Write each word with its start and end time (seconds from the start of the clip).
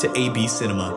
to 0.00 0.10
AB 0.18 0.48
Cinema. 0.48 0.88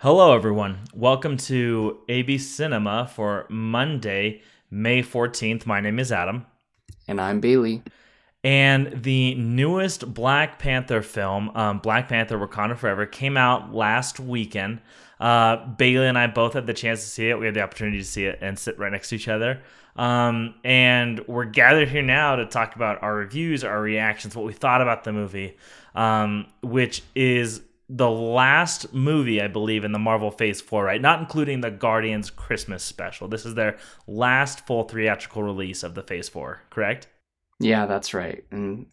Hello, 0.00 0.34
everyone. 0.34 0.80
Welcome 0.92 1.38
to 1.38 2.00
AB 2.10 2.36
Cinema 2.36 3.10
for 3.10 3.46
Monday, 3.48 4.42
May 4.70 5.02
14th. 5.02 5.64
My 5.64 5.80
name 5.80 5.98
is 5.98 6.12
Adam. 6.12 6.44
And 7.06 7.18
I'm 7.22 7.40
Bailey. 7.40 7.82
And 8.44 9.02
the 9.02 9.34
newest 9.36 10.12
Black 10.12 10.58
Panther 10.58 11.00
film, 11.00 11.48
um, 11.56 11.78
Black 11.78 12.10
Panther 12.10 12.38
Wakanda 12.38 12.76
Forever, 12.76 13.06
came 13.06 13.38
out 13.38 13.74
last 13.74 14.20
weekend. 14.20 14.82
Uh, 15.18 15.56
Bailey 15.56 16.06
and 16.06 16.18
I 16.18 16.26
both 16.26 16.52
had 16.52 16.66
the 16.66 16.74
chance 16.74 17.00
to 17.00 17.06
see 17.08 17.30
it. 17.30 17.38
We 17.38 17.46
had 17.46 17.54
the 17.54 17.62
opportunity 17.62 17.98
to 17.98 18.04
see 18.04 18.26
it 18.26 18.38
and 18.42 18.58
sit 18.58 18.78
right 18.78 18.92
next 18.92 19.08
to 19.08 19.16
each 19.16 19.26
other. 19.26 19.62
Um, 19.98 20.54
and 20.62 21.20
we're 21.26 21.44
gathered 21.44 21.88
here 21.88 22.02
now 22.02 22.36
to 22.36 22.46
talk 22.46 22.76
about 22.76 23.02
our 23.02 23.14
reviews, 23.14 23.64
our 23.64 23.80
reactions, 23.80 24.36
what 24.36 24.46
we 24.46 24.52
thought 24.52 24.80
about 24.80 25.02
the 25.02 25.12
movie, 25.12 25.56
um, 25.96 26.46
which 26.62 27.02
is 27.16 27.62
the 27.88 28.08
last 28.08 28.94
movie, 28.94 29.42
I 29.42 29.48
believe, 29.48 29.82
in 29.82 29.90
the 29.90 29.98
Marvel 29.98 30.30
Phase 30.30 30.60
4, 30.60 30.84
right? 30.84 31.00
Not 31.00 31.18
including 31.18 31.62
the 31.62 31.70
Guardians 31.72 32.30
Christmas 32.30 32.84
special. 32.84 33.26
This 33.26 33.44
is 33.44 33.54
their 33.54 33.76
last 34.06 34.66
full 34.66 34.84
theatrical 34.84 35.42
release 35.42 35.82
of 35.82 35.94
the 35.94 36.02
Phase 36.04 36.28
4, 36.28 36.62
correct? 36.70 37.08
Yeah, 37.58 37.86
that's 37.86 38.14
right. 38.14 38.44
And 38.52 38.86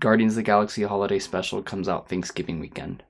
Guardians 0.00 0.32
of 0.32 0.36
the 0.36 0.42
Galaxy 0.42 0.82
Holiday 0.82 1.18
Special 1.18 1.62
comes 1.62 1.88
out 1.88 2.10
Thanksgiving 2.10 2.60
weekend. 2.60 3.02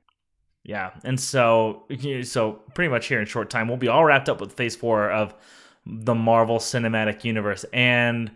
Yeah, 0.62 0.90
and 1.04 1.18
so 1.18 1.84
so 2.24 2.52
pretty 2.74 2.90
much 2.90 3.06
here 3.06 3.20
in 3.20 3.26
short 3.26 3.50
time, 3.50 3.68
we'll 3.68 3.76
be 3.76 3.88
all 3.88 4.04
wrapped 4.04 4.28
up 4.28 4.40
with 4.40 4.52
Phase 4.52 4.76
4 4.76 5.10
of 5.10 5.34
the 5.86 6.14
Marvel 6.14 6.58
Cinematic 6.58 7.24
Universe. 7.24 7.64
And 7.72 8.30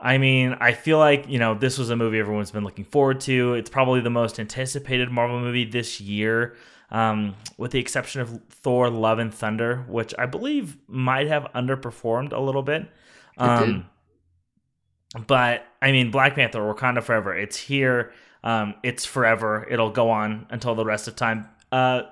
I 0.00 0.18
mean, 0.18 0.56
I 0.60 0.72
feel 0.72 0.98
like, 0.98 1.28
you 1.28 1.38
know, 1.38 1.54
this 1.54 1.78
was 1.78 1.90
a 1.90 1.96
movie 1.96 2.18
everyone's 2.18 2.50
been 2.50 2.64
looking 2.64 2.84
forward 2.84 3.20
to. 3.22 3.54
It's 3.54 3.70
probably 3.70 4.00
the 4.00 4.10
most 4.10 4.38
anticipated 4.38 5.10
Marvel 5.10 5.40
movie 5.40 5.64
this 5.64 6.00
year, 6.00 6.56
um, 6.90 7.34
with 7.56 7.70
the 7.70 7.78
exception 7.78 8.20
of 8.20 8.40
Thor 8.50 8.90
Love 8.90 9.18
and 9.18 9.32
Thunder, 9.32 9.84
which 9.88 10.14
I 10.18 10.26
believe 10.26 10.76
might 10.88 11.28
have 11.28 11.46
underperformed 11.54 12.32
a 12.32 12.40
little 12.40 12.62
bit. 12.62 12.88
Um, 13.38 13.86
but 15.26 15.64
I 15.80 15.92
mean, 15.92 16.10
Black 16.10 16.34
Panther, 16.34 16.60
Wakanda 16.60 17.02
Forever, 17.02 17.34
it's 17.34 17.56
here. 17.56 18.12
Um, 18.44 18.74
it's 18.82 19.04
forever. 19.04 19.66
It'll 19.68 19.90
go 19.90 20.10
on 20.10 20.46
until 20.50 20.74
the 20.74 20.84
rest 20.84 21.08
of 21.08 21.16
time. 21.16 21.48
Uh, 21.72 22.02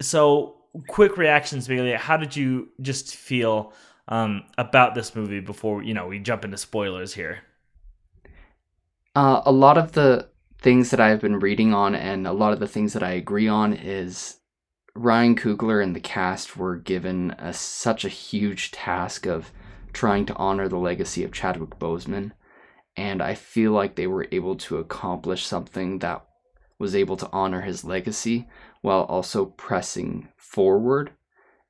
so, 0.00 0.56
quick 0.86 1.16
reactions, 1.18 1.68
Bailey. 1.68 1.92
How 1.92 2.16
did 2.16 2.34
you 2.34 2.68
just 2.80 3.14
feel 3.16 3.72
um, 4.12 4.44
about 4.58 4.94
this 4.94 5.16
movie 5.16 5.40
before 5.40 5.82
you 5.82 5.94
know 5.94 6.06
we 6.06 6.18
jump 6.18 6.44
into 6.44 6.58
spoilers 6.58 7.14
here? 7.14 7.38
Uh, 9.16 9.40
a 9.46 9.52
lot 9.52 9.78
of 9.78 9.92
the 9.92 10.28
things 10.60 10.90
that 10.90 11.00
I've 11.00 11.22
been 11.22 11.40
reading 11.40 11.72
on, 11.72 11.94
and 11.94 12.26
a 12.26 12.32
lot 12.32 12.52
of 12.52 12.60
the 12.60 12.68
things 12.68 12.92
that 12.92 13.02
I 13.02 13.12
agree 13.12 13.48
on, 13.48 13.72
is 13.72 14.36
Ryan 14.94 15.34
Coogler 15.34 15.82
and 15.82 15.96
the 15.96 16.00
cast 16.00 16.58
were 16.58 16.76
given 16.76 17.30
a, 17.38 17.54
such 17.54 18.04
a 18.04 18.10
huge 18.10 18.70
task 18.70 19.26
of 19.26 19.50
trying 19.94 20.26
to 20.26 20.36
honor 20.36 20.68
the 20.68 20.76
legacy 20.76 21.24
of 21.24 21.32
Chadwick 21.32 21.78
Boseman, 21.78 22.32
and 22.94 23.22
I 23.22 23.34
feel 23.34 23.72
like 23.72 23.96
they 23.96 24.06
were 24.06 24.28
able 24.30 24.56
to 24.56 24.76
accomplish 24.76 25.46
something 25.46 26.00
that 26.00 26.22
was 26.78 26.94
able 26.94 27.16
to 27.16 27.30
honor 27.32 27.62
his 27.62 27.82
legacy 27.82 28.46
while 28.82 29.04
also 29.04 29.46
pressing 29.46 30.28
forward 30.36 31.12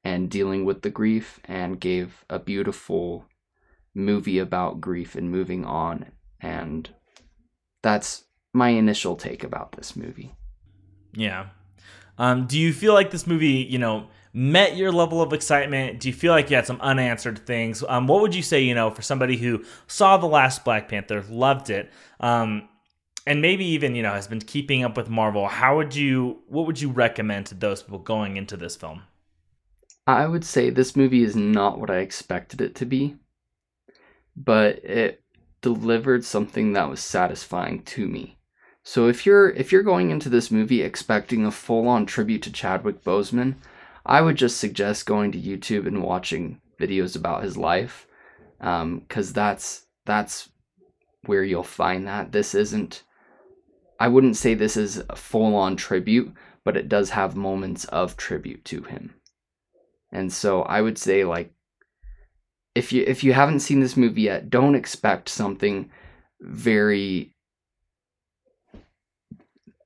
and 0.05 0.31
dealing 0.31 0.65
with 0.65 0.83
the 0.83 0.91
grief 0.91 1.41
and 1.45 1.81
gave 1.81 2.25
a 2.29 2.39
beautiful 2.39 3.27
movie 3.95 4.39
about 4.39 4.81
grief 4.81 5.15
and 5.15 5.31
moving 5.31 5.65
on. 5.65 6.07
And 6.41 6.89
that's 7.83 8.25
my 8.53 8.71
initial 8.71 9.17
take 9.17 9.45
about 9.45 9.73
this 9.73 9.97
movie. 9.97 10.35
Yeah. 11.15 11.47
Um, 12.19 12.47
do 12.47 12.59
you 12.59 12.73
feel 12.73 12.95
like 12.95 13.11
this 13.11 13.27
movie 13.27 13.67
you 13.69 13.79
know 13.79 14.09
met 14.33 14.77
your 14.77 14.93
level 14.93 15.23
of 15.23 15.33
excitement? 15.33 16.01
Do 16.01 16.09
you 16.09 16.15
feel 16.15 16.33
like 16.33 16.51
you 16.51 16.57
had 16.57 16.67
some 16.67 16.81
unanswered 16.81 17.47
things? 17.47 17.83
Um, 17.89 18.07
what 18.07 18.21
would 18.23 18.34
you 18.34 18.43
say 18.43 18.61
you 18.61 18.75
know 18.75 18.91
for 18.91 19.03
somebody 19.03 19.37
who 19.37 19.65
saw 19.87 20.17
the 20.17 20.27
last 20.27 20.65
black 20.65 20.89
panther 20.89 21.25
loved 21.29 21.71
it 21.71 21.91
um, 22.21 22.69
and 23.27 23.41
maybe 23.41 23.65
even 23.65 23.95
you 23.95 24.03
know 24.03 24.13
has 24.13 24.27
been 24.27 24.41
keeping 24.41 24.84
up 24.84 24.97
with 24.97 25.09
marvel 25.09 25.47
how 25.49 25.77
would 25.77 25.95
you 25.95 26.39
what 26.49 26.67
would 26.67 26.81
you 26.81 26.91
recommend 26.91 27.47
to 27.47 27.55
those 27.55 27.83
people 27.83 27.99
going 27.99 28.37
into 28.37 28.57
this 28.57 28.77
film 28.77 29.03
I 30.07 30.27
would 30.27 30.45
say 30.45 30.71
this 30.71 30.97
movie 30.97 31.23
is 31.23 31.37
not 31.37 31.79
what 31.79 31.91
I 31.91 31.99
expected 31.99 32.61
it 32.61 32.75
to 32.77 32.85
be, 32.85 33.17
but 34.37 34.85
it 34.85 35.23
delivered 35.61 36.25
something 36.25 36.73
that 36.73 36.91
was 36.91 37.01
satisfying 37.01 37.83
to 37.85 38.09
me. 38.09 38.39
So 38.83 39.07
if 39.07 39.25
you're 39.25 39.51
if 39.51 39.71
you're 39.71 39.85
going 39.85 40.11
into 40.11 40.29
this 40.29 40.51
movie 40.51 40.83
expecting 40.83 41.47
a 41.47 41.53
full-on 41.53 42.07
tribute 42.07 42.43
to 42.43 42.53
Chadwick 42.53 43.05
Boseman, 43.05 43.55
I 44.05 44.21
would 44.23 44.37
just 44.37 44.59
suggest 44.59 45.07
going 45.07 45.31
to 45.33 45.39
YouTube 45.39 45.87
and 45.87 46.03
watching 46.03 46.61
videos 46.81 47.15
about 47.15 47.45
his 47.45 47.57
life, 47.57 48.09
because 48.59 49.29
um, 49.29 49.34
that's 49.34 49.87
that's 50.05 50.49
where 51.27 51.45
you'll 51.45 51.63
find 51.63 52.09
that. 52.09 52.33
This 52.33 52.57
isn't. 52.57 53.05
I 54.01 54.09
wouldn't 54.09 54.37
say 54.37 54.55
this 54.55 54.77
is 54.77 55.05
a 55.09 55.15
full-on 55.15 55.77
tribute, 55.77 56.34
but 56.65 56.77
it 56.77 56.89
does 56.89 57.11
have 57.11 57.37
moments 57.37 57.84
of 57.84 58.17
tribute 58.17 58.65
to 58.65 58.83
him. 58.83 59.15
And 60.12 60.33
so 60.33 60.62
I 60.62 60.81
would 60.81 60.99
say 60.99 61.25
like 61.25 61.53
if 62.75 62.93
you 62.93 63.05
if 63.06 63.25
you 63.25 63.33
haven't 63.33 63.61
seen 63.61 63.81
this 63.81 63.97
movie 63.97 64.23
yet, 64.23 64.50
don't 64.50 64.75
expect 64.75 65.28
something 65.28 65.91
very 66.41 67.34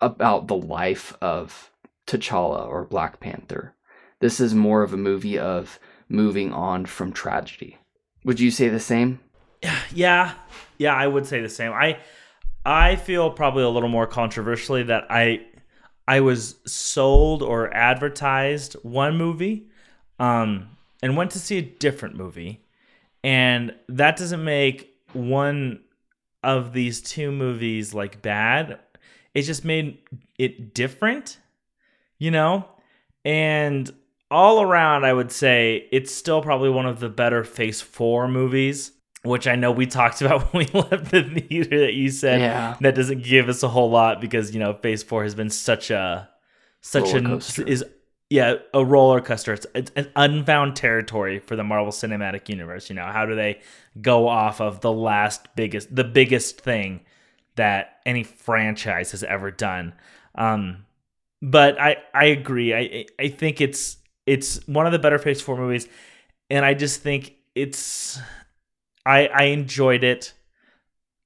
about 0.01 0.47
the 0.47 0.57
life 0.57 1.17
of 1.21 1.71
T'Challa 2.07 2.67
or 2.67 2.85
Black 2.85 3.21
Panther. 3.21 3.75
This 4.21 4.41
is 4.41 4.55
more 4.55 4.83
of 4.83 4.93
a 4.93 4.99
movie 4.99 5.39
of 5.39 5.79
moving 6.09 6.53
on 6.53 6.87
from 6.87 7.13
tragedy. 7.13 7.79
Would 8.25 8.41
you 8.41 8.51
say 8.51 8.69
the 8.69 8.81
same? 8.81 9.21
Yeah. 9.95 10.35
Yeah, 10.79 10.95
I 10.95 11.07
would 11.07 11.27
say 11.27 11.41
the 11.41 11.49
same. 11.49 11.73
I 11.73 11.99
I 12.65 12.97
feel 12.97 13.31
probably 13.31 13.63
a 13.63 13.69
little 13.69 13.89
more 13.89 14.07
controversially 14.07 14.83
that 14.85 15.05
I 15.11 15.47
I 16.07 16.21
was 16.21 16.57
sold 16.67 17.43
or 17.43 17.73
advertised 17.75 18.75
one 18.83 19.17
movie 19.17 19.69
um, 20.19 20.71
and 21.03 21.17
went 21.17 21.31
to 21.33 21.39
see 21.39 21.59
a 21.59 21.63
different 21.63 22.17
movie. 22.17 22.65
And 23.23 23.75
that 23.89 24.17
doesn't 24.17 24.45
make 24.45 24.95
one 25.13 25.81
of 26.43 26.73
these 26.73 27.01
two 27.01 27.33
movies 27.33 27.93
like 27.93 28.23
bad. 28.23 28.79
It 29.35 29.43
just 29.43 29.65
made 29.65 29.99
it 30.39 30.75
different, 30.75 31.39
you 32.19 32.31
know? 32.31 32.69
And 33.25 33.93
all 34.31 34.63
around, 34.63 35.05
I 35.05 35.13
would 35.13 35.33
say 35.33 35.89
it's 35.93 36.15
still 36.15 36.43
probably 36.43 36.71
one 36.71 36.87
of 36.87 37.01
the 37.01 37.09
better 37.09 37.45
Phase 37.45 37.81
4 37.81 38.29
movies, 38.29 38.93
which 39.25 39.47
I 39.47 39.57
know 39.57 39.73
we 39.73 39.87
talked 39.87 40.23
about 40.23 40.53
when 40.53 40.67
we 40.73 40.81
left 40.81 41.11
the 41.11 41.23
theater 41.23 41.81
that 41.81 41.95
you 41.95 42.11
said 42.11 42.41
yeah. 42.41 42.77
that 42.81 42.95
doesn't 42.95 43.25
give 43.25 43.49
us 43.49 43.63
a 43.63 43.69
whole 43.69 43.91
lot 43.91 44.21
because, 44.21 44.55
you 44.55 44.61
know, 44.61 44.75
Phase 44.75 45.03
4 45.03 45.25
has 45.25 45.35
been 45.35 45.51
such 45.51 45.91
a 45.91 46.29
such 46.81 47.15
an 47.15 47.41
is 47.67 47.85
yeah, 48.29 48.57
a 48.75 48.85
roller 48.85 49.21
coaster. 49.21 49.53
It's, 49.53 49.67
it's, 49.75 49.93
an 49.95 50.11
unfound 50.17 50.75
territory 50.75 51.39
for 51.39 51.55
the 51.55 51.63
Marvel 51.63 51.93
Cinematic 51.93 52.49
Universe. 52.49 52.89
You 52.91 52.97
know, 52.97 53.05
how 53.05 53.25
do 53.25 53.37
they 53.37 53.61
go 54.01 54.27
off 54.27 54.61
of 54.61 54.81
the 54.81 54.93
last 54.93 55.47
biggest, 55.55 55.95
the 55.95 56.05
biggest 56.05 56.61
thing 56.61 57.03
that 57.55 58.01
any 58.05 58.25
franchise 58.25 59.13
has 59.13 59.23
ever 59.23 59.51
done? 59.51 59.95
Um, 60.35 60.87
but 61.41 61.81
I, 61.81 61.99
I 62.13 62.27
agree. 62.27 62.75
I, 62.75 63.07
I 63.19 63.29
think 63.29 63.61
it's, 63.61 63.99
it's 64.27 64.67
one 64.67 64.87
of 64.87 64.93
the 64.93 64.99
better 64.99 65.19
Phase 65.19 65.41
Four 65.41 65.57
movies, 65.57 65.87
and 66.51 66.65
I 66.65 66.75
just 66.75 67.03
think 67.03 67.35
it's, 67.55 68.19
I, 69.05 69.29
I 69.29 69.43
enjoyed 69.45 70.03
it, 70.03 70.33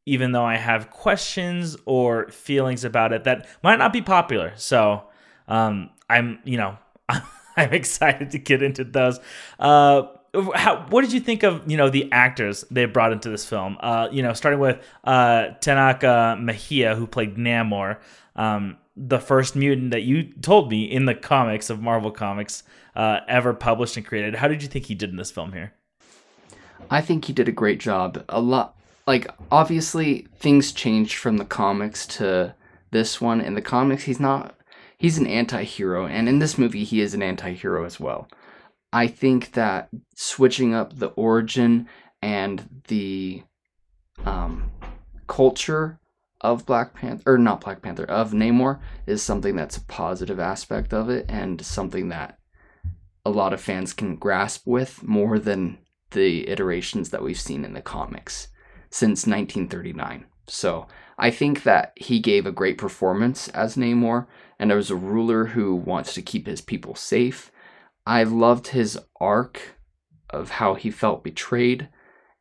even 0.04 0.32
though 0.32 0.44
I 0.44 0.56
have 0.56 0.90
questions 0.90 1.78
or 1.86 2.28
feelings 2.28 2.84
about 2.84 3.14
it 3.14 3.24
that 3.24 3.48
might 3.62 3.78
not 3.78 3.92
be 3.92 4.02
popular. 4.02 4.52
So, 4.56 5.04
um, 5.48 5.90
I'm, 6.10 6.40
you 6.44 6.58
know, 6.58 6.76
I'm 7.56 7.72
excited 7.72 8.30
to 8.30 8.38
get 8.38 8.62
into 8.62 8.84
those. 8.84 9.18
Uh, 9.58 10.02
how, 10.54 10.86
what 10.90 11.02
did 11.02 11.12
you 11.12 11.20
think 11.20 11.42
of 11.42 11.68
you 11.68 11.76
know 11.76 11.90
the 11.90 12.10
actors 12.12 12.64
they 12.70 12.84
brought 12.84 13.12
into 13.12 13.28
this 13.28 13.44
film? 13.44 13.76
Uh, 13.80 14.08
you 14.12 14.22
know, 14.22 14.32
starting 14.32 14.60
with 14.60 14.82
uh, 15.04 15.48
Tenoch 15.60 16.40
Mejia, 16.40 16.94
who 16.94 17.06
played 17.06 17.36
Namor, 17.36 17.98
um, 18.36 18.76
the 18.96 19.18
first 19.18 19.56
mutant 19.56 19.90
that 19.90 20.02
you 20.02 20.24
told 20.24 20.70
me 20.70 20.84
in 20.84 21.06
the 21.06 21.14
comics 21.14 21.70
of 21.70 21.80
Marvel 21.80 22.10
Comics 22.10 22.62
uh, 22.94 23.20
ever 23.28 23.54
published 23.54 23.96
and 23.96 24.06
created. 24.06 24.36
How 24.36 24.48
did 24.48 24.62
you 24.62 24.68
think 24.68 24.86
he 24.86 24.94
did 24.94 25.10
in 25.10 25.16
this 25.16 25.30
film 25.30 25.52
here? 25.52 25.72
I 26.90 27.00
think 27.00 27.24
he 27.24 27.32
did 27.32 27.48
a 27.48 27.52
great 27.52 27.80
job. 27.80 28.24
A 28.28 28.40
lot, 28.40 28.76
like 29.06 29.28
obviously 29.50 30.26
things 30.36 30.72
changed 30.72 31.16
from 31.16 31.36
the 31.36 31.44
comics 31.44 32.06
to 32.18 32.54
this 32.90 33.20
one. 33.20 33.40
In 33.40 33.54
the 33.54 33.62
comics, 33.62 34.04
he's 34.04 34.20
not. 34.20 34.54
He's 35.00 35.16
an 35.16 35.26
anti-hero, 35.26 36.04
and 36.04 36.28
in 36.28 36.40
this 36.40 36.58
movie, 36.58 36.84
he 36.84 37.00
is 37.00 37.14
an 37.14 37.22
anti-hero 37.22 37.86
as 37.86 37.98
well. 37.98 38.28
I 38.92 39.06
think 39.06 39.52
that 39.52 39.88
switching 40.14 40.74
up 40.74 40.94
the 40.94 41.06
origin 41.08 41.88
and 42.20 42.82
the 42.88 43.42
um, 44.26 44.70
culture 45.26 45.98
of 46.42 46.66
Black 46.66 46.92
Panther, 46.92 47.22
or 47.32 47.38
not 47.38 47.62
Black 47.62 47.80
Panther, 47.80 48.04
of 48.04 48.32
Namor 48.32 48.78
is 49.06 49.22
something 49.22 49.56
that's 49.56 49.78
a 49.78 49.86
positive 49.86 50.38
aspect 50.38 50.92
of 50.92 51.08
it 51.08 51.24
and 51.30 51.64
something 51.64 52.10
that 52.10 52.38
a 53.24 53.30
lot 53.30 53.54
of 53.54 53.60
fans 53.62 53.94
can 53.94 54.16
grasp 54.16 54.66
with 54.66 55.02
more 55.02 55.38
than 55.38 55.78
the 56.10 56.46
iterations 56.46 57.08
that 57.08 57.22
we've 57.22 57.40
seen 57.40 57.64
in 57.64 57.72
the 57.72 57.80
comics 57.80 58.48
since 58.90 59.26
1939. 59.26 60.26
So 60.46 60.88
I 61.18 61.30
think 61.30 61.62
that 61.62 61.92
he 61.96 62.18
gave 62.18 62.44
a 62.44 62.52
great 62.52 62.76
performance 62.76 63.48
as 63.48 63.76
Namor 63.76 64.26
and 64.60 64.70
as 64.70 64.90
a 64.90 64.96
ruler 64.96 65.46
who 65.46 65.74
wants 65.74 66.14
to 66.14 66.22
keep 66.22 66.46
his 66.46 66.60
people 66.60 66.94
safe 66.94 67.50
I 68.06 68.22
loved 68.22 68.68
his 68.68 68.98
arc 69.20 69.76
of 70.30 70.50
how 70.50 70.74
he 70.74 70.90
felt 70.90 71.24
betrayed 71.24 71.88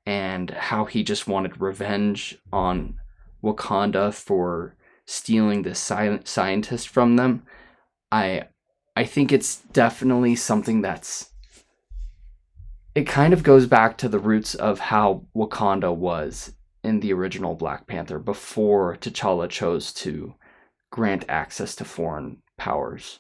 and 0.06 0.50
how 0.50 0.86
he 0.86 1.04
just 1.04 1.28
wanted 1.28 1.62
revenge 1.62 2.38
on 2.52 2.96
Wakanda 3.44 4.14
for 4.14 4.76
stealing 5.06 5.64
the 5.64 5.76
scientist 5.76 6.88
from 6.88 7.16
them. 7.16 7.44
I 8.12 8.44
I 8.96 9.06
think 9.06 9.32
it's 9.32 9.58
definitely 9.58 10.36
something 10.36 10.82
that's 10.82 11.32
it 12.96 13.06
kind 13.06 13.34
of 13.34 13.44
goes 13.44 13.66
back 13.68 13.98
to 14.00 14.10
the 14.10 14.20
roots 14.20 14.56
of 14.56 14.80
how 14.80 15.26
Wakanda 15.36 15.96
was 15.96 16.54
in 16.84 17.00
the 17.00 17.14
original 17.14 17.56
Black 17.56 17.88
Panther 17.88 18.20
before 18.20 18.98
T'Challa 18.98 19.48
chose 19.50 19.94
to 19.94 20.34
grant 20.92 21.26
access 21.30 21.76
to 21.76 21.86
foreign 21.86 22.42
powers. 22.58 23.20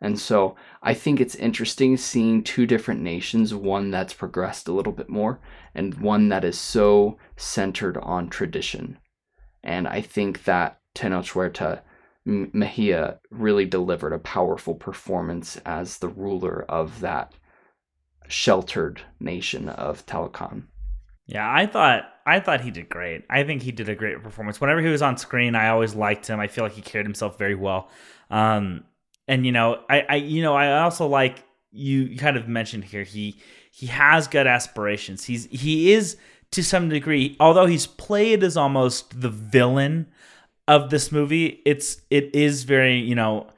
And 0.00 0.18
so 0.18 0.54
I 0.82 0.94
think 0.94 1.20
it's 1.20 1.34
interesting 1.34 1.96
seeing 1.96 2.44
two 2.44 2.66
different 2.66 3.00
nations, 3.00 3.52
one 3.52 3.90
that's 3.90 4.14
progressed 4.14 4.68
a 4.68 4.72
little 4.72 4.92
bit 4.92 5.08
more 5.08 5.40
and 5.74 5.94
one 5.94 6.28
that 6.28 6.44
is 6.44 6.58
so 6.58 7.18
centered 7.36 7.96
on 7.96 8.28
tradition. 8.28 8.98
And 9.64 9.88
I 9.88 10.00
think 10.00 10.44
that 10.44 10.80
Tenoch 10.94 11.26
Huerta 11.32 11.82
Mejia 12.24 13.18
really 13.30 13.64
delivered 13.64 14.12
a 14.12 14.18
powerful 14.18 14.74
performance 14.74 15.56
as 15.64 15.98
the 15.98 16.08
ruler 16.08 16.64
of 16.68 17.00
that 17.00 17.32
sheltered 18.28 19.02
nation 19.18 19.68
of 19.68 20.04
Talokan. 20.06 20.64
Yeah, 21.28 21.48
I 21.48 21.66
thought 21.66 22.10
I 22.26 22.40
thought 22.40 22.62
he 22.62 22.70
did 22.70 22.88
great. 22.88 23.24
I 23.28 23.44
think 23.44 23.62
he 23.62 23.70
did 23.70 23.88
a 23.88 23.94
great 23.94 24.22
performance. 24.22 24.60
Whenever 24.60 24.80
he 24.80 24.88
was 24.88 25.02
on 25.02 25.18
screen, 25.18 25.54
I 25.54 25.68
always 25.68 25.94
liked 25.94 26.26
him. 26.26 26.40
I 26.40 26.48
feel 26.48 26.64
like 26.64 26.72
he 26.72 26.80
carried 26.80 27.06
himself 27.06 27.38
very 27.38 27.54
well. 27.54 27.90
Um, 28.30 28.84
and 29.28 29.44
you 29.44 29.52
know, 29.52 29.82
I, 29.90 30.06
I 30.08 30.14
you 30.16 30.42
know, 30.42 30.54
I 30.54 30.80
also 30.80 31.06
like 31.06 31.44
you 31.70 32.16
kind 32.16 32.38
of 32.38 32.48
mentioned 32.48 32.84
here. 32.84 33.04
He 33.04 33.38
he 33.70 33.86
has 33.86 34.26
good 34.26 34.46
aspirations. 34.46 35.24
He's 35.24 35.44
he 35.50 35.92
is 35.92 36.16
to 36.52 36.64
some 36.64 36.88
degree, 36.88 37.36
although 37.38 37.66
he's 37.66 37.86
played 37.86 38.42
as 38.42 38.56
almost 38.56 39.20
the 39.20 39.28
villain 39.28 40.06
of 40.66 40.88
this 40.88 41.12
movie. 41.12 41.60
It's 41.66 42.00
it 42.08 42.34
is 42.34 42.64
very 42.64 42.98
you 43.00 43.14
know 43.14 43.48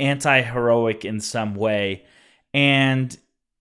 anti-heroic 0.00 1.04
in 1.04 1.20
some 1.20 1.54
way, 1.54 2.06
and 2.54 3.14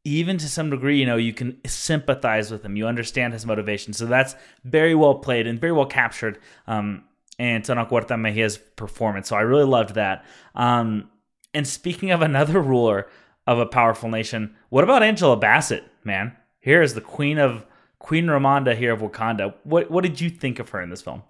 even 0.08 0.38
to 0.38 0.48
some 0.48 0.70
degree, 0.70 0.98
you 0.98 1.06
know, 1.06 1.18
you 1.18 1.34
can 1.34 1.58
sympathize 1.66 2.50
with 2.50 2.64
him. 2.64 2.78
You 2.78 2.88
understand 2.88 3.34
his 3.34 3.46
motivation. 3.46 3.92
So 3.92 4.06
that's 4.06 4.36
very 4.64 4.96
well 4.96 5.16
played 5.16 5.48
and 5.48 5.60
very 5.60 5.74
well 5.74 5.86
captured. 5.86 6.40
Um, 6.66 7.04
and 7.38 7.64
Tenoch 7.64 7.90
Huerta 7.90 8.18
Mejia's 8.18 8.58
performance. 8.58 9.28
So 9.28 9.36
I 9.36 9.42
really 9.42 9.66
loved 9.66 9.96
that. 9.96 10.26
Um, 10.56 11.10
and 11.54 11.68
speaking 11.68 12.12
of 12.12 12.22
another 12.22 12.62
ruler 12.62 13.08
of 13.46 13.60
a 13.60 13.66
powerful 13.66 14.10
nation, 14.10 14.56
what 14.70 14.86
about 14.86 15.04
Angela 15.04 15.36
Bassett, 15.36 15.84
man? 16.06 16.36
Here 16.60 16.82
is 16.82 16.94
the 16.94 17.02
queen 17.02 17.38
of 17.38 17.66
Queen 18.00 18.28
Ramonda 18.28 18.78
here 18.78 18.94
of 18.94 19.02
Wakanda. 19.02 19.54
What 19.64 19.92
what 19.92 20.04
did 20.04 20.22
you 20.22 20.30
think 20.30 20.60
of 20.60 20.70
her 20.70 20.82
in 20.82 20.90
this 20.90 21.02
film? 21.02 21.24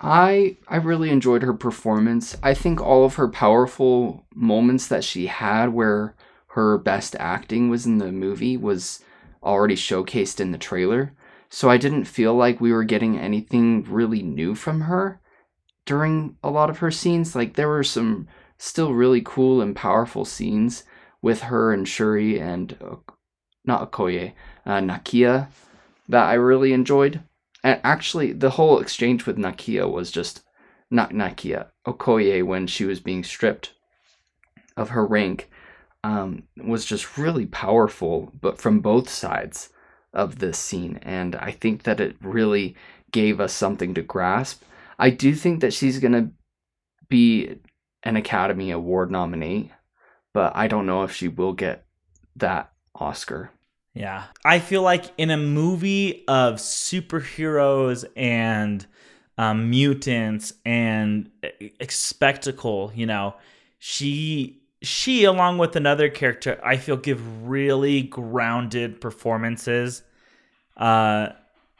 I 0.00 0.56
I 0.68 0.76
really 0.76 1.10
enjoyed 1.10 1.42
her 1.42 1.54
performance. 1.54 2.36
I 2.42 2.54
think 2.54 2.80
all 2.80 3.04
of 3.04 3.16
her 3.16 3.28
powerful 3.28 4.24
moments 4.34 4.86
that 4.88 5.04
she 5.04 5.26
had 5.26 5.74
where 5.74 6.14
her 6.58 6.76
best 6.76 7.14
acting 7.20 7.70
was 7.70 7.86
in 7.86 7.98
the 7.98 8.10
movie 8.10 8.56
was 8.56 8.98
already 9.44 9.76
showcased 9.76 10.40
in 10.40 10.50
the 10.50 10.58
trailer. 10.58 11.12
So 11.48 11.70
I 11.70 11.76
didn't 11.76 12.06
feel 12.06 12.34
like 12.34 12.60
we 12.60 12.72
were 12.72 12.82
getting 12.82 13.16
anything 13.16 13.84
really 13.84 14.24
new 14.24 14.56
from 14.56 14.80
her 14.80 15.20
during 15.86 16.36
a 16.42 16.50
lot 16.50 16.68
of 16.68 16.78
her 16.78 16.90
scenes. 16.90 17.36
Like 17.36 17.54
there 17.54 17.68
were 17.68 17.84
some 17.84 18.26
still 18.56 18.92
really 18.92 19.22
cool 19.24 19.60
and 19.60 19.76
powerful 19.76 20.24
scenes 20.24 20.82
with 21.22 21.42
her 21.42 21.72
and 21.72 21.86
Shuri 21.86 22.40
and 22.40 22.76
uh, 22.84 22.96
not 23.64 23.92
Okoye, 23.92 24.32
uh, 24.66 24.80
Nakia 24.80 25.46
that 26.08 26.24
I 26.24 26.34
really 26.34 26.72
enjoyed. 26.72 27.20
And 27.62 27.80
actually, 27.84 28.32
the 28.32 28.50
whole 28.50 28.80
exchange 28.80 29.26
with 29.26 29.38
Nakia 29.38 29.88
was 29.88 30.10
just 30.10 30.42
not 30.90 31.10
Nakia, 31.10 31.68
Okoye 31.86 32.44
when 32.44 32.66
she 32.66 32.84
was 32.84 32.98
being 32.98 33.22
stripped 33.22 33.74
of 34.76 34.88
her 34.88 35.06
rank 35.06 35.48
um, 36.04 36.44
was 36.56 36.84
just 36.84 37.18
really 37.18 37.46
powerful, 37.46 38.32
but 38.40 38.58
from 38.58 38.80
both 38.80 39.08
sides 39.08 39.70
of 40.12 40.38
this 40.38 40.58
scene. 40.58 40.98
And 41.02 41.36
I 41.36 41.50
think 41.50 41.82
that 41.84 42.00
it 42.00 42.16
really 42.22 42.76
gave 43.10 43.40
us 43.40 43.52
something 43.52 43.94
to 43.94 44.02
grasp. 44.02 44.62
I 44.98 45.10
do 45.10 45.34
think 45.34 45.60
that 45.60 45.72
she's 45.72 45.98
going 45.98 46.12
to 46.12 46.30
be 47.08 47.58
an 48.02 48.16
Academy 48.16 48.70
Award 48.70 49.10
nominee, 49.10 49.72
but 50.32 50.54
I 50.54 50.68
don't 50.68 50.86
know 50.86 51.02
if 51.04 51.12
she 51.12 51.28
will 51.28 51.52
get 51.52 51.84
that 52.36 52.72
Oscar. 52.94 53.50
Yeah. 53.94 54.24
I 54.44 54.60
feel 54.60 54.82
like 54.82 55.06
in 55.18 55.30
a 55.30 55.36
movie 55.36 56.24
of 56.28 56.56
superheroes 56.56 58.04
and 58.16 58.86
um, 59.36 59.70
mutants 59.70 60.52
and 60.64 61.30
spectacle, 61.88 62.92
you 62.94 63.06
know, 63.06 63.34
she 63.78 64.57
she 64.82 65.24
along 65.24 65.58
with 65.58 65.74
another 65.76 66.08
character 66.08 66.60
I 66.64 66.76
feel 66.76 66.96
give 66.96 67.48
really 67.48 68.02
grounded 68.02 69.00
performances 69.00 70.02
uh 70.76 71.30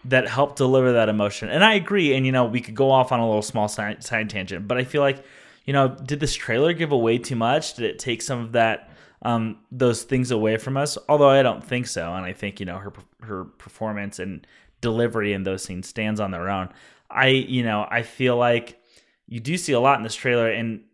that 0.05 0.29
help 0.29 0.55
deliver 0.57 0.93
that 0.93 1.09
emotion. 1.09 1.49
And 1.49 1.65
I 1.65 1.75
agree 1.75 2.15
and 2.15 2.25
you 2.25 2.33
know, 2.33 2.45
we 2.45 2.61
could 2.61 2.75
go 2.75 2.91
off 2.91 3.13
on 3.13 3.21
a 3.21 3.27
little 3.27 3.43
small 3.43 3.69
side, 3.69 4.03
side 4.03 4.31
tangent, 4.31 4.69
but 4.69 4.79
I 4.79 4.85
feel 4.85 5.03
like 5.03 5.25
you 5.69 5.75
know, 5.75 5.89
did 5.89 6.19
this 6.19 6.35
trailer 6.35 6.73
give 6.73 6.93
away 6.93 7.19
too 7.19 7.37
much? 7.37 7.75
Did 7.75 7.85
it 7.85 7.99
take 7.99 8.23
some 8.23 8.41
of 8.41 8.53
that 8.53 8.89
um, 9.21 9.59
those 9.71 10.03
things 10.03 10.31
away 10.31 10.57
from 10.57 10.79
us? 10.79 10.97
Although 11.11 11.29
I 11.29 11.43
don't 11.43 11.63
think 11.63 11.87
so, 11.87 12.15
and 12.15 12.25
I 12.25 12.33
think 12.33 12.59
you 12.59 12.65
know 12.65 12.79
her 12.79 12.91
her 13.21 13.45
performance 13.45 14.19
and 14.19 14.47
delivery 14.81 15.35
in 15.35 15.43
those 15.43 15.63
scenes 15.63 15.87
stands 15.87 16.21
on 16.21 16.31
their 16.31 16.49
own. 16.49 16.71
I 17.11 17.27
you 17.27 17.63
know 17.63 17.87
I 17.91 18.01
feel 18.01 18.39
like 18.39 18.81
you 19.27 19.41
do 19.41 19.59
see 19.59 19.75
a 19.75 19.81
lot 19.81 19.99
in 19.99 20.05
this 20.05 20.15
trailer, 20.15 20.51
and 20.51 20.85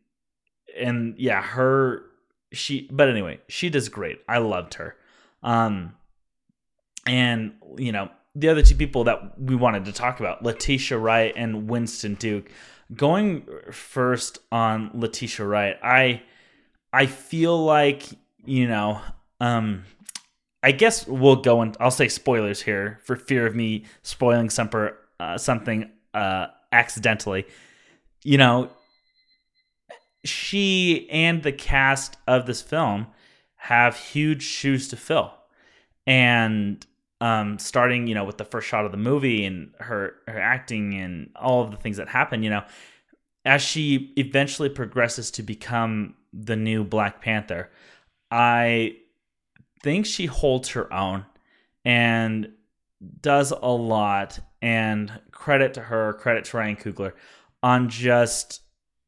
and 0.76 1.14
yeah, 1.18 1.42
her 1.42 2.04
she. 2.52 2.88
But 2.90 3.08
anyway, 3.08 3.40
she 3.48 3.70
does 3.70 3.88
great. 3.88 4.20
I 4.28 4.38
loved 4.38 4.74
her. 4.74 4.96
Um, 5.42 5.94
and 7.06 7.52
you 7.76 7.92
know 7.92 8.10
the 8.34 8.48
other 8.48 8.62
two 8.62 8.74
people 8.74 9.04
that 9.04 9.38
we 9.38 9.54
wanted 9.54 9.84
to 9.84 9.92
talk 9.92 10.20
about, 10.20 10.42
Letitia 10.42 10.98
Wright 10.98 11.32
and 11.36 11.68
Winston 11.68 12.14
Duke 12.14 12.50
going 12.94 13.46
first 13.70 14.38
on 14.52 14.90
Letitia 14.94 15.46
Wright, 15.46 15.76
I 15.82 16.22
I 16.92 17.06
feel 17.06 17.64
like 17.64 18.04
you 18.44 18.68
know, 18.68 19.00
um, 19.40 19.84
I 20.62 20.72
guess 20.72 21.06
we'll 21.06 21.36
go 21.36 21.62
and 21.62 21.76
I'll 21.80 21.90
say 21.90 22.08
spoilers 22.08 22.62
here 22.62 23.00
for 23.04 23.16
fear 23.16 23.46
of 23.46 23.54
me 23.54 23.84
spoiling 24.02 24.50
some 24.50 24.70
uh, 25.20 25.38
something 25.38 25.90
uh, 26.12 26.48
accidentally. 26.72 27.46
You 28.22 28.38
know, 28.38 28.70
she 30.24 31.08
and 31.10 31.42
the 31.42 31.52
cast 31.52 32.16
of 32.26 32.46
this 32.46 32.62
film 32.62 33.06
have 33.56 33.96
huge 33.96 34.42
shoes 34.42 34.88
to 34.88 34.96
fill, 34.96 35.32
and 36.06 36.84
um, 37.20 37.58
starting 37.58 38.06
you 38.06 38.14
know 38.14 38.24
with 38.24 38.38
the 38.38 38.44
first 38.44 38.68
shot 38.68 38.84
of 38.84 38.90
the 38.90 38.98
movie 38.98 39.44
and 39.44 39.72
her 39.80 40.16
her 40.28 40.40
acting 40.40 40.94
and 40.94 41.30
all 41.36 41.62
of 41.62 41.70
the 41.70 41.76
things 41.76 41.96
that 41.96 42.08
happen 42.08 42.42
you 42.42 42.50
know 42.50 42.64
as 43.46 43.62
she 43.62 44.12
eventually 44.16 44.68
progresses 44.68 45.30
to 45.30 45.42
become 45.42 46.14
the 46.32 46.56
new 46.56 46.82
black 46.82 47.22
panther 47.22 47.70
i 48.30 48.94
think 49.82 50.04
she 50.04 50.26
holds 50.26 50.70
her 50.70 50.92
own 50.92 51.24
and 51.84 52.52
does 53.20 53.50
a 53.50 53.68
lot. 53.68 54.38
And 54.62 55.12
credit 55.30 55.74
to 55.74 55.80
her, 55.82 56.14
credit 56.14 56.46
to 56.46 56.56
Ryan 56.56 56.76
Coogler 56.76 57.12
on 57.62 57.88
just 57.88 58.62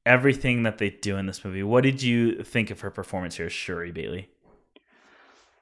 everything 0.06 0.62
that 0.62 0.78
they 0.78 0.88
do 0.88 1.16
in 1.16 1.26
this 1.26 1.44
movie. 1.44 1.62
What 1.62 1.82
did 1.82 2.02
you 2.02 2.42
think 2.42 2.70
of 2.70 2.80
her 2.80 2.90
performance 2.90 3.36
here, 3.36 3.50
Shuri 3.50 3.92
Bailey? 3.92 4.30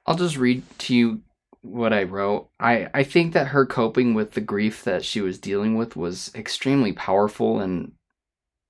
I'll 0.05 0.15
just 0.15 0.37
read 0.37 0.63
to 0.79 0.95
you 0.95 1.21
what 1.61 1.91
I 1.91 2.03
wrote. 2.03 2.49
I, 2.59 2.87
I 2.93 3.03
think 3.03 3.33
that 3.33 3.47
her 3.47 3.65
coping 3.65 4.13
with 4.13 4.33
the 4.33 4.41
grief 4.41 4.83
that 4.83 5.03
she 5.03 5.19
was 5.19 5.39
dealing 5.39 5.75
with 5.75 5.95
was 5.95 6.31
extremely 6.35 6.93
powerful 6.93 7.59
and 7.59 7.93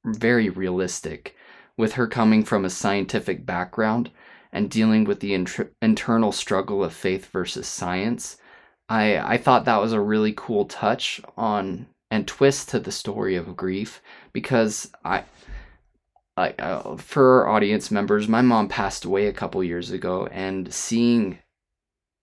very 0.05 0.49
realistic. 0.49 1.35
With 1.77 1.93
her 1.93 2.07
coming 2.07 2.45
from 2.45 2.63
a 2.63 2.69
scientific 2.69 3.45
background 3.45 4.09
and 4.53 4.71
dealing 4.71 5.03
with 5.03 5.19
the 5.19 5.33
inter- 5.33 5.71
internal 5.81 6.31
struggle 6.31 6.85
of 6.85 6.93
faith 6.93 7.25
versus 7.25 7.67
science, 7.67 8.37
I 8.87 9.17
I 9.17 9.37
thought 9.37 9.65
that 9.65 9.81
was 9.81 9.91
a 9.91 9.99
really 9.99 10.33
cool 10.37 10.63
touch 10.65 11.19
on 11.35 11.87
and 12.09 12.25
twist 12.25 12.69
to 12.69 12.79
the 12.79 12.93
story 12.93 13.35
of 13.35 13.57
grief 13.57 14.01
because 14.31 14.89
I 15.03 15.25
like 16.37 16.61
uh, 16.61 16.97
for 16.97 17.45
our 17.45 17.55
audience 17.55 17.91
members, 17.91 18.27
my 18.27 18.41
mom 18.41 18.67
passed 18.67 19.05
away 19.05 19.27
a 19.27 19.33
couple 19.33 19.63
years 19.63 19.91
ago, 19.91 20.27
and 20.27 20.73
seeing 20.73 21.39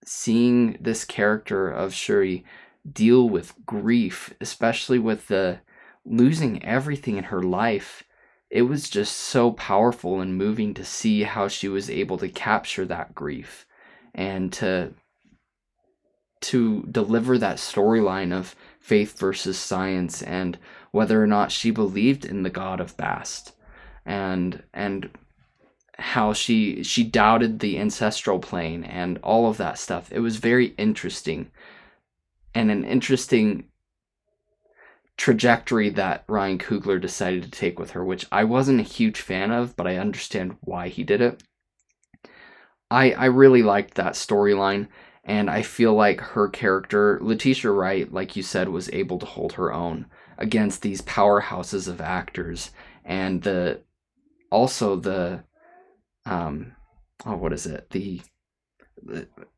seeing 0.05 0.77
this 0.79 1.05
character 1.05 1.69
of 1.69 1.93
Shuri 1.93 2.43
deal 2.91 3.29
with 3.29 3.53
grief, 3.65 4.33
especially 4.41 4.99
with 4.99 5.27
the 5.27 5.59
losing 6.05 6.63
everything 6.63 7.17
in 7.17 7.25
her 7.25 7.41
life, 7.41 8.03
it 8.49 8.63
was 8.63 8.89
just 8.89 9.15
so 9.15 9.51
powerful 9.51 10.19
and 10.19 10.37
moving 10.37 10.73
to 10.75 10.85
see 10.85 11.23
how 11.23 11.47
she 11.47 11.67
was 11.67 11.89
able 11.89 12.17
to 12.17 12.29
capture 12.29 12.85
that 12.85 13.15
grief 13.15 13.65
and 14.13 14.53
to 14.53 14.93
to 16.41 16.83
deliver 16.91 17.37
that 17.37 17.55
storyline 17.55 18.33
of 18.33 18.53
faith 18.77 19.17
versus 19.17 19.57
science 19.57 20.21
and 20.21 20.59
whether 20.91 21.23
or 21.23 21.25
not 21.25 21.53
she 21.53 21.71
believed 21.71 22.25
in 22.25 22.43
the 22.43 22.49
god 22.49 22.79
of 22.81 22.95
Bast 22.97 23.53
and 24.05 24.63
and 24.73 25.09
how 25.97 26.33
she 26.33 26.83
she 26.83 27.03
doubted 27.03 27.59
the 27.59 27.79
ancestral 27.79 28.39
plane 28.39 28.83
and 28.83 29.19
all 29.23 29.47
of 29.47 29.57
that 29.57 29.77
stuff. 29.77 30.11
It 30.11 30.19
was 30.19 30.37
very 30.37 30.67
interesting 30.77 31.51
and 32.55 32.71
an 32.71 32.83
interesting 32.83 33.65
trajectory 35.17 35.89
that 35.89 36.23
Ryan 36.27 36.57
Coogler 36.57 36.99
decided 36.99 37.43
to 37.43 37.51
take 37.51 37.79
with 37.79 37.91
her, 37.91 38.03
which 38.03 38.25
I 38.31 38.43
wasn't 38.43 38.79
a 38.79 38.83
huge 38.83 39.21
fan 39.21 39.51
of, 39.51 39.75
but 39.75 39.87
I 39.87 39.97
understand 39.97 40.57
why 40.61 40.89
he 40.89 41.03
did 41.03 41.21
it. 41.21 41.43
I 42.89 43.11
I 43.11 43.25
really 43.25 43.63
liked 43.63 43.95
that 43.95 44.13
storyline 44.13 44.87
and 45.23 45.49
I 45.49 45.61
feel 45.61 45.93
like 45.93 46.19
her 46.19 46.49
character, 46.49 47.17
Letitia 47.21 47.71
Wright, 47.71 48.11
like 48.11 48.35
you 48.35 48.43
said, 48.43 48.69
was 48.69 48.89
able 48.91 49.19
to 49.19 49.25
hold 49.25 49.53
her 49.53 49.71
own 49.71 50.07
against 50.37 50.81
these 50.81 51.01
powerhouses 51.01 51.87
of 51.87 52.01
actors 52.01 52.71
and 53.05 53.41
the 53.43 53.79
also 54.53 54.95
the 54.95 55.43
um 56.25 56.73
oh 57.25 57.35
what 57.35 57.51
is 57.51 57.65
it 57.65 57.89
the 57.89 58.21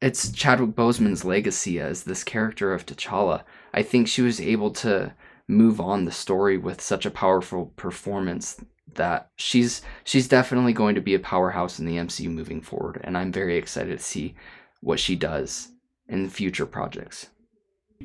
it's 0.01 0.31
Chadwick 0.31 0.71
Boseman's 0.71 1.23
legacy 1.23 1.79
as 1.79 2.03
this 2.03 2.23
character 2.23 2.73
of 2.73 2.83
T'Challa. 2.83 3.43
I 3.75 3.83
think 3.83 4.07
she 4.07 4.23
was 4.23 4.41
able 4.41 4.71
to 4.71 5.13
move 5.47 5.79
on 5.79 6.05
the 6.05 6.11
story 6.11 6.57
with 6.57 6.81
such 6.81 7.05
a 7.05 7.11
powerful 7.11 7.67
performance 7.75 8.59
that 8.95 9.29
she's 9.35 9.83
she's 10.03 10.27
definitely 10.27 10.73
going 10.73 10.95
to 10.95 11.01
be 11.01 11.13
a 11.13 11.19
powerhouse 11.19 11.77
in 11.79 11.85
the 11.85 11.97
MCU 11.97 12.29
moving 12.29 12.61
forward 12.61 13.01
and 13.03 13.15
I'm 13.17 13.31
very 13.31 13.57
excited 13.57 13.99
to 13.99 14.03
see 14.03 14.35
what 14.81 14.99
she 14.99 15.15
does 15.15 15.69
in 16.07 16.29
future 16.29 16.65
projects. 16.65 17.27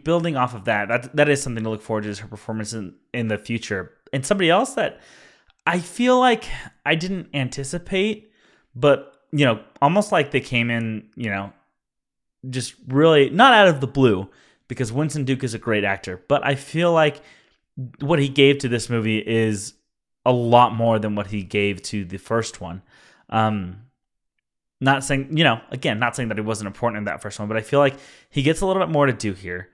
Building 0.04 0.37
off 0.37 0.54
of 0.54 0.64
that, 0.64 0.88
that 0.88 1.16
that 1.16 1.28
is 1.28 1.42
something 1.42 1.64
to 1.64 1.70
look 1.70 1.82
forward 1.82 2.02
to 2.02 2.11
is 2.11 2.18
her 2.18 2.28
performance 2.28 2.73
in, 2.73 2.97
in 3.14 3.28
the 3.28 3.38
future. 3.38 3.92
And 4.12 4.26
somebody 4.26 4.50
else 4.50 4.75
that 4.75 5.00
I 5.67 5.79
feel 5.79 6.19
like 6.19 6.45
I 6.85 6.95
didn't 6.95 7.29
anticipate, 7.35 8.33
but 8.75 9.14
you 9.33 9.45
know, 9.45 9.61
almost 9.81 10.11
like 10.11 10.31
they 10.31 10.40
came 10.40 10.71
in, 10.71 11.09
you 11.14 11.31
know, 11.31 11.52
just 12.49 12.75
really 12.88 13.31
not 13.31 13.52
out 13.52 13.69
of 13.69 13.81
the 13.81 13.87
blue 13.87 14.29
because 14.69 14.93
Winston 14.93 15.25
Duke 15.25 15.45
is 15.45 15.55
a 15.55 15.59
great 15.59 15.85
actor, 15.85 16.23
but 16.29 16.45
I 16.45 16.55
feel 16.55 16.93
like 16.93 17.21
what 18.00 18.19
he 18.19 18.29
gave 18.29 18.59
to 18.59 18.69
this 18.69 18.90
movie 18.90 19.19
is 19.19 19.75
a 20.25 20.33
lot 20.33 20.75
more 20.75 20.99
than 20.99 21.14
what 21.14 21.29
he 21.29 21.43
gave 21.43 21.83
to 21.83 22.05
the 22.05 22.19
first 22.19 22.61
one. 22.61 22.83
Um, 23.29 23.83
not 24.81 25.05
saying, 25.05 25.37
you 25.37 25.45
know, 25.45 25.61
again, 25.71 25.99
not 25.99 26.17
saying 26.17 26.29
that 26.29 26.38
he 26.38 26.43
wasn't 26.43 26.67
important 26.67 26.99
in 26.99 27.05
that 27.05 27.23
first 27.23 27.38
one, 27.38 27.49
but 27.49 27.57
I 27.57 27.61
feel 27.61 27.81
like 27.81 27.97
he 28.31 28.43
gets 28.43 28.61
a 28.61 28.67
little 28.67 28.83
bit 28.83 28.90
more 28.90 29.07
to 29.07 29.12
do 29.12 29.33
here. 29.33 29.69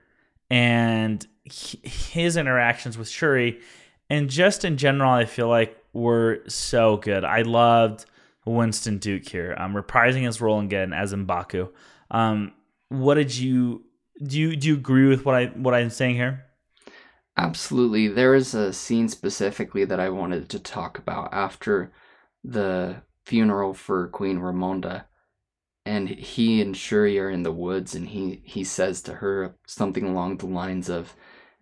And 0.49 1.25
his 1.43 2.37
interactions 2.37 2.97
with 2.97 3.09
Shuri 3.09 3.59
and 4.09 4.29
just 4.29 4.65
in 4.65 4.77
general, 4.77 5.11
I 5.11 5.25
feel 5.25 5.47
like 5.47 5.77
we're 5.93 6.47
so 6.47 6.97
good. 6.97 7.23
I 7.23 7.41
loved 7.41 8.05
Winston 8.45 8.97
Duke 8.97 9.27
here, 9.27 9.55
um, 9.57 9.73
reprising 9.73 10.23
his 10.23 10.39
role 10.39 10.59
again 10.59 10.93
as 10.93 11.13
Mbaku. 11.13 11.69
Um, 12.11 12.53
what 12.89 13.15
did 13.15 13.35
you 13.35 13.83
do? 14.23 14.39
You 14.39 14.55
do 14.55 14.67
you 14.69 14.73
agree 14.75 15.07
with 15.07 15.25
what 15.25 15.35
I 15.35 15.45
what 15.47 15.73
I'm 15.73 15.89
saying 15.89 16.15
here? 16.15 16.45
Absolutely. 17.37 18.07
There 18.07 18.33
is 18.33 18.55
a 18.55 18.73
scene 18.73 19.09
specifically 19.09 19.85
that 19.85 19.99
I 19.99 20.09
wanted 20.09 20.49
to 20.49 20.59
talk 20.59 20.97
about 20.97 21.29
after 21.31 21.91
the 22.43 23.03
funeral 23.25 23.73
for 23.73 24.07
Queen 24.07 24.39
Ramonda. 24.39 25.05
And 25.85 26.09
he 26.09 26.61
and 26.61 26.75
Shuri 26.75 27.19
are 27.19 27.29
in 27.29 27.43
the 27.43 27.51
woods, 27.51 27.95
and 27.95 28.09
he, 28.09 28.41
he 28.43 28.63
says 28.63 29.01
to 29.03 29.13
her 29.15 29.55
something 29.65 30.03
along 30.03 30.37
the 30.37 30.47
lines 30.47 30.89
of, 30.89 31.15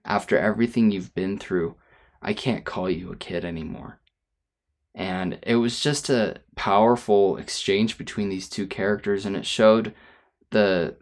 After 0.03 0.37
everything 0.37 0.89
you've 0.89 1.13
been 1.13 1.37
through, 1.37 1.75
I 2.25 2.33
can't 2.33 2.65
call 2.65 2.89
you 2.89 3.11
a 3.11 3.15
kid 3.15 3.45
anymore. 3.45 3.99
And 4.95 5.37
it 5.43 5.57
was 5.57 5.79
just 5.79 6.09
a 6.09 6.41
powerful 6.55 7.37
exchange 7.37 7.99
between 7.99 8.29
these 8.29 8.49
two 8.49 8.65
characters, 8.65 9.25
and 9.25 9.35
it 9.37 9.45
showed 9.45 9.93
the 10.49 10.95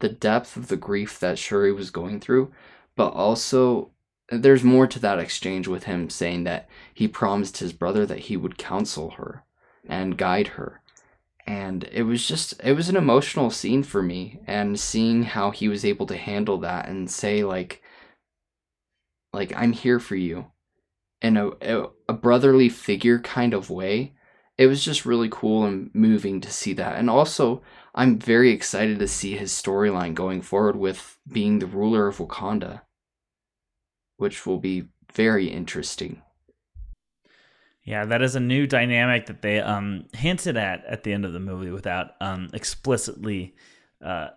the 0.00 0.08
depth 0.08 0.56
of 0.56 0.66
the 0.66 0.76
grief 0.76 1.20
that 1.20 1.38
Shuri 1.38 1.72
was 1.72 1.90
going 1.90 2.20
through, 2.20 2.52
but 2.96 3.10
also 3.10 3.92
there's 4.28 4.64
more 4.64 4.86
to 4.88 4.98
that 4.98 5.20
exchange 5.20 5.68
with 5.68 5.84
him 5.84 6.10
saying 6.10 6.44
that 6.44 6.68
he 6.92 7.06
promised 7.06 7.58
his 7.58 7.72
brother 7.72 8.04
that 8.04 8.18
he 8.18 8.36
would 8.36 8.58
counsel 8.58 9.10
her 9.10 9.44
and 9.88 10.18
guide 10.18 10.48
her. 10.48 10.82
And 11.46 11.84
it 11.92 12.02
was 12.02 12.26
just 12.26 12.60
it 12.64 12.72
was 12.72 12.88
an 12.88 12.96
emotional 12.96 13.50
scene 13.50 13.84
for 13.84 14.02
me 14.02 14.40
and 14.48 14.80
seeing 14.80 15.22
how 15.22 15.52
he 15.52 15.68
was 15.68 15.84
able 15.84 16.06
to 16.06 16.16
handle 16.16 16.58
that 16.58 16.88
and 16.88 17.08
say 17.08 17.44
like 17.44 17.80
like 19.36 19.52
I'm 19.54 19.72
here 19.72 20.00
for 20.00 20.16
you 20.16 20.46
in 21.20 21.36
a, 21.36 21.50
a 22.08 22.12
brotherly 22.12 22.70
figure 22.70 23.20
kind 23.20 23.52
of 23.52 23.70
way. 23.70 24.14
It 24.56 24.66
was 24.66 24.82
just 24.82 25.04
really 25.04 25.28
cool 25.30 25.66
and 25.66 25.90
moving 25.94 26.40
to 26.40 26.50
see 26.50 26.72
that. 26.72 26.96
And 26.96 27.10
also, 27.10 27.62
I'm 27.94 28.18
very 28.18 28.50
excited 28.50 28.98
to 28.98 29.06
see 29.06 29.36
his 29.36 29.52
storyline 29.52 30.14
going 30.14 30.40
forward 30.40 30.76
with 30.76 31.18
being 31.30 31.58
the 31.58 31.66
ruler 31.66 32.08
of 32.08 32.16
Wakanda, 32.16 32.80
which 34.16 34.46
will 34.46 34.58
be 34.58 34.88
very 35.12 35.48
interesting. 35.48 36.22
Yeah, 37.84 38.06
that 38.06 38.22
is 38.22 38.34
a 38.34 38.40
new 38.40 38.66
dynamic 38.66 39.26
that 39.26 39.42
they 39.42 39.60
um, 39.60 40.06
hinted 40.14 40.56
at 40.56 40.84
at 40.86 41.04
the 41.04 41.12
end 41.12 41.26
of 41.26 41.34
the 41.34 41.40
movie 41.40 41.70
without 41.70 42.12
um, 42.22 42.48
explicitly 42.54 43.54
uh, 44.02 44.28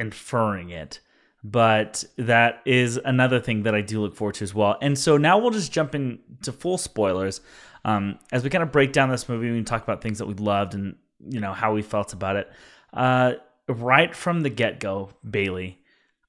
inferring 0.00 0.70
it 0.70 1.00
but 1.44 2.04
that 2.16 2.62
is 2.64 2.98
another 3.04 3.40
thing 3.40 3.62
that 3.62 3.74
I 3.74 3.80
do 3.80 4.00
look 4.00 4.16
forward 4.16 4.34
to 4.36 4.44
as 4.44 4.54
well. 4.54 4.76
And 4.82 4.98
so 4.98 5.16
now 5.16 5.38
we'll 5.38 5.50
just 5.50 5.72
jump 5.72 5.94
into 5.94 6.52
full 6.52 6.78
spoilers 6.78 7.40
um, 7.84 8.18
as 8.32 8.42
we 8.42 8.50
kind 8.50 8.62
of 8.62 8.72
break 8.72 8.92
down 8.92 9.08
this 9.08 9.28
movie. 9.28 9.50
We 9.50 9.62
talk 9.62 9.82
about 9.82 10.02
things 10.02 10.18
that 10.18 10.26
we 10.26 10.34
loved 10.34 10.74
and 10.74 10.96
you 11.20 11.40
know 11.40 11.52
how 11.52 11.72
we 11.72 11.82
felt 11.82 12.12
about 12.12 12.36
it. 12.36 12.50
Uh, 12.92 13.34
right 13.68 14.14
from 14.14 14.40
the 14.42 14.50
get 14.50 14.80
go, 14.80 15.10
Bailey, 15.28 15.78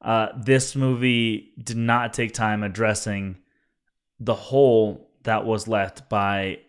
uh, 0.02 0.30
this 0.38 0.76
movie 0.76 1.54
did 1.62 1.78
not 1.78 2.14
take 2.14 2.34
time 2.34 2.64
addressing 2.64 3.38
the 4.20 4.36
hole 4.36 5.10
that 5.24 5.46
was 5.46 5.68
left 5.68 6.10
by 6.10 6.60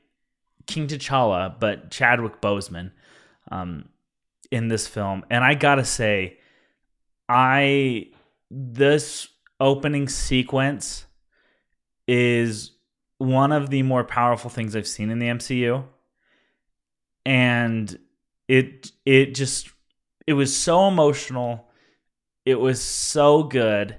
King 0.67 0.87
T'Challa, 0.87 1.59
but 1.59 1.91
Chadwick 1.91 2.41
Boseman 2.41 2.93
um, 3.51 3.89
in 4.51 4.69
this 4.69 4.87
film. 4.87 5.25
And 5.31 5.45
I 5.45 5.55
gotta 5.55 5.85
say, 5.85 6.39
I 7.29 8.09
this 8.51 9.29
opening 9.61 10.09
sequence 10.09 11.07
is 12.09 12.73
one 13.19 13.53
of 13.53 13.71
the 13.71 13.83
more 13.83 14.03
powerful 14.03 14.51
things 14.51 14.75
I've 14.75 14.87
seen 14.87 15.11
in 15.11 15.19
the 15.19 15.27
MCU. 15.27 15.85
And 17.25 17.99
it 18.49 18.91
it 19.05 19.35
just 19.35 19.71
it 20.27 20.33
was 20.33 20.57
so 20.57 20.89
emotional. 20.89 21.69
It 22.45 22.59
was 22.59 22.81
so 22.81 23.45
good. 23.45 23.97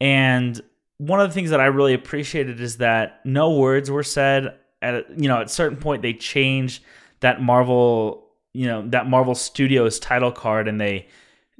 And 0.00 0.60
one 0.98 1.20
of 1.20 1.28
the 1.28 1.34
things 1.34 1.50
that 1.50 1.60
I 1.60 1.66
really 1.66 1.94
appreciated 1.94 2.60
is 2.60 2.78
that 2.78 3.20
no 3.24 3.52
words 3.52 3.90
were 3.90 4.02
said 4.02 4.58
at 4.82 5.18
you 5.18 5.28
know 5.28 5.40
at 5.40 5.46
a 5.46 5.48
certain 5.48 5.78
point 5.78 6.02
they 6.02 6.12
changed 6.12 6.82
that 7.20 7.40
Marvel 7.40 8.26
you 8.52 8.66
know 8.66 8.86
that 8.88 9.08
Marvel 9.08 9.34
Studios 9.34 9.98
title 9.98 10.32
card 10.32 10.68
and 10.68 10.80
they 10.80 11.06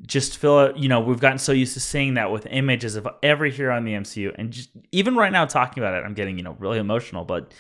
just 0.07 0.39
feel 0.39 0.61
it, 0.61 0.77
you 0.77 0.89
know, 0.89 1.01
we've 1.01 1.21
gotten 1.21 1.39
so 1.39 1.53
used 1.53 1.75
to 1.75 1.81
seeing 1.81 2.15
that 2.15 2.31
with 2.31 2.47
images 2.47 2.97
of 2.97 3.07
every 3.23 3.51
hero 3.51 3.77
in 3.77 3.85
the 3.85 3.93
MCU 3.93 4.35
and 4.37 4.51
just 4.51 4.71
even 4.93 5.15
right 5.15 5.33
now 5.33 5.45
talking 5.45 5.83
about 5.83 5.95
it, 5.95 6.05
I'm 6.05 6.15
getting, 6.15 6.39
you 6.39 6.45
know, 6.45 6.57
really 6.59 6.79
emotional, 6.79 7.25
but 7.25 7.53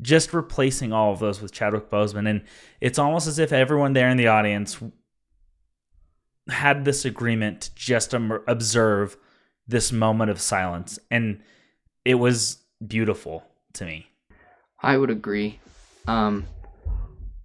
just 0.00 0.32
replacing 0.32 0.92
all 0.92 1.12
of 1.12 1.18
those 1.18 1.42
with 1.42 1.52
Chadwick 1.52 1.90
Boseman 1.90 2.28
and 2.28 2.42
it's 2.80 2.98
almost 2.98 3.26
as 3.26 3.38
if 3.38 3.52
everyone 3.52 3.92
there 3.92 4.08
in 4.08 4.16
the 4.16 4.28
audience 4.28 4.80
had 6.48 6.84
this 6.84 7.04
agreement 7.04 7.62
to 7.62 7.74
just 7.74 8.14
observe 8.14 9.16
this 9.66 9.92
moment 9.92 10.30
of 10.30 10.40
silence 10.40 10.98
and 11.10 11.40
it 12.04 12.14
was 12.14 12.58
beautiful 12.86 13.44
to 13.74 13.84
me. 13.84 14.06
I 14.82 14.96
would 14.96 15.10
agree. 15.10 15.60
Um 16.06 16.46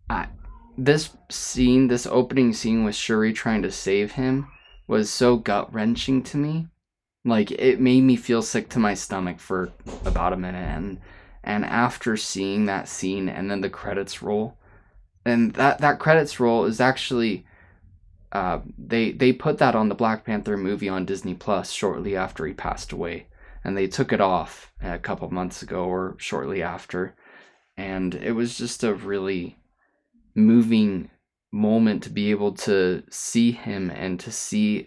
I 0.10 0.28
this 0.78 1.16
scene, 1.30 1.88
this 1.88 2.06
opening 2.06 2.54
scene 2.54 2.84
with 2.84 2.96
Shuri 2.96 3.34
trying 3.34 3.62
to 3.64 3.72
save 3.72 4.14
him 4.14 4.48
was 4.88 5.10
so 5.10 5.38
gut 5.38 5.74
wrenching 5.74 6.24
to 6.24 6.38
me. 6.38 6.68
Like 7.24 7.52
it 7.52 7.80
made 7.80 8.02
me 8.02 8.16
feel 8.16 8.42
sick 8.42 8.70
to 8.70 8.80
my 8.80 8.94
stomach 8.94 9.40
for 9.40 9.72
about 10.06 10.34
a 10.34 10.38
minute 10.38 10.60
and 10.60 11.00
and 11.44 11.66
after 11.66 12.18
seeing 12.18 12.66
that 12.66 12.88
scene 12.88 13.30
and 13.30 13.50
then 13.50 13.62
the 13.62 13.70
credits 13.70 14.22
roll 14.22 14.58
and 15.26 15.54
that 15.54 15.80
that 15.80 16.00
credits 16.00 16.40
roll 16.40 16.66
is 16.66 16.80
actually 16.80 17.46
uh, 18.32 18.60
they 18.78 19.12
they 19.12 19.32
put 19.32 19.58
that 19.58 19.76
on 19.76 19.90
the 19.90 19.96
Black 19.96 20.26
Panther 20.26 20.58
movie 20.58 20.90
on 20.90 21.06
Disney 21.06 21.34
Plus 21.34 21.72
shortly 21.72 22.16
after 22.16 22.46
he 22.46 22.54
passed 22.54 22.92
away, 22.92 23.28
and 23.64 23.78
they 23.78 23.88
took 23.88 24.12
it 24.12 24.22
off 24.22 24.72
a 24.82 25.00
couple 25.00 25.30
months 25.32 25.62
ago 25.62 25.86
or 25.86 26.16
shortly 26.18 26.62
after, 26.62 27.16
and 27.78 28.14
it 28.14 28.34
was 28.34 28.58
just 28.58 28.84
a 28.84 28.94
really 28.94 29.58
moving 30.36 31.10
moment 31.52 32.04
to 32.04 32.10
be 32.10 32.32
able 32.32 32.52
to 32.52 33.02
see 33.10 33.52
him 33.52 33.90
and 33.90 34.20
to 34.20 34.32
see 34.32 34.86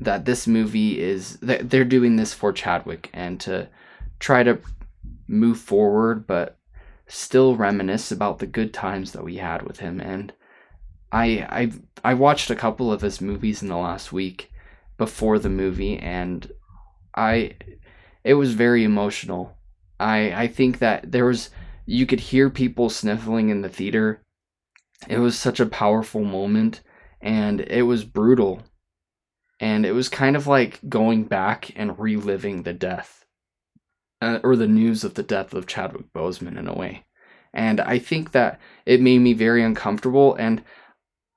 that 0.00 0.24
this 0.24 0.46
movie 0.46 1.00
is 1.00 1.36
that 1.36 1.70
they're 1.70 1.84
doing 1.84 2.16
this 2.16 2.32
for 2.32 2.52
Chadwick 2.52 3.10
and 3.12 3.38
to 3.40 3.68
try 4.18 4.42
to 4.42 4.58
move 5.26 5.58
forward 5.58 6.26
but 6.26 6.58
still 7.06 7.56
reminisce 7.56 8.10
about 8.10 8.38
the 8.38 8.46
good 8.46 8.72
times 8.72 9.12
that 9.12 9.24
we 9.24 9.36
had 9.36 9.62
with 9.62 9.80
him 9.80 10.00
and 10.00 10.32
I 11.10 11.26
I 11.50 11.72
I 12.10 12.14
watched 12.14 12.50
a 12.50 12.56
couple 12.56 12.92
of 12.92 13.00
his 13.00 13.20
movies 13.20 13.62
in 13.62 13.68
the 13.68 13.76
last 13.76 14.12
week 14.12 14.50
before 14.96 15.38
the 15.38 15.50
movie 15.50 15.98
and 15.98 16.50
I 17.14 17.54
it 18.24 18.34
was 18.34 18.54
very 18.54 18.84
emotional. 18.84 19.56
I 19.98 20.32
I 20.44 20.46
think 20.48 20.78
that 20.78 21.10
there 21.10 21.24
was 21.24 21.50
you 21.88 22.04
could 22.04 22.20
hear 22.20 22.50
people 22.50 22.90
sniffling 22.90 23.48
in 23.48 23.62
the 23.62 23.68
theater. 23.68 24.22
It 25.08 25.20
was 25.20 25.38
such 25.38 25.58
a 25.58 25.64
powerful 25.64 26.22
moment 26.22 26.82
and 27.18 27.62
it 27.62 27.84
was 27.84 28.04
brutal. 28.04 28.62
And 29.58 29.86
it 29.86 29.92
was 29.92 30.10
kind 30.10 30.36
of 30.36 30.46
like 30.46 30.80
going 30.86 31.24
back 31.24 31.72
and 31.76 31.98
reliving 31.98 32.62
the 32.62 32.74
death 32.74 33.24
uh, 34.20 34.38
or 34.44 34.54
the 34.54 34.68
news 34.68 35.02
of 35.02 35.14
the 35.14 35.22
death 35.22 35.54
of 35.54 35.66
Chadwick 35.66 36.12
Boseman 36.12 36.58
in 36.58 36.68
a 36.68 36.76
way. 36.76 37.06
And 37.54 37.80
I 37.80 37.98
think 37.98 38.32
that 38.32 38.60
it 38.84 39.00
made 39.00 39.20
me 39.20 39.32
very 39.32 39.64
uncomfortable 39.64 40.34
and 40.34 40.62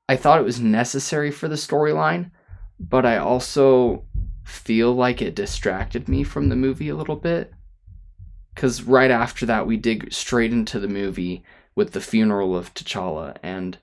I 0.09 0.17
thought 0.17 0.41
it 0.41 0.45
was 0.45 0.59
necessary 0.59 1.31
for 1.31 1.47
the 1.47 1.55
storyline, 1.55 2.29
but 2.77 3.05
I 3.05 3.15
also 3.15 4.03
feel 4.43 4.93
like 4.93 5.21
it 5.21 5.33
distracted 5.33 6.09
me 6.09 6.25
from 6.25 6.49
the 6.49 6.57
movie 6.57 6.89
a 6.89 6.95
little 6.95 7.15
bit. 7.15 7.53
Because 8.53 8.83
right 8.83 9.11
after 9.11 9.45
that, 9.45 9.67
we 9.67 9.77
dig 9.77 10.11
straight 10.11 10.51
into 10.51 10.79
the 10.79 10.87
movie 10.87 11.43
with 11.75 11.91
the 11.91 12.01
funeral 12.01 12.55
of 12.55 12.73
T'Challa, 12.73 13.37
and 13.41 13.77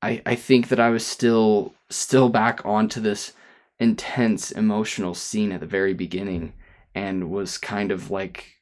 I, 0.00 0.22
I 0.24 0.34
think 0.34 0.68
that 0.68 0.78
I 0.78 0.90
was 0.90 1.04
still 1.04 1.74
still 1.90 2.28
back 2.28 2.64
onto 2.64 3.00
this 3.00 3.32
intense 3.78 4.50
emotional 4.52 5.14
scene 5.14 5.52
at 5.52 5.60
the 5.60 5.66
very 5.66 5.94
beginning 5.94 6.52
and 6.94 7.30
was 7.30 7.58
kind 7.58 7.90
of 7.90 8.10
like 8.10 8.54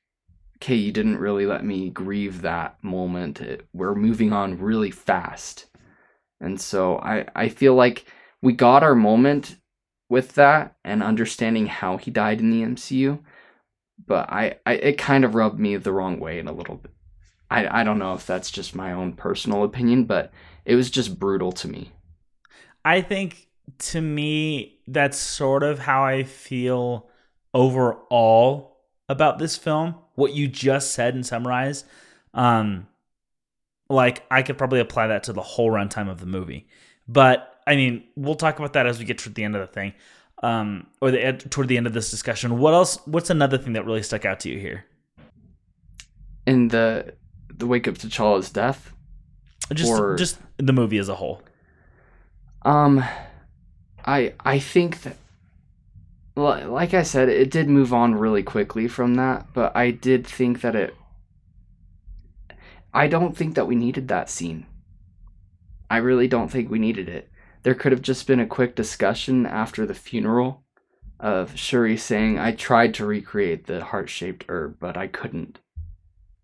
okay 0.56 0.74
you 0.74 0.90
didn't 0.90 1.18
really 1.18 1.46
let 1.46 1.64
me 1.64 1.90
grieve 1.90 2.42
that 2.42 2.82
moment 2.82 3.40
it, 3.40 3.66
we're 3.72 3.94
moving 3.94 4.32
on 4.32 4.58
really 4.58 4.90
fast 4.90 5.66
and 6.42 6.60
so 6.60 6.98
I, 6.98 7.26
I 7.36 7.48
feel 7.48 7.74
like 7.74 8.04
we 8.42 8.52
got 8.52 8.82
our 8.82 8.96
moment 8.96 9.56
with 10.10 10.34
that 10.34 10.76
and 10.84 11.02
understanding 11.02 11.66
how 11.66 11.96
he 11.96 12.10
died 12.10 12.40
in 12.40 12.50
the 12.50 12.62
MCU. 12.62 13.20
But 14.06 14.30
I, 14.30 14.56
I 14.66 14.74
it 14.74 14.98
kind 14.98 15.24
of 15.24 15.34
rubbed 15.34 15.58
me 15.58 15.76
the 15.76 15.92
wrong 15.92 16.18
way 16.18 16.38
in 16.38 16.48
a 16.48 16.52
little 16.52 16.76
bit. 16.76 16.92
I, 17.50 17.80
I 17.80 17.84
don't 17.84 17.98
know 17.98 18.14
if 18.14 18.26
that's 18.26 18.50
just 18.50 18.74
my 18.74 18.92
own 18.92 19.12
personal 19.12 19.62
opinion, 19.62 20.04
but 20.04 20.32
it 20.64 20.74
was 20.74 20.90
just 20.90 21.18
brutal 21.18 21.52
to 21.52 21.68
me. 21.68 21.92
I 22.84 23.00
think 23.00 23.48
to 23.78 24.00
me 24.00 24.80
that's 24.86 25.18
sort 25.18 25.62
of 25.62 25.80
how 25.80 26.04
I 26.04 26.24
feel 26.24 27.08
overall 27.54 28.78
about 29.08 29.38
this 29.38 29.56
film. 29.56 29.96
What 30.14 30.34
you 30.34 30.48
just 30.48 30.92
said 30.92 31.14
and 31.14 31.24
summarized. 31.24 31.86
Um, 32.34 32.88
like 33.88 34.24
I 34.30 34.42
could 34.42 34.58
probably 34.58 34.80
apply 34.80 35.08
that 35.08 35.24
to 35.24 35.32
the 35.32 35.42
whole 35.42 35.70
runtime 35.70 36.10
of 36.10 36.20
the 36.20 36.26
movie. 36.26 36.66
But 37.06 37.60
I 37.66 37.76
mean, 37.76 38.04
we'll 38.16 38.34
talk 38.34 38.58
about 38.58 38.72
that 38.72 38.86
as 38.86 38.98
we 38.98 39.04
get 39.04 39.18
to 39.18 39.28
the 39.28 39.44
end 39.44 39.54
of 39.54 39.60
the 39.60 39.72
thing, 39.72 39.92
um, 40.42 40.86
or 41.00 41.10
the 41.10 41.32
toward 41.50 41.68
the 41.68 41.76
end 41.76 41.86
of 41.86 41.92
this 41.92 42.10
discussion. 42.10 42.58
What 42.58 42.74
else? 42.74 42.98
What's 43.06 43.30
another 43.30 43.58
thing 43.58 43.74
that 43.74 43.84
really 43.84 44.02
stuck 44.02 44.24
out 44.24 44.40
to 44.40 44.50
you 44.50 44.58
here? 44.58 44.84
In 46.46 46.68
the 46.68 47.14
the 47.48 47.66
wake 47.66 47.86
up 47.86 47.98
to 47.98 48.08
T'Challa's 48.08 48.50
death, 48.50 48.92
just 49.72 49.90
or, 49.90 50.16
just 50.16 50.38
the 50.56 50.72
movie 50.72 50.98
as 50.98 51.08
a 51.08 51.14
whole. 51.14 51.42
Um, 52.62 53.04
I 54.04 54.34
I 54.40 54.58
think 54.58 55.02
that 55.02 55.16
like 56.34 56.94
I 56.94 57.02
said, 57.02 57.28
it 57.28 57.50
did 57.50 57.68
move 57.68 57.92
on 57.92 58.14
really 58.14 58.42
quickly 58.42 58.88
from 58.88 59.14
that, 59.16 59.46
but 59.52 59.76
I 59.76 59.90
did 59.90 60.26
think 60.26 60.62
that 60.62 60.74
it 60.74 60.96
I 62.94 63.06
don't 63.06 63.36
think 63.36 63.54
that 63.54 63.66
we 63.66 63.74
needed 63.74 64.08
that 64.08 64.28
scene. 64.28 64.66
I 65.90 65.98
really 65.98 66.28
don't 66.28 66.50
think 66.50 66.70
we 66.70 66.78
needed 66.78 67.08
it. 67.08 67.30
There 67.62 67.74
could 67.74 67.92
have 67.92 68.02
just 68.02 68.26
been 68.26 68.40
a 68.40 68.46
quick 68.46 68.74
discussion 68.74 69.46
after 69.46 69.86
the 69.86 69.94
funeral 69.94 70.64
of 71.20 71.56
Shuri 71.56 71.96
saying, 71.96 72.38
I 72.38 72.52
tried 72.52 72.94
to 72.94 73.06
recreate 73.06 73.66
the 73.66 73.84
heart 73.84 74.10
shaped 74.10 74.44
herb, 74.48 74.78
but 74.80 74.96
I 74.96 75.06
couldn't. 75.06 75.60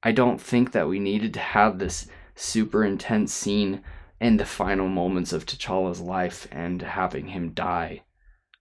I 0.02 0.12
don't 0.12 0.40
think 0.40 0.70
that 0.72 0.88
we 0.88 1.00
needed 1.00 1.34
to 1.34 1.40
have 1.40 1.78
this 1.78 2.06
super 2.36 2.84
intense 2.84 3.32
scene 3.32 3.82
in 4.20 4.36
the 4.36 4.44
final 4.44 4.88
moments 4.88 5.32
of 5.32 5.44
T'Challa's 5.44 6.00
life 6.00 6.46
and 6.52 6.82
having 6.82 7.28
him 7.28 7.50
die. 7.50 8.02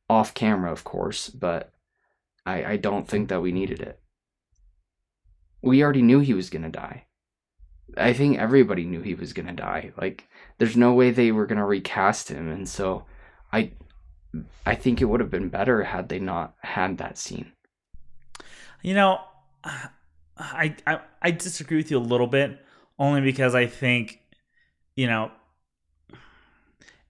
Off 0.10 0.34
camera, 0.34 0.72
of 0.72 0.84
course, 0.84 1.30
but 1.30 1.74
I, 2.46 2.63
I 2.63 2.78
don't 2.78 3.08
think 3.08 3.30
that 3.30 3.41
we 3.41 3.52
needed 3.52 3.82
it. 3.82 4.00
We 5.62 5.84
already 5.84 6.02
knew 6.02 6.20
he 6.20 6.34
was 6.34 6.50
going 6.50 6.63
to 6.63 6.70
die. 6.70 7.07
I 7.95 8.13
think 8.13 8.38
everybody 8.38 8.84
knew 8.86 9.02
he 9.02 9.15
was 9.15 9.34
gonna 9.34 9.54
die. 9.54 9.91
Like, 9.97 10.28
there's 10.58 10.76
no 10.76 10.93
way 10.93 11.12
they 11.12 11.32
were 11.32 11.45
gonna 11.45 11.65
recast 11.65 12.30
him, 12.30 12.50
and 12.50 12.67
so 12.67 13.06
I, 13.54 13.71
I 14.65 14.76
think 14.76 15.02
it 15.02 15.06
would 15.06 15.19
have 15.19 15.32
been 15.32 15.50
better 15.50 15.84
had 15.84 16.10
they 16.10 16.19
not 16.19 16.56
had 16.62 16.97
that 16.97 17.17
scene. 17.17 17.54
You 18.82 18.93
know, 18.93 19.21
I 19.63 20.76
I, 20.86 21.00
I 21.21 21.32
disagree 21.32 21.78
with 21.78 21.91
you 21.91 21.97
a 21.97 22.00
little 22.00 22.28
bit, 22.28 22.60
only 23.00 23.21
because 23.21 23.56
I 23.56 23.67
think, 23.67 24.19
you 24.95 25.08
know, 25.08 25.32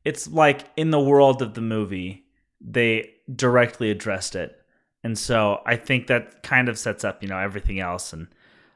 it's 0.05 0.27
like 0.27 0.65
in 0.77 0.91
the 0.91 0.99
world 0.99 1.41
of 1.41 1.53
the 1.53 1.61
movie, 1.61 2.25
they 2.61 3.13
directly 3.33 3.89
addressed 3.89 4.35
it, 4.35 4.55
and 5.03 5.17
so 5.17 5.61
I 5.65 5.75
think 5.75 6.07
that 6.07 6.43
kind 6.43 6.69
of 6.69 6.77
sets 6.77 7.03
up 7.03 7.23
you 7.23 7.29
know 7.29 7.39
everything 7.39 7.79
else 7.79 8.13
and. 8.13 8.27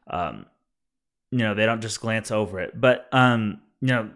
Um, 0.08 0.48
you 1.32 1.40
know 1.40 1.54
they 1.54 1.66
don't 1.66 1.82
just 1.82 2.02
glance 2.02 2.32
over 2.32 2.60
it. 2.60 2.80
But 2.80 3.08
um 3.12 3.62
you 3.82 3.90
know 3.90 4.10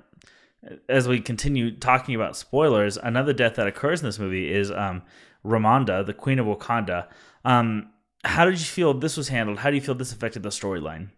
as 0.89 1.07
we 1.07 1.21
continue 1.21 1.71
talking 1.71 2.15
about 2.15 2.35
spoilers 2.35 2.97
another 2.97 3.33
death 3.33 3.55
that 3.55 3.67
occurs 3.67 4.01
in 4.01 4.07
this 4.07 4.19
movie 4.19 4.51
is 4.51 4.71
um 4.71 5.03
ramonda 5.45 6.05
the 6.05 6.13
queen 6.13 6.39
of 6.39 6.45
wakanda. 6.45 7.07
Um 7.43 7.89
how 8.23 8.45
did 8.45 8.59
you 8.59 8.65
feel 8.65 8.93
this 8.93 9.17
was 9.17 9.29
handled? 9.29 9.59
How 9.59 9.69
do 9.69 9.75
you 9.75 9.81
feel 9.81 9.95
this 9.95 10.11
affected 10.11 10.43
the 10.43 10.49
storyline? 10.49 11.09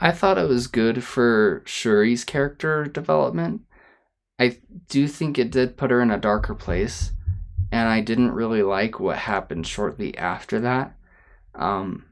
I 0.00 0.10
thought 0.10 0.38
it 0.38 0.48
was 0.48 0.66
good 0.66 1.04
for 1.04 1.62
shuri's 1.66 2.24
character 2.24 2.84
development. 2.84 3.62
I 4.40 4.58
do 4.88 5.06
think 5.06 5.38
it 5.38 5.52
did 5.52 5.76
put 5.76 5.90
her 5.90 6.00
in 6.00 6.10
a 6.10 6.18
darker 6.18 6.54
place 6.54 7.12
and 7.70 7.88
i 7.88 8.00
didn't 8.00 8.32
really 8.32 8.62
like 8.62 9.00
what 9.00 9.16
happened 9.16 9.66
shortly 9.66 10.16
after 10.16 10.60
that. 10.60 10.96
Um 11.54 12.06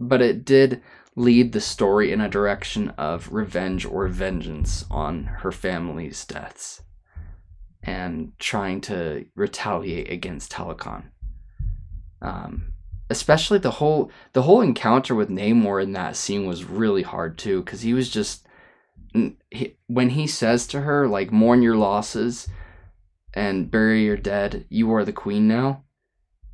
but 0.00 0.22
it 0.22 0.44
did 0.44 0.82
lead 1.18 1.50
the 1.52 1.60
story 1.60 2.12
in 2.12 2.20
a 2.20 2.28
direction 2.28 2.90
of 2.90 3.32
revenge 3.32 3.84
or 3.84 4.06
vengeance 4.06 4.84
on 4.88 5.24
her 5.24 5.50
family's 5.50 6.24
deaths 6.24 6.82
and 7.82 8.32
trying 8.38 8.80
to 8.80 9.26
retaliate 9.34 10.10
against 10.12 10.52
Talokan. 10.52 11.10
Um, 12.22 12.72
especially 13.10 13.58
the 13.58 13.72
whole 13.72 14.12
the 14.32 14.42
whole 14.42 14.60
encounter 14.60 15.14
with 15.14 15.28
Namor 15.28 15.82
in 15.82 15.92
that 15.92 16.14
scene 16.14 16.46
was 16.46 16.64
really 16.64 17.02
hard 17.02 17.36
too 17.36 17.62
because 17.62 17.80
he 17.80 17.94
was 17.94 18.08
just 18.08 18.46
he, 19.50 19.76
when 19.88 20.10
he 20.10 20.26
says 20.26 20.68
to 20.68 20.82
her 20.82 21.08
like 21.08 21.32
mourn 21.32 21.62
your 21.62 21.76
losses 21.76 22.48
and 23.34 23.70
bury 23.70 24.04
your 24.04 24.16
dead, 24.16 24.66
you 24.68 24.92
are 24.94 25.04
the 25.04 25.12
queen 25.12 25.48
now. 25.48 25.82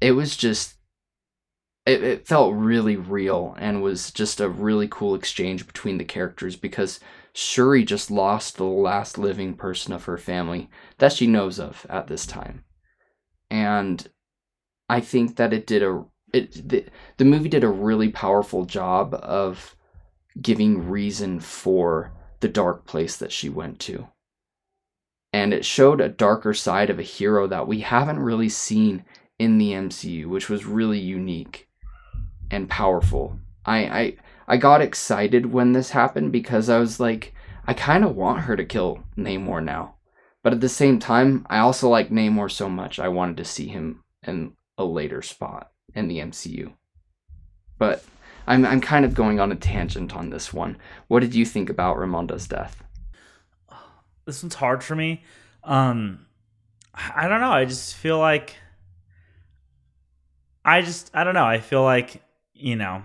It 0.01 0.13
was 0.13 0.37
just 0.37 0.77
it, 1.87 2.03
it 2.03 2.27
felt 2.27 2.55
really 2.55 2.97
real 2.97 3.55
and 3.59 3.83
was 3.83 4.11
just 4.11 4.41
a 4.41 4.49
really 4.49 4.89
cool 4.89 5.15
exchange 5.15 5.67
between 5.67 5.99
the 5.99 6.05
characters 6.05 6.57
because 6.57 6.99
Shuri 7.35 7.85
just 7.85 8.11
lost 8.11 8.57
the 8.57 8.65
last 8.65 9.19
living 9.19 9.55
person 9.55 9.93
of 9.93 10.05
her 10.05 10.17
family 10.17 10.71
that 10.99 11.13
she 11.13 11.27
knows 11.27 11.59
of 11.61 11.85
at 11.91 12.07
this 12.07 12.27
time. 12.27 12.65
And 13.51 14.07
I 14.89 15.01
think 15.01 15.37
that 15.37 15.53
it 15.53 15.67
did 15.67 15.83
a 15.83 16.05
it 16.33 16.69
the, 16.69 16.87
the 17.19 17.25
movie 17.25 17.49
did 17.49 17.65
a 17.65 17.69
really 17.69 18.09
powerful 18.09 18.65
job 18.65 19.15
of 19.15 19.77
giving 20.41 20.89
reason 20.89 21.39
for 21.39 22.13
the 22.41 22.49
dark 22.49 22.87
place 22.87 23.17
that 23.19 23.33
she 23.33 23.49
went 23.49 23.79
to. 23.81 24.09
And 25.33 25.53
it 25.53 25.65
showed 25.65 26.01
a 26.01 26.09
darker 26.09 26.55
side 26.55 26.91
of 26.91 26.99
a 26.99 27.03
hero 27.03 27.47
that 27.49 27.67
we 27.67 27.81
haven't 27.81 28.21
really 28.21 28.49
seen 28.49 29.05
in 29.39 29.59
the 29.59 29.73
MCU, 29.73 30.27
which 30.27 30.49
was 30.49 30.65
really 30.65 30.99
unique 30.99 31.64
and 32.55 32.71
powerful. 32.71 33.39
I 33.65 33.79
I 33.79 34.17
I 34.47 34.57
got 34.57 34.81
excited 34.81 35.53
when 35.53 35.73
this 35.73 35.91
happened 35.91 36.33
because 36.33 36.69
I 36.69 36.79
was 36.79 37.01
like, 37.01 37.35
I 37.67 37.75
kind 37.75 38.05
of 38.05 38.17
want 38.17 38.41
her 38.41 38.57
to 38.57 38.65
kill 38.65 39.01
Namor 39.17 39.63
now. 39.63 39.95
But 40.43 40.53
at 40.53 40.61
the 40.61 40.69
same 40.69 40.99
time, 40.99 41.47
I 41.49 41.59
also 41.59 41.89
like 41.89 42.11
Namor 42.11 42.51
so 42.51 42.69
much 42.69 42.99
I 42.99 43.09
wanted 43.09 43.39
to 43.39 43.45
see 43.45 43.69
him 43.69 44.03
in 44.27 44.53
a 44.77 44.85
later 44.85 45.23
spot 45.23 45.71
in 45.95 46.09
the 46.09 46.19
MCU. 46.19 46.73
But 47.79 48.05
I'm 48.47 48.65
I'm 48.65 48.81
kind 48.81 49.05
of 49.05 49.15
going 49.15 49.41
on 49.41 49.53
a 49.53 49.57
tangent 49.57 50.15
on 50.15 50.31
this 50.31 50.53
one. 50.53 50.77
What 51.09 51.21
did 51.21 51.35
you 51.35 51.45
think 51.45 51.71
about 51.71 51.97
Ramonda's 51.97 52.49
death? 52.49 52.83
This 54.27 54.43
one's 54.43 54.55
hard 54.55 54.83
for 54.83 54.97
me. 54.97 55.23
Um 55.65 56.27
I 56.95 57.29
don't 57.29 57.41
know. 57.41 57.51
I 57.51 57.65
just 57.65 57.95
feel 57.95 58.19
like 58.19 58.57
I 60.65 60.81
just 60.83 61.11
I 61.15 61.25
don't 61.25 61.35
know. 61.35 61.45
I 61.45 61.61
feel 61.61 61.83
like, 61.83 62.23
you 62.55 62.77
know, 62.77 63.03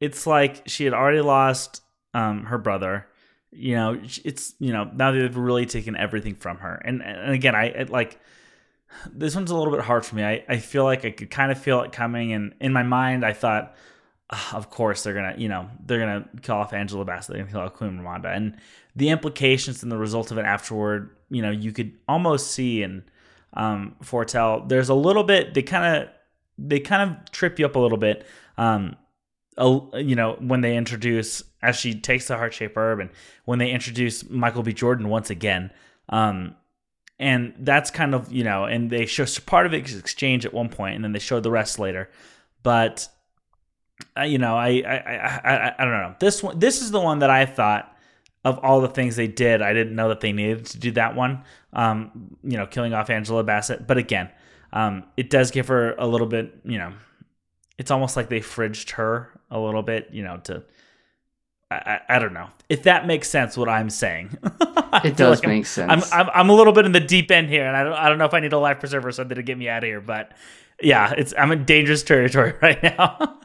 it's 0.00 0.26
like 0.26 0.62
she 0.66 0.84
had 0.84 0.94
already 0.94 1.20
lost 1.20 1.82
um 2.14 2.44
her 2.44 2.58
brother. 2.58 3.06
You 3.50 3.74
know, 3.76 4.00
it's 4.24 4.54
you 4.58 4.72
know, 4.72 4.90
now 4.94 5.12
they've 5.12 5.36
really 5.36 5.66
taken 5.66 5.96
everything 5.96 6.34
from 6.34 6.58
her. 6.58 6.74
And 6.84 7.02
and 7.02 7.32
again, 7.32 7.54
I, 7.54 7.70
I 7.70 7.82
like 7.84 8.18
this 9.12 9.34
one's 9.34 9.50
a 9.50 9.56
little 9.56 9.72
bit 9.72 9.84
hard 9.84 10.04
for 10.04 10.14
me. 10.16 10.24
I, 10.24 10.44
I 10.48 10.58
feel 10.58 10.84
like 10.84 11.04
I 11.04 11.10
could 11.10 11.30
kind 11.30 11.50
of 11.52 11.58
feel 11.58 11.82
it 11.82 11.92
coming, 11.92 12.32
and 12.32 12.54
in 12.60 12.72
my 12.72 12.82
mind, 12.82 13.24
I 13.24 13.32
thought, 13.32 13.74
of 14.52 14.70
course 14.70 15.02
they're 15.02 15.14
gonna, 15.14 15.34
you 15.36 15.48
know, 15.48 15.68
they're 15.84 15.98
gonna 15.98 16.28
kill 16.42 16.56
off 16.56 16.72
Angela 16.72 17.04
Bassett, 17.04 17.34
they're 17.34 17.42
gonna 17.44 17.52
kill 17.52 17.60
off 17.60 17.74
Queen 17.74 17.98
Ramonda, 17.98 18.34
and 18.34 18.56
the 18.96 19.08
implications 19.10 19.82
and 19.82 19.90
the 19.90 19.98
result 19.98 20.30
of 20.30 20.38
it 20.38 20.44
afterward, 20.44 21.16
you 21.30 21.42
know, 21.42 21.50
you 21.50 21.72
could 21.72 21.92
almost 22.08 22.52
see 22.52 22.82
and 22.82 23.02
um, 23.54 23.96
foretell. 24.02 24.64
There's 24.66 24.88
a 24.88 24.94
little 24.94 25.24
bit 25.24 25.54
they 25.54 25.62
kind 25.62 26.02
of 26.02 26.08
they 26.58 26.80
kind 26.80 27.10
of 27.10 27.30
trip 27.30 27.58
you 27.58 27.66
up 27.66 27.76
a 27.76 27.80
little 27.80 27.98
bit. 27.98 28.26
Um, 28.56 28.96
a, 29.56 29.80
you 29.94 30.16
know, 30.16 30.36
when 30.40 30.60
they 30.60 30.76
introduce 30.76 31.42
as 31.62 31.76
she 31.76 31.98
takes 31.98 32.28
the 32.28 32.36
heart 32.36 32.52
shaped 32.52 32.76
herb, 32.76 33.00
and 33.00 33.10
when 33.44 33.58
they 33.58 33.70
introduce 33.70 34.28
Michael 34.28 34.62
B. 34.62 34.72
Jordan 34.72 35.08
once 35.08 35.30
again. 35.30 35.70
Um, 36.08 36.56
and 37.18 37.54
that's 37.58 37.90
kind 37.90 38.14
of 38.14 38.32
you 38.32 38.44
know 38.44 38.64
and 38.64 38.90
they 38.90 39.06
show 39.06 39.24
part 39.46 39.66
of 39.66 39.74
it 39.74 39.94
exchange 39.94 40.44
at 40.44 40.52
one 40.52 40.68
point 40.68 40.96
and 40.96 41.04
then 41.04 41.12
they 41.12 41.18
showed 41.18 41.42
the 41.42 41.50
rest 41.50 41.78
later 41.78 42.10
but 42.62 43.08
uh, 44.18 44.22
you 44.22 44.38
know 44.38 44.56
I, 44.56 44.82
I 44.86 44.96
i 44.96 45.74
i 45.78 45.84
don't 45.84 45.92
know 45.92 46.14
this 46.18 46.42
one 46.42 46.58
this 46.58 46.82
is 46.82 46.90
the 46.90 47.00
one 47.00 47.20
that 47.20 47.30
i 47.30 47.46
thought 47.46 47.93
of 48.44 48.58
all 48.58 48.80
the 48.80 48.88
things 48.88 49.16
they 49.16 49.26
did 49.26 49.62
i 49.62 49.72
didn't 49.72 49.94
know 49.94 50.08
that 50.08 50.20
they 50.20 50.32
needed 50.32 50.64
to 50.66 50.78
do 50.78 50.90
that 50.90 51.14
one 51.14 51.42
um 51.72 52.36
you 52.42 52.56
know 52.56 52.66
killing 52.66 52.92
off 52.92 53.10
angela 53.10 53.42
bassett 53.42 53.86
but 53.86 53.98
again 53.98 54.28
um 54.72 55.04
it 55.16 55.30
does 55.30 55.50
give 55.50 55.68
her 55.68 55.94
a 55.96 56.06
little 56.06 56.26
bit 56.26 56.60
you 56.64 56.78
know 56.78 56.92
it's 57.78 57.90
almost 57.90 58.16
like 58.16 58.28
they 58.28 58.40
fridged 58.40 58.92
her 58.92 59.30
a 59.50 59.58
little 59.58 59.82
bit 59.82 60.08
you 60.12 60.22
know 60.22 60.38
to 60.38 60.62
I, 61.70 62.00
I, 62.08 62.18
don't 62.18 62.34
know 62.34 62.50
if 62.68 62.84
that 62.84 63.06
makes 63.06 63.28
sense 63.28 63.56
what 63.56 63.68
I'm 63.68 63.90
saying. 63.90 64.36
it 65.04 65.16
does 65.16 65.40
like 65.40 65.48
make 65.48 65.66
sense. 65.66 66.12
I'm, 66.12 66.26
I'm, 66.26 66.30
I'm 66.34 66.50
a 66.50 66.52
little 66.52 66.72
bit 66.72 66.86
in 66.86 66.92
the 66.92 67.00
deep 67.00 67.30
end 67.30 67.48
here, 67.48 67.66
and 67.66 67.76
I 67.76 67.82
don't 67.84 67.92
I 67.94 68.08
don't 68.08 68.18
know 68.18 68.26
if 68.26 68.34
I 68.34 68.40
need 68.40 68.52
a 68.52 68.58
life 68.58 68.80
preserver 68.80 69.08
or 69.08 69.12
something 69.12 69.34
to 69.34 69.42
get 69.42 69.58
me 69.58 69.68
out 69.68 69.82
of 69.82 69.88
here. 69.88 70.00
But 70.00 70.32
yeah, 70.80 71.12
it's 71.16 71.34
I'm 71.36 71.50
in 71.52 71.64
dangerous 71.64 72.02
territory 72.02 72.54
right 72.62 72.82
now. 72.82 73.38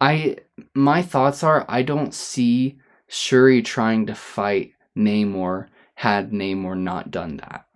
I 0.00 0.36
my 0.74 1.02
thoughts 1.02 1.42
are 1.42 1.64
I 1.68 1.82
don't 1.82 2.14
see 2.14 2.78
Shuri 3.08 3.62
trying 3.62 4.06
to 4.06 4.14
fight 4.14 4.72
Namor 4.96 5.68
had 5.94 6.30
Namor 6.30 6.76
not 6.78 7.10
done 7.10 7.38
that. 7.38 7.66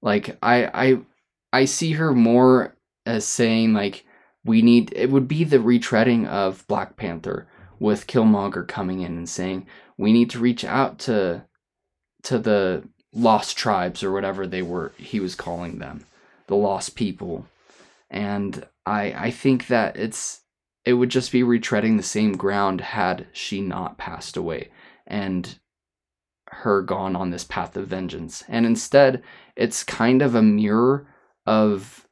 Like 0.00 0.36
I 0.42 0.66
I 0.72 0.98
I 1.52 1.64
see 1.64 1.92
her 1.92 2.12
more 2.12 2.76
as 3.06 3.26
saying 3.26 3.72
like 3.72 4.04
we 4.44 4.62
need 4.62 4.92
it 4.94 5.10
would 5.10 5.28
be 5.28 5.44
the 5.44 5.58
retreading 5.58 6.26
of 6.26 6.66
Black 6.66 6.96
Panther 6.96 7.46
with 7.78 8.06
Killmonger 8.06 8.66
coming 8.66 9.00
in 9.00 9.16
and 9.16 9.28
saying 9.28 9.66
we 9.96 10.12
need 10.12 10.30
to 10.30 10.38
reach 10.38 10.64
out 10.64 10.98
to 11.00 11.44
to 12.22 12.38
the 12.38 12.84
lost 13.12 13.56
tribes 13.56 14.02
or 14.02 14.10
whatever 14.12 14.46
they 14.46 14.62
were 14.62 14.92
he 14.96 15.20
was 15.20 15.34
calling 15.34 15.78
them 15.78 16.04
the 16.46 16.56
lost 16.56 16.94
people 16.94 17.46
and 18.10 18.66
i 18.86 19.12
i 19.12 19.30
think 19.30 19.66
that 19.66 19.96
it's 19.96 20.41
it 20.84 20.94
would 20.94 21.10
just 21.10 21.32
be 21.32 21.42
retreading 21.42 21.96
the 21.96 22.02
same 22.02 22.32
ground 22.32 22.80
had 22.80 23.26
she 23.32 23.60
not 23.60 23.98
passed 23.98 24.36
away 24.36 24.70
and 25.06 25.58
her 26.46 26.82
gone 26.82 27.16
on 27.16 27.30
this 27.30 27.44
path 27.44 27.76
of 27.76 27.86
vengeance 27.86 28.44
and 28.48 28.66
instead 28.66 29.22
it's 29.56 29.84
kind 29.84 30.22
of 30.22 30.34
a 30.34 30.42
mirror 30.42 31.06
of 31.46 32.06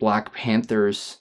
black 0.00 0.32
panther's 0.32 1.18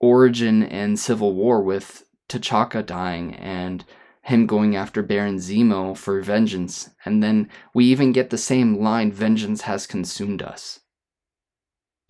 origin 0.00 0.62
and 0.62 0.98
civil 0.98 1.34
war 1.34 1.62
with 1.62 2.04
T'Chaka 2.28 2.84
dying 2.84 3.34
and 3.34 3.84
him 4.28 4.46
going 4.46 4.76
after 4.76 5.02
Baron 5.02 5.38
Zemo 5.38 5.96
for 5.96 6.20
vengeance, 6.20 6.90
and 7.04 7.22
then 7.22 7.48
we 7.72 7.86
even 7.86 8.12
get 8.12 8.28
the 8.28 8.36
same 8.36 8.78
line 8.78 9.10
vengeance 9.10 9.62
has 9.62 9.86
consumed 9.86 10.42
us. 10.42 10.80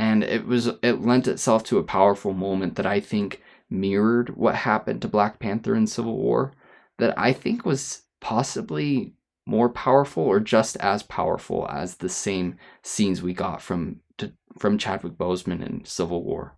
And 0.01 0.25
it 0.25 0.45
was 0.45 0.67
it 0.83 1.01
lent 1.01 1.29
itself 1.29 1.63
to 1.65 1.79
a 1.79 1.85
powerful 1.85 2.33
moment 2.33 2.75
that 2.75 2.87
I 2.87 2.99
think 2.99 3.41
mirrored 3.71 4.37
what 4.37 4.55
happened 4.55 5.03
to 5.03 5.09
Black 5.09 5.39
Panther 5.39 5.75
in 5.75 5.87
Civil 5.87 6.17
War 6.17 6.53
that 6.99 7.19
I 7.19 7.33
think 7.33 7.65
was 7.65 8.03
possibly 8.21 9.15
more 9.47 9.69
powerful 9.69 10.23
or 10.25 10.41
just 10.41 10.77
as 10.77 11.03
powerful 11.03 11.67
as 11.71 11.97
the 11.97 12.09
same 12.09 12.57
scenes 12.83 13.23
we 13.23 13.33
got 13.33 13.63
from 13.63 14.01
to, 14.19 14.33
from 14.59 14.79
Chadwick 14.79 15.15
Boseman 15.15 15.65
in 15.65 15.85
Civil 15.85 16.23
War. 16.23 16.55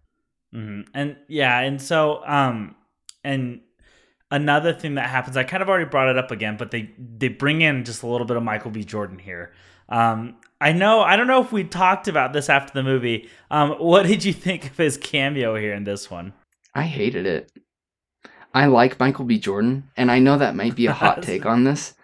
Mm-hmm. 0.55 0.91
And 0.95 1.17
yeah, 1.29 1.61
and 1.61 1.81
so 1.81 2.23
um 2.27 2.75
and 3.23 3.61
another 4.31 4.73
thing 4.73 4.95
that 4.95 5.09
happens, 5.09 5.37
I 5.37 5.45
kind 5.45 5.63
of 5.63 5.69
already 5.69 5.89
brought 5.89 6.09
it 6.09 6.19
up 6.19 6.31
again, 6.31 6.57
but 6.57 6.71
they 6.71 6.91
they 6.99 7.29
bring 7.29 7.61
in 7.61 7.85
just 7.85 8.03
a 8.03 8.07
little 8.07 8.27
bit 8.27 8.37
of 8.37 8.43
Michael 8.43 8.71
B. 8.71 8.85
Jordan 8.85 9.19
here. 9.19 9.53
Um, 9.89 10.37
I 10.61 10.73
know 10.73 11.01
I 11.03 11.17
don't 11.17 11.27
know 11.27 11.43
if 11.43 11.53
we 11.53 11.65
talked 11.65 12.09
about 12.09 12.33
this 12.33 12.49
after 12.49 12.73
the 12.73 12.83
movie. 12.83 13.29
Um, 13.51 13.71
what 13.73 14.07
did 14.07 14.25
you 14.25 14.33
think 14.33 14.67
of 14.67 14.77
his 14.77 14.97
cameo 14.97 15.55
here 15.57 15.75
in 15.75 15.85
this 15.85 16.11
one? 16.11 16.33
I 16.75 16.83
hated 16.83 17.27
it. 17.27 17.53
I 18.53 18.67
like 18.67 18.99
Michael 18.99 19.25
B. 19.25 19.39
Jordan, 19.39 19.91
and 19.97 20.11
I 20.11 20.19
know 20.19 20.39
that 20.39 20.57
might 20.57 20.75
be 20.75 20.87
a 20.87 20.93
hot 20.93 21.23
take 21.25 21.47
on 21.47 21.65
this. 21.65 21.95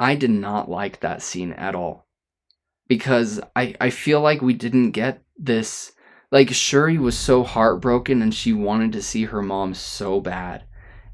I 0.00 0.14
did 0.14 0.30
not 0.30 0.70
like 0.70 1.00
that 1.00 1.22
scene 1.22 1.52
at 1.52 1.74
all. 1.74 2.06
Because 2.88 3.40
I, 3.54 3.74
I 3.80 3.90
feel 3.90 4.20
like 4.20 4.42
we 4.42 4.54
didn't 4.54 4.90
get 4.90 5.22
this 5.38 5.92
like 6.32 6.50
Shuri 6.50 6.98
was 6.98 7.16
so 7.16 7.44
heartbroken 7.44 8.22
and 8.22 8.34
she 8.34 8.52
wanted 8.52 8.92
to 8.92 9.02
see 9.02 9.26
her 9.26 9.42
mom 9.42 9.74
so 9.74 10.18
bad. 10.20 10.64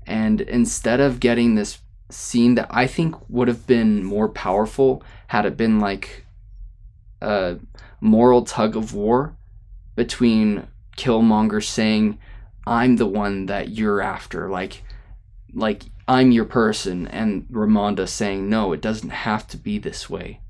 And 0.06 0.40
instead 0.40 1.00
of 1.00 1.20
getting 1.20 1.54
this 1.54 1.80
scene 2.08 2.54
that 2.54 2.68
I 2.70 2.86
think 2.86 3.14
would 3.28 3.48
have 3.48 3.66
been 3.66 4.04
more 4.04 4.28
powerful 4.28 5.02
had 5.26 5.44
it 5.44 5.56
been 5.56 5.80
like 5.80 6.24
a 7.20 7.58
moral 8.00 8.44
tug 8.44 8.76
of 8.76 8.94
war 8.94 9.36
between 9.96 10.68
Killmonger 10.96 11.62
saying, 11.62 12.18
I'm 12.68 12.96
the 12.96 13.06
one 13.06 13.46
that 13.46 13.70
you're 13.70 14.00
after, 14.00 14.48
like 14.48 14.82
like 15.54 15.84
I'm 16.06 16.30
your 16.30 16.44
person, 16.44 17.06
and 17.08 17.46
Ramonda 17.48 18.08
saying, 18.08 18.48
No, 18.48 18.72
it 18.72 18.80
doesn't 18.80 19.10
have 19.10 19.46
to 19.48 19.56
be 19.56 19.78
this 19.78 20.08
way. 20.08 20.40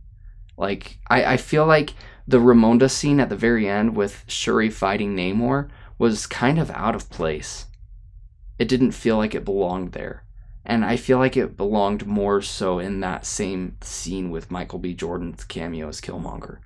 Like 0.57 0.98
I, 1.09 1.35
I 1.35 1.37
feel 1.37 1.66
like 1.66 1.94
the 2.26 2.38
Ramonda 2.38 2.90
scene 2.90 3.20
at 3.20 3.28
the 3.28 3.37
very 3.37 3.68
end 3.68 3.96
with 3.96 4.24
Shuri 4.26 4.70
fighting 4.70 5.16
Namor 5.16 5.68
was 5.98 6.26
kind 6.26 6.59
of 6.59 6.70
out 6.70 6.94
of 6.94 7.11
place. 7.11 7.66
It 8.59 8.68
didn't 8.68 8.92
feel 8.92 9.16
like 9.16 9.35
it 9.35 9.44
belonged 9.44 9.92
there. 9.92 10.24
And 10.64 10.85
I 10.85 10.96
feel 10.96 11.18
like 11.18 11.37
it 11.37 11.57
belonged 11.57 12.07
more 12.07 12.42
so 12.42 12.78
in 12.78 13.00
that 13.00 13.24
same 13.24 13.76
scene 13.81 14.31
with 14.31 14.50
Michael 14.50 14.78
B. 14.78 14.92
Jordan's 14.92 15.44
cameo 15.44 15.88
as 15.88 16.00
Killmonger. 16.00 16.59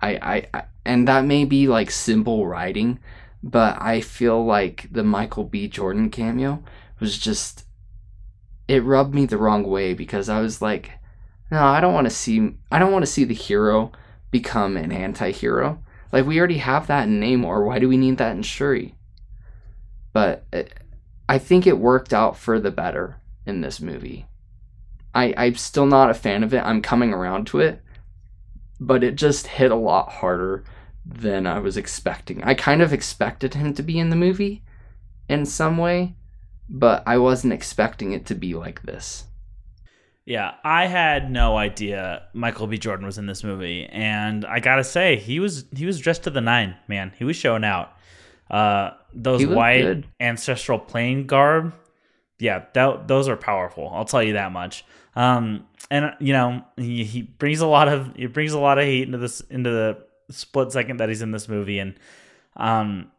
I, 0.00 0.10
I, 0.16 0.46
I 0.54 0.64
and 0.84 1.06
that 1.06 1.24
may 1.24 1.44
be 1.44 1.68
like 1.68 1.90
simple 1.90 2.46
writing, 2.46 2.98
but 3.42 3.80
I 3.80 4.00
feel 4.00 4.44
like 4.44 4.88
the 4.90 5.04
Michael 5.04 5.44
B. 5.44 5.68
Jordan 5.68 6.10
cameo 6.10 6.62
was 7.00 7.18
just 7.18 7.64
it 8.66 8.84
rubbed 8.84 9.14
me 9.14 9.24
the 9.24 9.38
wrong 9.38 9.64
way 9.64 9.94
because 9.94 10.28
I 10.28 10.40
was 10.40 10.60
like, 10.60 10.92
no, 11.50 11.64
I 11.64 11.80
don't 11.80 11.94
want 11.94 12.06
to 12.06 12.10
see 12.10 12.54
I 12.70 12.78
don't 12.78 12.92
want 12.92 13.04
to 13.04 13.10
see 13.10 13.24
the 13.24 13.34
hero 13.34 13.92
become 14.30 14.76
an 14.76 14.92
anti-hero. 14.92 15.82
Like 16.12 16.26
we 16.26 16.38
already 16.38 16.58
have 16.58 16.86
that 16.88 17.08
in 17.08 17.20
Namor. 17.20 17.64
Why 17.64 17.78
do 17.78 17.88
we 17.88 17.96
need 17.96 18.18
that 18.18 18.36
in 18.36 18.42
Shuri? 18.42 18.94
But 20.12 20.46
it, 20.52 20.74
I 21.28 21.38
think 21.38 21.66
it 21.66 21.78
worked 21.78 22.12
out 22.12 22.36
for 22.36 22.58
the 22.58 22.70
better 22.70 23.20
in 23.46 23.60
this 23.60 23.80
movie. 23.80 24.26
I 25.14 25.34
I'm 25.36 25.54
still 25.54 25.86
not 25.86 26.10
a 26.10 26.14
fan 26.14 26.42
of 26.42 26.52
it. 26.52 26.62
I'm 26.62 26.82
coming 26.82 27.12
around 27.12 27.46
to 27.48 27.60
it, 27.60 27.82
but 28.80 29.04
it 29.04 29.14
just 29.14 29.46
hit 29.46 29.70
a 29.70 29.76
lot 29.76 30.10
harder 30.10 30.64
than 31.08 31.46
I 31.46 31.58
was 31.58 31.76
expecting. 31.76 32.44
I 32.44 32.54
kind 32.54 32.82
of 32.82 32.92
expected 32.92 33.54
him 33.54 33.72
to 33.74 33.82
be 33.82 33.98
in 33.98 34.10
the 34.10 34.16
movie 34.16 34.62
in 35.28 35.46
some 35.46 35.78
way, 35.78 36.14
but 36.68 37.02
I 37.06 37.18
wasn't 37.18 37.54
expecting 37.54 38.12
it 38.12 38.26
to 38.26 38.34
be 38.34 38.54
like 38.54 38.82
this. 38.82 39.24
Yeah, 40.26 40.54
I 40.62 40.86
had 40.86 41.30
no 41.30 41.56
idea 41.56 42.24
Michael 42.34 42.66
B. 42.66 42.76
Jordan 42.76 43.06
was 43.06 43.16
in 43.16 43.24
this 43.24 43.42
movie, 43.42 43.86
and 43.86 44.44
I 44.44 44.60
gotta 44.60 44.84
say, 44.84 45.16
he 45.16 45.40
was 45.40 45.64
he 45.74 45.86
was 45.86 45.98
dressed 45.98 46.24
to 46.24 46.30
the 46.30 46.42
nine, 46.42 46.76
man. 46.86 47.12
He 47.18 47.24
was 47.24 47.36
showing 47.36 47.64
out. 47.64 47.92
Uh, 48.50 48.90
those 49.14 49.46
white 49.46 49.82
good. 49.82 50.06
ancestral 50.20 50.78
plane 50.78 51.26
garb, 51.26 51.74
yeah, 52.38 52.64
that, 52.74 53.08
those 53.08 53.28
are 53.28 53.36
powerful. 53.36 53.90
I'll 53.92 54.04
tell 54.04 54.22
you 54.22 54.34
that 54.34 54.52
much. 54.52 54.84
Um, 55.16 55.66
and 55.90 56.14
you 56.20 56.32
know, 56.32 56.62
he, 56.76 57.04
he 57.04 57.22
brings 57.22 57.60
a 57.60 57.66
lot 57.66 57.88
of 57.88 58.14
he 58.14 58.26
brings 58.26 58.52
a 58.52 58.58
lot 58.58 58.78
of 58.78 58.84
heat 58.84 59.02
into 59.02 59.18
this 59.18 59.40
into 59.40 59.70
the 59.70 60.04
split 60.30 60.72
second 60.72 60.98
that 60.98 61.08
he's 61.08 61.22
in 61.22 61.30
this 61.30 61.48
movie, 61.48 61.78
and 61.78 61.94
um, 62.56 63.10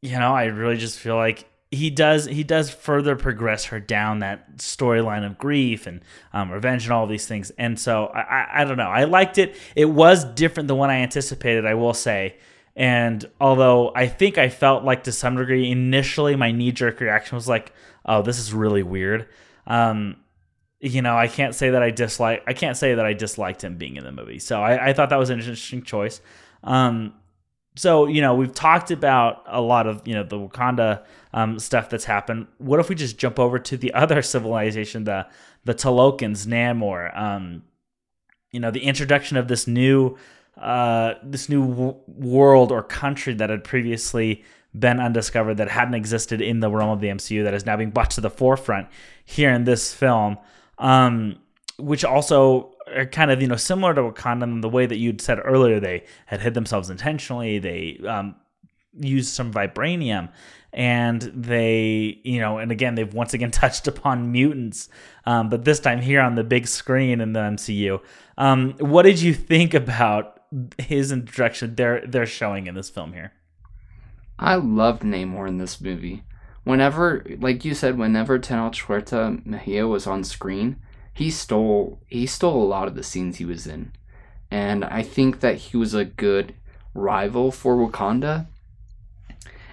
you 0.00 0.18
know, 0.18 0.34
I 0.34 0.44
really 0.44 0.76
just 0.76 0.98
feel 0.98 1.16
like 1.16 1.48
he 1.72 1.88
does 1.88 2.26
he 2.26 2.44
does 2.44 2.70
further 2.70 3.16
progress 3.16 3.66
her 3.66 3.80
down 3.80 4.18
that 4.18 4.58
storyline 4.58 5.24
of 5.24 5.38
grief 5.38 5.86
and 5.86 6.02
um, 6.34 6.50
revenge 6.50 6.84
and 6.84 6.92
all 6.92 7.06
these 7.06 7.26
things. 7.26 7.50
And 7.56 7.80
so 7.80 8.06
I, 8.06 8.20
I, 8.20 8.48
I 8.60 8.64
don't 8.64 8.76
know. 8.76 8.90
I 8.90 9.04
liked 9.04 9.38
it. 9.38 9.56
It 9.74 9.86
was 9.86 10.24
different 10.24 10.68
than 10.68 10.76
what 10.76 10.90
I 10.90 10.96
anticipated. 10.96 11.64
I 11.64 11.74
will 11.74 11.94
say. 11.94 12.36
And 12.76 13.24
although 13.40 13.92
I 13.94 14.06
think 14.06 14.38
I 14.38 14.48
felt 14.50 14.84
like 14.84 15.04
to 15.04 15.12
some 15.12 15.36
degree 15.36 15.70
initially 15.70 16.36
my 16.36 16.52
knee 16.52 16.72
jerk 16.72 17.00
reaction 17.00 17.36
was 17.36 17.48
like, 17.48 17.72
oh, 18.04 18.22
this 18.22 18.38
is 18.38 18.52
really 18.52 18.82
weird. 18.82 19.28
Um, 19.66 20.16
you 20.80 21.00
know, 21.00 21.16
I 21.16 21.28
can't 21.28 21.54
say 21.54 21.70
that 21.70 21.82
I 21.82 21.90
dislike. 21.90 22.42
I 22.46 22.54
can't 22.54 22.76
say 22.76 22.94
that 22.94 23.04
I 23.04 23.12
disliked 23.12 23.62
him 23.62 23.76
being 23.76 23.96
in 23.96 24.04
the 24.04 24.12
movie. 24.12 24.40
So 24.40 24.60
I, 24.60 24.88
I 24.88 24.92
thought 24.92 25.10
that 25.10 25.18
was 25.18 25.30
an 25.30 25.38
interesting 25.38 25.82
choice. 25.82 26.20
Um, 26.64 27.14
so 27.74 28.06
you 28.06 28.20
know 28.20 28.34
we've 28.34 28.54
talked 28.54 28.90
about 28.90 29.44
a 29.46 29.60
lot 29.60 29.86
of 29.86 30.06
you 30.06 30.14
know 30.14 30.22
the 30.22 30.36
Wakanda 30.36 31.04
um, 31.32 31.58
stuff 31.58 31.88
that's 31.88 32.04
happened. 32.04 32.46
What 32.58 32.80
if 32.80 32.88
we 32.88 32.94
just 32.94 33.18
jump 33.18 33.38
over 33.38 33.58
to 33.58 33.76
the 33.76 33.92
other 33.94 34.22
civilization, 34.22 35.04
the 35.04 35.26
the 35.64 35.74
Talokans, 35.74 36.46
Namor? 36.46 37.16
Um, 37.18 37.62
you 38.50 38.60
know 38.60 38.70
the 38.70 38.82
introduction 38.82 39.36
of 39.36 39.48
this 39.48 39.66
new 39.66 40.16
uh, 40.60 41.14
this 41.22 41.48
new 41.48 41.66
w- 41.68 41.96
world 42.06 42.70
or 42.70 42.82
country 42.82 43.34
that 43.34 43.48
had 43.48 43.64
previously 43.64 44.44
been 44.78 45.00
undiscovered 45.00 45.58
that 45.58 45.68
hadn't 45.68 45.94
existed 45.94 46.40
in 46.40 46.60
the 46.60 46.70
realm 46.70 46.90
of 46.90 47.00
the 47.00 47.08
MCU 47.08 47.44
that 47.44 47.54
is 47.54 47.66
now 47.66 47.76
being 47.76 47.90
brought 47.90 48.10
to 48.10 48.20
the 48.20 48.30
forefront 48.30 48.88
here 49.24 49.50
in 49.50 49.64
this 49.64 49.92
film. 49.92 50.38
Um, 50.78 51.38
which 51.78 52.04
also 52.04 52.71
are 52.96 53.06
kind 53.06 53.30
of 53.30 53.40
you 53.40 53.48
know 53.48 53.56
similar 53.56 53.94
to 53.94 54.02
Wakanda 54.02 54.44
in 54.44 54.60
the 54.60 54.68
way 54.68 54.86
that 54.86 54.96
you'd 54.96 55.20
said 55.20 55.40
earlier. 55.44 55.80
They 55.80 56.04
had 56.26 56.40
hid 56.40 56.54
themselves 56.54 56.90
intentionally. 56.90 57.58
They 57.58 58.00
um, 58.06 58.36
used 58.98 59.34
some 59.34 59.52
vibranium, 59.52 60.30
and 60.72 61.22
they 61.22 62.20
you 62.24 62.40
know, 62.40 62.58
and 62.58 62.72
again 62.72 62.94
they've 62.94 63.12
once 63.12 63.34
again 63.34 63.50
touched 63.62 63.88
upon 63.88 64.32
mutants, 64.32 64.88
um, 65.26 65.48
but 65.48 65.64
this 65.64 65.80
time 65.80 66.00
here 66.00 66.20
on 66.20 66.34
the 66.34 66.44
big 66.44 66.66
screen 66.66 67.20
in 67.20 67.32
the 67.32 67.40
MCU. 67.40 68.00
Um, 68.38 68.72
what 68.78 69.02
did 69.02 69.20
you 69.20 69.34
think 69.34 69.74
about 69.74 70.40
his 70.78 71.12
introduction? 71.12 71.74
They're 71.74 72.06
they're 72.06 72.26
showing 72.26 72.66
in 72.66 72.74
this 72.74 72.90
film 72.90 73.12
here. 73.12 73.32
I 74.38 74.56
loved 74.56 75.02
Namor 75.02 75.46
in 75.46 75.58
this 75.58 75.80
movie. 75.80 76.24
Whenever, 76.64 77.24
like 77.40 77.64
you 77.64 77.74
said, 77.74 77.98
whenever 77.98 78.38
Tenoch 78.38 78.76
Huerta 78.76 79.40
Mejia 79.44 79.86
was 79.86 80.06
on 80.06 80.22
screen, 80.24 80.76
he 81.12 81.30
stole 81.30 82.00
he 82.06 82.26
stole 82.26 82.62
a 82.62 82.64
lot 82.64 82.88
of 82.88 82.94
the 82.94 83.02
scenes 83.02 83.36
he 83.36 83.44
was 83.44 83.66
in. 83.66 83.92
And 84.50 84.84
I 84.84 85.02
think 85.02 85.40
that 85.40 85.56
he 85.56 85.76
was 85.76 85.94
a 85.94 86.04
good 86.04 86.54
rival 86.94 87.50
for 87.50 87.76
Wakanda 87.76 88.46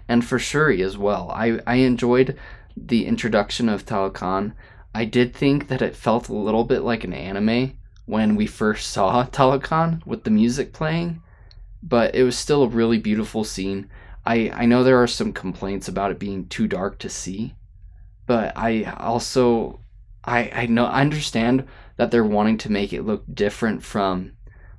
and 0.08 0.26
for 0.26 0.40
Shuri 0.40 0.82
as 0.82 0.98
well. 0.98 1.30
I, 1.34 1.60
I 1.68 1.76
enjoyed 1.76 2.38
the 2.76 3.06
introduction 3.06 3.70
of 3.70 3.86
Talokan. 3.86 4.54
I 4.96 5.06
did 5.06 5.36
think 5.36 5.68
that 5.68 5.82
it 5.82 5.96
felt 5.96 6.30
a 6.30 6.34
little 6.34 6.64
bit 6.64 6.82
like 6.82 7.04
an 7.04 7.14
anime 7.14 7.78
when 8.06 8.36
we 8.36 8.48
first 8.48 8.90
saw 8.90 9.26
Talokan 9.32 10.06
with 10.06 10.24
the 10.24 10.32
music 10.32 10.74
playing, 10.74 11.22
but 11.84 12.16
it 12.16 12.24
was 12.24 12.38
still 12.38 12.64
a 12.64 12.68
really 12.68 12.98
beautiful 12.98 13.44
scene. 13.44 13.90
I, 14.26 14.50
I 14.54 14.66
know 14.66 14.84
there 14.84 15.02
are 15.02 15.08
some 15.08 15.34
complaints 15.34 15.88
about 15.88 16.12
it 16.12 16.20
being 16.20 16.48
too 16.48 16.68
dark 16.68 17.00
to 17.00 17.10
see, 17.10 17.54
but 18.26 18.54
I 18.56 18.84
also 18.84 19.82
I 20.24 20.50
I 20.54 20.66
know 20.66 20.86
I 20.86 21.02
understand 21.02 21.66
that 21.98 22.12
they're 22.12 22.24
wanting 22.24 22.58
to 22.60 22.72
make 22.72 22.94
it 22.94 23.04
look 23.04 23.24
different 23.34 23.84
from 23.84 24.34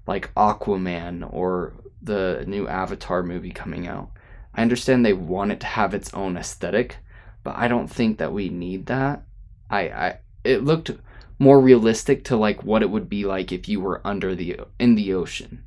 like 0.07 0.33
Aquaman 0.35 1.29
or 1.33 1.75
the 2.03 2.45
new 2.47 2.67
Avatar 2.67 3.23
movie 3.23 3.53
coming 3.53 3.87
out. 3.87 4.11
I 4.55 4.63
understand 4.63 5.05
they 5.05 5.13
want 5.13 5.53
it 5.53 5.61
to 5.61 5.67
have 5.67 5.95
its 5.95 6.13
own 6.15 6.37
aesthetic, 6.37 6.97
but 7.45 7.57
I 7.57 7.69
don't 7.69 7.89
think 7.89 8.19
that 8.19 8.33
we 8.33 8.49
need 8.49 8.87
that. 8.87 9.25
I 9.69 9.81
I 9.89 10.19
it 10.45 10.65
looked 10.65 10.91
more 11.39 11.61
realistic 11.61 12.25
to 12.25 12.37
like 12.37 12.63
what 12.63 12.83
it 12.83 12.91
would 12.91 13.09
be 13.09 13.25
like 13.25 13.51
if 13.51 13.69
you 13.69 13.81
were 13.81 14.07
under 14.07 14.35
the 14.35 14.61
in 14.79 14.95
the 14.95 15.13
ocean 15.13 15.65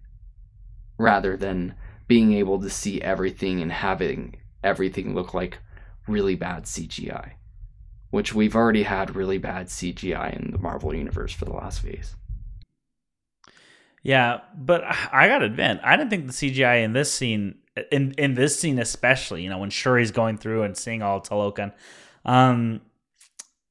rather 0.98 1.36
than 1.36 1.74
being 2.08 2.34
able 2.34 2.62
to 2.62 2.70
see 2.70 3.02
everything 3.02 3.62
and 3.62 3.72
having 3.72 4.36
everything 4.64 5.16
look 5.16 5.34
like 5.34 5.58
really 6.08 6.36
bad 6.36 6.64
CGI 6.64 7.32
which 8.14 8.32
we've 8.32 8.56
already 8.56 8.84
had 8.84 9.16
really 9.16 9.40
bad 9.40 9.66
CGI 9.66 10.40
in 10.40 10.52
the 10.52 10.60
Marvel 10.60 10.94
universe 10.94 11.34
for 11.34 11.46
the 11.46 11.52
last 11.52 11.80
phase. 11.80 12.16
Yeah, 14.04 14.42
but 14.56 14.84
I 15.12 15.28
gotta 15.28 15.46
admit, 15.46 15.80
I 15.84 15.98
didn't 15.98 16.12
think 16.12 16.28
the 16.28 16.32
CGI 16.32 16.84
in 16.84 16.94
this 16.94 17.12
scene, 17.12 17.56
in 17.92 18.12
in 18.20 18.36
this 18.36 18.60
scene 18.60 18.78
especially, 18.78 19.42
you 19.42 19.50
know, 19.50 19.58
when 19.58 19.72
Shuri's 19.72 20.12
going 20.12 20.38
through 20.38 20.62
and 20.62 20.78
seeing 20.78 21.02
all 21.02 21.22
Talokan, 21.22 21.74
um, 22.24 22.82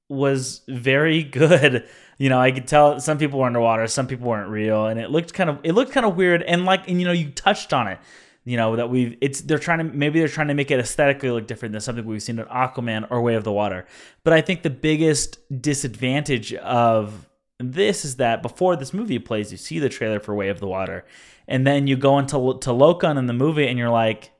was 0.08 0.62
very 0.66 1.22
good. 1.40 1.88
You 2.18 2.28
know, 2.28 2.40
I 2.40 2.50
could 2.50 2.66
tell 2.66 2.98
some 2.98 3.18
people 3.18 3.38
were 3.38 3.46
underwater, 3.46 3.86
some 3.86 4.08
people 4.08 4.26
weren't 4.26 4.50
real, 4.50 4.86
and 4.86 4.98
it 4.98 5.12
looked 5.12 5.34
kind 5.34 5.50
of 5.50 5.60
it 5.62 5.74
looked 5.74 5.92
kind 5.92 6.04
of 6.04 6.16
weird. 6.16 6.42
And 6.42 6.64
like, 6.64 6.88
and 6.88 7.00
you 7.00 7.06
know, 7.06 7.12
you 7.12 7.30
touched 7.30 7.72
on 7.72 7.86
it 7.86 8.00
you 8.44 8.56
know 8.56 8.76
that 8.76 8.90
we've 8.90 9.16
it's 9.20 9.40
they're 9.42 9.58
trying 9.58 9.78
to 9.78 9.84
maybe 9.84 10.18
they're 10.18 10.28
trying 10.28 10.48
to 10.48 10.54
make 10.54 10.70
it 10.70 10.80
aesthetically 10.80 11.30
look 11.30 11.46
different 11.46 11.72
than 11.72 11.80
something 11.80 12.04
we've 12.04 12.22
seen 12.22 12.38
in 12.38 12.46
Aquaman 12.46 13.06
or 13.10 13.22
Way 13.22 13.34
of 13.34 13.44
the 13.44 13.52
Water. 13.52 13.86
But 14.24 14.32
I 14.32 14.40
think 14.40 14.62
the 14.62 14.70
biggest 14.70 15.38
disadvantage 15.62 16.52
of 16.54 17.28
this 17.58 18.04
is 18.04 18.16
that 18.16 18.42
before 18.42 18.74
this 18.76 18.92
movie 18.92 19.20
plays, 19.20 19.52
you 19.52 19.58
see 19.58 19.78
the 19.78 19.88
trailer 19.88 20.18
for 20.18 20.34
Way 20.34 20.48
of 20.48 20.58
the 20.58 20.66
Water, 20.66 21.04
and 21.46 21.66
then 21.66 21.86
you 21.86 21.96
go 21.96 22.18
into 22.18 22.36
Talokan 22.36 23.16
in 23.16 23.26
the 23.26 23.32
movie, 23.32 23.68
and 23.68 23.78
you're 23.78 23.90
like, 23.90 24.32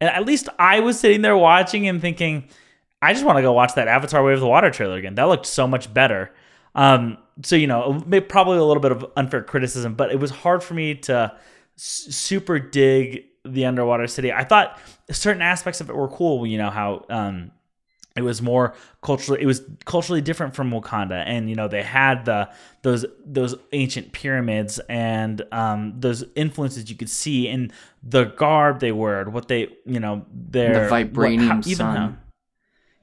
and 0.00 0.10
at 0.10 0.24
least 0.24 0.48
I 0.58 0.80
was 0.80 1.00
sitting 1.00 1.22
there 1.22 1.36
watching 1.36 1.88
and 1.88 2.00
thinking, 2.00 2.48
I 3.02 3.12
just 3.12 3.24
want 3.24 3.38
to 3.38 3.42
go 3.42 3.52
watch 3.52 3.74
that 3.74 3.88
Avatar 3.88 4.22
Way 4.22 4.34
of 4.34 4.40
the 4.40 4.46
Water 4.46 4.70
trailer 4.70 4.96
again. 4.96 5.16
That 5.16 5.24
looked 5.24 5.46
so 5.46 5.66
much 5.66 5.92
better. 5.92 6.32
Um, 6.76 7.18
so 7.42 7.56
you 7.56 7.66
know, 7.66 8.00
probably 8.28 8.58
a 8.58 8.64
little 8.64 8.80
bit 8.80 8.92
of 8.92 9.06
unfair 9.16 9.42
criticism, 9.42 9.94
but 9.94 10.12
it 10.12 10.20
was 10.20 10.30
hard 10.30 10.62
for 10.62 10.74
me 10.74 10.94
to 10.94 11.36
super 11.76 12.58
dig 12.58 13.24
the 13.44 13.66
underwater 13.66 14.06
city. 14.06 14.32
I 14.32 14.44
thought 14.44 14.78
certain 15.10 15.42
aspects 15.42 15.80
of 15.80 15.90
it 15.90 15.96
were 15.96 16.08
cool. 16.08 16.46
You 16.46 16.58
know 16.58 16.70
how 16.70 17.04
um, 17.08 17.50
it 18.16 18.22
was 18.22 18.42
more 18.42 18.74
culturally 19.02 19.42
it 19.42 19.46
was 19.46 19.62
culturally 19.84 20.20
different 20.20 20.54
from 20.54 20.70
Wakanda, 20.70 21.22
and 21.26 21.48
you 21.48 21.56
know 21.56 21.68
they 21.68 21.82
had 21.82 22.24
the 22.24 22.50
those 22.82 23.06
those 23.24 23.54
ancient 23.72 24.12
pyramids 24.12 24.78
and 24.88 25.42
um, 25.52 25.94
those 25.98 26.24
influences 26.34 26.90
you 26.90 26.96
could 26.96 27.10
see 27.10 27.48
in 27.48 27.72
the 28.02 28.24
garb 28.24 28.80
they 28.80 28.92
wore, 28.92 29.24
what 29.24 29.48
they 29.48 29.68
you 29.86 30.00
know 30.00 30.26
their 30.32 30.88
the 30.88 30.94
vibranium 30.94 31.46
what, 31.46 31.66
how, 31.66 31.74
sun. 31.74 31.96
How, 31.96 32.16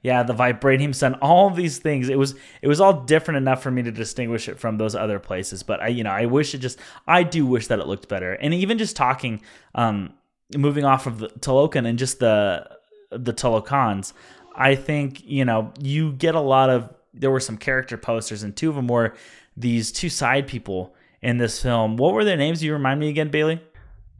yeah, 0.02 0.22
the 0.22 0.34
vibranium 0.34 0.94
sun, 0.94 1.14
all 1.14 1.50
these 1.50 1.78
things. 1.78 2.08
It 2.08 2.18
was 2.18 2.34
it 2.62 2.68
was 2.68 2.80
all 2.80 3.02
different 3.02 3.38
enough 3.38 3.62
for 3.62 3.70
me 3.70 3.82
to 3.82 3.90
distinguish 3.90 4.48
it 4.48 4.58
from 4.58 4.78
those 4.78 4.94
other 4.94 5.18
places. 5.18 5.62
But 5.62 5.80
I, 5.80 5.88
you 5.88 6.04
know, 6.04 6.10
I 6.10 6.26
wish 6.26 6.54
it 6.54 6.58
just 6.58 6.78
I 7.06 7.24
do 7.24 7.44
wish 7.44 7.66
that 7.66 7.80
it 7.80 7.86
looked 7.86 8.08
better. 8.08 8.34
And 8.34 8.54
even 8.54 8.78
just 8.78 8.94
talking, 8.94 9.42
um, 9.74 10.14
moving 10.56 10.84
off 10.84 11.06
of 11.06 11.18
the 11.18 11.28
Talokan 11.28 11.86
and 11.86 11.98
just 11.98 12.20
the 12.20 12.68
the 13.10 13.32
Talokans, 13.32 14.12
I 14.54 14.74
think 14.74 15.24
you 15.24 15.44
know 15.44 15.72
you 15.80 16.12
get 16.12 16.34
a 16.34 16.40
lot 16.40 16.70
of. 16.70 16.94
There 17.14 17.30
were 17.30 17.40
some 17.40 17.56
character 17.56 17.96
posters, 17.96 18.42
and 18.42 18.54
two 18.56 18.68
of 18.68 18.76
them 18.76 18.86
were 18.86 19.14
these 19.56 19.90
two 19.90 20.08
side 20.08 20.46
people 20.46 20.94
in 21.20 21.38
this 21.38 21.60
film. 21.60 21.96
What 21.96 22.14
were 22.14 22.24
their 22.24 22.36
names? 22.36 22.62
you 22.62 22.72
remind 22.72 23.00
me 23.00 23.08
again, 23.08 23.28
Bailey? 23.28 23.60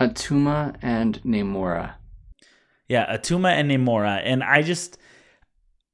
Atuma 0.01 0.77
and 0.83 1.23
Namora. 1.23 1.95
Yeah, 2.89 3.15
Atuma 3.15 3.51
and 3.51 3.71
Namora, 3.71 4.21
and 4.25 4.43
I 4.43 4.63
just 4.63 4.99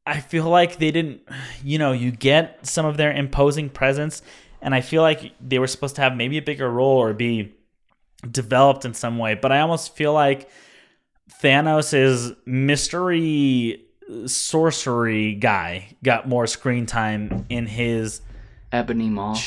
I 0.07 0.21
feel 0.21 0.49
like 0.49 0.79
they 0.79 0.91
didn't, 0.91 1.23
you 1.65 1.79
know, 1.79 1.93
you 1.93 2.11
get 2.11 2.67
some 2.67 2.87
of 2.87 2.97
their 2.97 3.13
imposing 3.13 3.71
presence, 3.71 4.23
and 4.61 4.75
I 4.75 4.81
feel 4.81 5.03
like 5.03 5.33
they 5.41 5.59
were 5.59 5.67
supposed 5.67 5.97
to 5.97 6.03
have 6.03 6.17
maybe 6.17 6.39
a 6.39 6.43
bigger 6.43 6.71
role 6.71 6.99
or 6.99 7.13
be 7.15 7.55
developed 8.31 8.85
in 8.85 8.95
some 8.95 9.19
way. 9.19 9.35
But 9.35 9.53
I 9.53 9.61
almost 9.61 9.97
feel 9.97 10.13
like 10.13 10.49
Thanos' 11.43 11.95
is 11.95 12.33
mystery 12.45 13.85
sorcery 14.27 15.35
guy 15.35 15.97
got 16.03 16.29
more 16.29 16.47
screen 16.47 16.87
time 16.87 17.47
in 17.49 17.67
his 17.67 18.21
Ebony 18.73 19.09
Maw. 19.09 19.37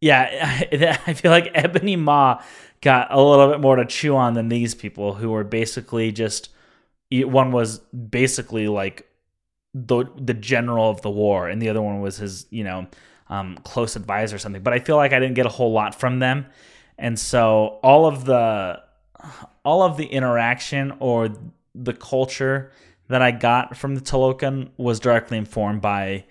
Yeah, 0.00 0.60
I 1.08 1.14
feel 1.14 1.32
like 1.32 1.50
Ebony 1.54 1.96
Maw 1.96 2.40
got 2.80 3.08
a 3.10 3.20
little 3.20 3.48
bit 3.48 3.60
more 3.60 3.74
to 3.74 3.84
chew 3.84 4.14
on 4.14 4.34
than 4.34 4.48
these 4.48 4.72
people 4.72 5.14
who 5.14 5.30
were 5.30 5.42
basically 5.42 6.12
just 6.12 6.50
one 7.10 7.50
was 7.50 7.78
basically 7.78 8.68
like 8.68 9.08
the 9.74 10.04
the 10.16 10.34
general 10.34 10.88
of 10.88 11.02
the 11.02 11.10
war 11.10 11.48
and 11.48 11.60
the 11.60 11.68
other 11.68 11.82
one 11.82 12.00
was 12.00 12.18
his, 12.18 12.46
you 12.50 12.62
know, 12.62 12.86
um, 13.28 13.58
close 13.64 13.96
advisor 13.96 14.36
or 14.36 14.38
something. 14.38 14.62
But 14.62 14.72
I 14.72 14.78
feel 14.78 14.94
like 14.94 15.12
I 15.12 15.18
didn't 15.18 15.34
get 15.34 15.46
a 15.46 15.50
whole 15.50 15.72
lot 15.72 15.98
from 15.98 16.20
them. 16.20 16.46
And 16.98 17.18
so 17.18 17.78
all 17.82 18.06
of 18.06 18.24
the 18.24 18.82
all 19.64 19.82
of 19.82 19.96
the 19.96 20.06
interaction 20.06 20.94
or 21.00 21.30
the 21.74 21.92
culture 21.92 22.72
that 23.08 23.22
I 23.22 23.30
got 23.30 23.76
from 23.76 23.94
the 23.94 24.00
Talokan 24.00 24.70
was 24.76 25.00
directly 25.00 25.38
informed 25.38 25.80
by 25.80 26.24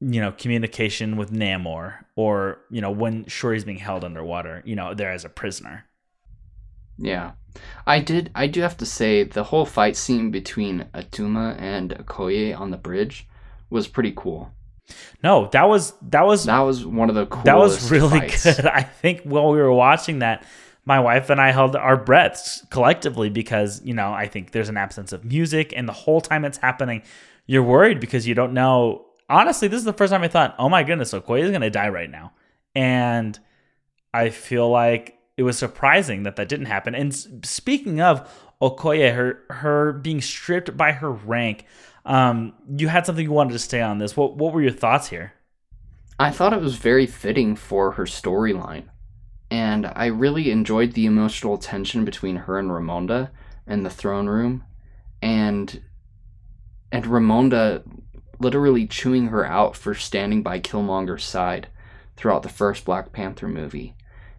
you 0.00 0.20
know 0.20 0.32
communication 0.32 1.16
with 1.16 1.30
Namor 1.30 2.04
or 2.16 2.60
you 2.70 2.80
know 2.80 2.90
when 2.90 3.24
Shuri's 3.26 3.64
being 3.64 3.78
held 3.78 4.04
underwater, 4.04 4.62
you 4.64 4.76
know, 4.76 4.94
there 4.94 5.12
as 5.12 5.24
a 5.24 5.28
prisoner. 5.28 5.84
Yeah. 6.98 7.32
I 7.86 8.00
did 8.00 8.30
I 8.34 8.46
do 8.46 8.62
have 8.62 8.76
to 8.78 8.86
say 8.86 9.24
the 9.24 9.44
whole 9.44 9.66
fight 9.66 9.96
scene 9.96 10.30
between 10.30 10.86
Atuma 10.94 11.60
and 11.60 11.90
Okoye 11.90 12.58
on 12.58 12.70
the 12.70 12.76
bridge 12.76 13.26
was 13.68 13.88
pretty 13.88 14.12
cool. 14.16 14.52
No, 15.22 15.48
that 15.52 15.68
was 15.68 15.94
that 16.10 16.26
was 16.26 16.44
that 16.44 16.60
was 16.60 16.84
one 16.84 17.08
of 17.08 17.14
the 17.14 17.26
coolest. 17.26 17.44
That 17.44 17.58
was 17.58 17.90
really 17.90 18.20
fights. 18.20 18.44
good. 18.56 18.66
I 18.66 18.82
think 18.82 19.22
while 19.22 19.50
we 19.50 19.58
were 19.58 19.72
watching 19.72 20.20
that, 20.20 20.44
my 20.84 21.00
wife 21.00 21.30
and 21.30 21.40
I 21.40 21.52
held 21.52 21.76
our 21.76 21.96
breaths 21.96 22.64
collectively 22.70 23.30
because 23.30 23.80
you 23.84 23.94
know 23.94 24.12
I 24.12 24.26
think 24.26 24.52
there's 24.52 24.68
an 24.68 24.76
absence 24.76 25.12
of 25.12 25.24
music, 25.24 25.72
and 25.76 25.88
the 25.88 25.92
whole 25.92 26.20
time 26.20 26.44
it's 26.44 26.58
happening, 26.58 27.02
you're 27.46 27.62
worried 27.62 28.00
because 28.00 28.26
you 28.26 28.34
don't 28.34 28.52
know. 28.52 29.06
Honestly, 29.28 29.68
this 29.68 29.78
is 29.78 29.84
the 29.84 29.92
first 29.92 30.12
time 30.12 30.22
I 30.22 30.28
thought, 30.28 30.54
"Oh 30.58 30.68
my 30.68 30.82
goodness, 30.82 31.12
Okoye 31.12 31.42
is 31.42 31.50
going 31.50 31.62
to 31.62 31.70
die 31.70 31.88
right 31.88 32.10
now," 32.10 32.32
and 32.74 33.38
I 34.12 34.30
feel 34.30 34.68
like 34.68 35.18
it 35.36 35.42
was 35.42 35.56
surprising 35.56 36.24
that 36.24 36.36
that 36.36 36.48
didn't 36.48 36.66
happen. 36.66 36.94
And 36.94 37.14
speaking 37.44 38.00
of 38.00 38.28
Okoye, 38.60 39.14
her 39.14 39.42
her 39.50 39.92
being 39.92 40.20
stripped 40.20 40.76
by 40.76 40.92
her 40.92 41.10
rank, 41.10 41.64
um, 42.04 42.54
you 42.76 42.88
had 42.88 43.06
something 43.06 43.24
you 43.24 43.32
wanted 43.32 43.52
to 43.52 43.58
stay 43.58 43.80
on 43.80 43.98
this. 43.98 44.16
What 44.16 44.36
what 44.36 44.52
were 44.52 44.62
your 44.62 44.72
thoughts 44.72 45.08
here? 45.08 45.34
I 46.18 46.30
thought 46.30 46.52
it 46.52 46.60
was 46.60 46.76
very 46.76 47.06
fitting 47.06 47.56
for 47.56 47.92
her 47.92 48.04
storyline. 48.04 48.84
And 49.50 49.86
I 49.86 50.06
really 50.06 50.50
enjoyed 50.50 50.92
the 50.92 51.06
emotional 51.06 51.58
tension 51.58 52.04
between 52.04 52.36
her 52.36 52.58
and 52.58 52.70
Ramonda 52.70 53.30
in 53.66 53.82
the 53.82 53.90
throne 53.90 54.26
room. 54.26 54.64
And 55.20 55.82
and 56.90 57.04
Ramonda 57.04 57.82
literally 58.38 58.86
chewing 58.86 59.28
her 59.28 59.44
out 59.44 59.76
for 59.76 59.94
standing 59.94 60.42
by 60.42 60.60
Killmonger's 60.60 61.24
side 61.24 61.68
throughout 62.16 62.42
the 62.42 62.48
first 62.48 62.84
Black 62.84 63.12
Panther 63.12 63.48
movie. 63.48 63.94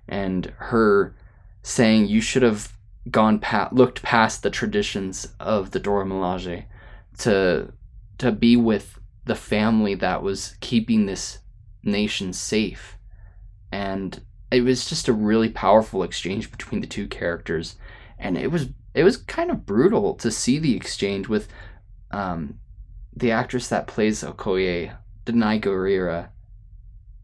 And 0.07 0.53
her 0.57 1.15
saying 1.61 2.07
you 2.07 2.21
should 2.21 2.43
have 2.43 2.73
gone 3.09 3.39
past 3.39 3.73
looked 3.73 4.01
past 4.01 4.43
the 4.43 4.49
traditions 4.49 5.27
of 5.39 5.71
the 5.71 5.79
Dora 5.79 6.05
Milaje 6.05 6.65
to 7.19 7.71
to 8.17 8.31
be 8.31 8.55
with 8.55 8.99
the 9.25 9.35
family 9.35 9.95
that 9.95 10.21
was 10.21 10.55
keeping 10.59 11.05
this 11.05 11.39
nation 11.83 12.33
safe. 12.33 12.97
And 13.71 14.21
it 14.51 14.61
was 14.61 14.87
just 14.87 15.07
a 15.07 15.13
really 15.13 15.49
powerful 15.49 16.03
exchange 16.03 16.51
between 16.51 16.81
the 16.81 16.87
two 16.87 17.07
characters. 17.07 17.75
And 18.19 18.37
it 18.37 18.51
was 18.51 18.69
it 18.93 19.03
was 19.03 19.17
kind 19.17 19.49
of 19.49 19.65
brutal 19.65 20.13
to 20.15 20.31
see 20.31 20.59
the 20.59 20.75
exchange 20.75 21.27
with 21.27 21.47
um, 22.11 22.59
the 23.15 23.31
actress 23.31 23.67
that 23.69 23.87
plays 23.87 24.23
Okoye, 24.23 24.95
Danai 25.25 25.59
Gurira, 25.61 26.29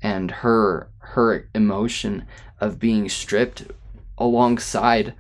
and 0.02 0.32
her 0.32 0.90
her 1.00 1.50
emotion 1.54 2.26
of 2.60 2.80
being 2.80 3.10
stripped 3.10 3.66
alongside 4.18 5.14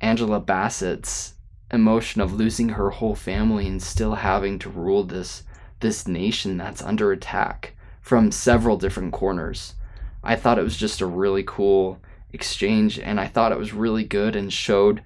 Angela 0.00 0.40
Bassett's 0.40 1.34
emotion 1.72 2.20
of 2.20 2.32
losing 2.32 2.70
her 2.70 2.90
whole 2.90 3.14
family 3.14 3.66
and 3.66 3.82
still 3.82 4.16
having 4.16 4.58
to 4.58 4.68
rule 4.68 5.04
this 5.04 5.44
this 5.80 6.06
nation 6.06 6.58
that's 6.58 6.82
under 6.82 7.10
attack 7.10 7.74
from 8.02 8.30
several 8.30 8.76
different 8.76 9.12
corners. 9.12 9.74
I 10.22 10.36
thought 10.36 10.58
it 10.58 10.64
was 10.64 10.76
just 10.76 11.00
a 11.00 11.06
really 11.06 11.42
cool 11.42 12.00
exchange 12.32 12.98
and 12.98 13.18
I 13.18 13.26
thought 13.26 13.52
it 13.52 13.58
was 13.58 13.72
really 13.72 14.04
good 14.04 14.36
and 14.36 14.52
showed 14.52 15.02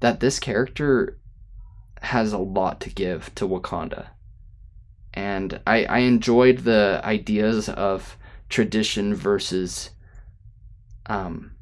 that 0.00 0.20
this 0.20 0.38
character 0.38 1.18
has 2.00 2.32
a 2.32 2.38
lot 2.38 2.80
to 2.80 2.90
give 2.90 3.34
to 3.34 3.46
Wakanda. 3.46 4.08
And 5.12 5.60
I, 5.66 5.84
I 5.84 5.98
enjoyed 5.98 6.58
the 6.60 7.00
ideas 7.04 7.68
of 7.68 8.16
tradition 8.48 9.14
versus 9.14 9.90
um, 11.06 11.52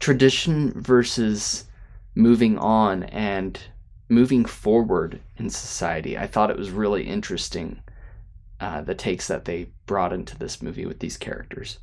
tradition 0.00 0.72
versus 0.80 1.64
moving 2.14 2.58
on 2.58 3.04
and 3.04 3.58
moving 4.08 4.44
forward 4.44 5.20
in 5.36 5.50
society. 5.50 6.16
I 6.16 6.26
thought 6.26 6.50
it 6.50 6.58
was 6.58 6.70
really 6.70 7.04
interesting 7.04 7.80
uh, 8.60 8.82
the 8.82 8.94
takes 8.94 9.28
that 9.28 9.44
they 9.44 9.68
brought 9.86 10.12
into 10.12 10.38
this 10.38 10.62
movie 10.62 10.86
with 10.86 11.00
these 11.00 11.16
characters. 11.16 11.78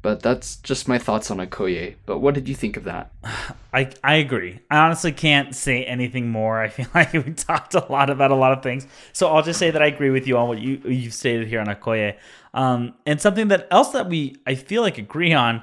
But 0.00 0.22
that's 0.22 0.56
just 0.56 0.86
my 0.86 0.98
thoughts 0.98 1.30
on 1.30 1.38
Okoye. 1.38 1.96
But 2.06 2.20
what 2.20 2.34
did 2.34 2.48
you 2.48 2.54
think 2.54 2.76
of 2.76 2.84
that? 2.84 3.12
I 3.72 3.90
I 4.02 4.14
agree. 4.14 4.60
I 4.70 4.78
honestly 4.78 5.12
can't 5.12 5.54
say 5.54 5.84
anything 5.84 6.28
more. 6.28 6.60
I 6.60 6.68
feel 6.68 6.86
like 6.94 7.12
we 7.12 7.32
talked 7.32 7.74
a 7.74 7.84
lot 7.90 8.10
about 8.10 8.30
a 8.30 8.36
lot 8.36 8.52
of 8.52 8.62
things. 8.62 8.86
So 9.12 9.28
I'll 9.28 9.42
just 9.42 9.58
say 9.58 9.70
that 9.70 9.82
I 9.82 9.86
agree 9.86 10.10
with 10.10 10.26
you 10.26 10.36
on 10.38 10.48
what 10.48 10.58
you 10.58 10.80
you've 10.84 11.14
stated 11.14 11.48
here 11.48 11.60
on 11.60 11.66
Okoye. 11.66 12.16
Um, 12.54 12.94
and 13.06 13.20
something 13.20 13.48
that 13.48 13.66
else 13.70 13.90
that 13.90 14.08
we 14.08 14.36
I 14.46 14.54
feel 14.54 14.82
like 14.82 14.98
agree 14.98 15.32
on, 15.32 15.62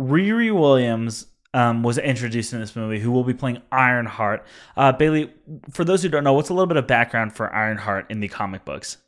Riri 0.00 0.52
Williams 0.52 1.26
um, 1.54 1.82
was 1.82 1.98
introduced 1.98 2.52
in 2.52 2.60
this 2.60 2.76
movie, 2.76 2.98
who 2.98 3.10
will 3.10 3.24
be 3.24 3.34
playing 3.34 3.62
Ironheart. 3.72 4.44
Uh, 4.76 4.92
Bailey, 4.92 5.32
for 5.70 5.84
those 5.84 6.02
who 6.02 6.08
don't 6.08 6.24
know, 6.24 6.34
what's 6.34 6.50
a 6.50 6.54
little 6.54 6.66
bit 6.66 6.76
of 6.76 6.86
background 6.86 7.34
for 7.34 7.54
Ironheart 7.54 8.06
in 8.10 8.20
the 8.20 8.28
comic 8.28 8.64
books? 8.64 8.98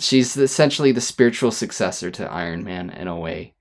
She's 0.00 0.36
essentially 0.36 0.92
the 0.92 1.00
spiritual 1.00 1.50
successor 1.50 2.10
to 2.12 2.30
Iron 2.30 2.64
Man 2.64 2.90
in 2.90 3.06
a 3.06 3.18
way, 3.18 3.54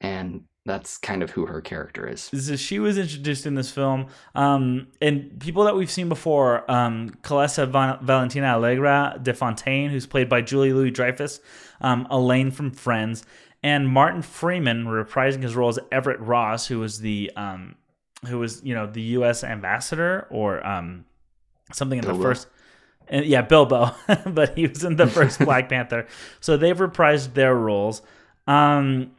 and 0.00 0.44
that's 0.66 0.98
kind 0.98 1.22
of 1.22 1.30
who 1.30 1.46
her 1.46 1.60
character 1.60 2.06
is. 2.06 2.30
So 2.32 2.54
she 2.54 2.78
was 2.78 2.98
introduced 2.98 3.46
in 3.46 3.54
this 3.54 3.70
film, 3.70 4.06
um, 4.34 4.88
and 5.00 5.40
people 5.40 5.64
that 5.64 5.74
we've 5.74 5.90
seen 5.90 6.08
before, 6.08 6.70
um, 6.70 7.10
Contessa 7.22 7.66
Valentina 7.66 8.48
Allegra 8.48 9.18
de 9.20 9.34
Fontaine, 9.34 9.90
who's 9.90 10.06
played 10.06 10.28
by 10.28 10.42
Julie 10.42 10.72
Louis 10.72 10.90
Dreyfus, 10.90 11.40
um, 11.80 12.06
Elaine 12.10 12.50
from 12.50 12.70
Friends, 12.70 13.24
and 13.62 13.88
Martin 13.88 14.22
Freeman 14.22 14.84
reprising 14.84 15.42
his 15.42 15.56
role 15.56 15.68
as 15.68 15.78
Everett 15.90 16.20
Ross, 16.20 16.66
who 16.66 16.78
was 16.78 17.00
the 17.00 17.30
um, 17.36 17.74
who 18.26 18.38
was 18.38 18.62
you 18.64 18.74
know 18.74 18.86
the 18.86 19.02
U.S. 19.02 19.42
ambassador 19.44 20.26
or 20.30 20.64
um, 20.66 21.04
something 21.72 21.98
in 21.98 22.04
Bilbo. 22.04 22.18
the 22.18 22.22
first. 22.22 22.48
And 23.10 23.24
yeah, 23.24 23.40
Bilbo, 23.42 23.94
but 24.26 24.56
he 24.56 24.66
was 24.66 24.84
in 24.84 24.96
the 24.96 25.06
first 25.06 25.38
Black 25.44 25.68
Panther. 25.68 26.06
So 26.40 26.56
they've 26.56 26.76
reprised 26.76 27.32
their 27.32 27.54
roles. 27.54 28.02
Um, 28.46 29.12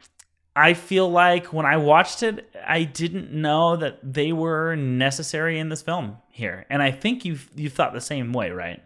I 0.54 0.74
feel 0.74 1.10
like 1.10 1.52
when 1.52 1.66
I 1.66 1.76
watched 1.76 2.22
it, 2.22 2.48
I 2.66 2.84
didn't 2.84 3.32
know 3.32 3.76
that 3.76 3.98
they 4.02 4.32
were 4.32 4.76
necessary 4.76 5.58
in 5.58 5.68
this 5.68 5.82
film 5.82 6.18
here, 6.30 6.66
and 6.70 6.82
I 6.82 6.92
think 6.92 7.24
you 7.24 7.38
you 7.56 7.68
thought 7.68 7.92
the 7.92 8.00
same 8.00 8.32
way, 8.32 8.50
right? 8.50 8.82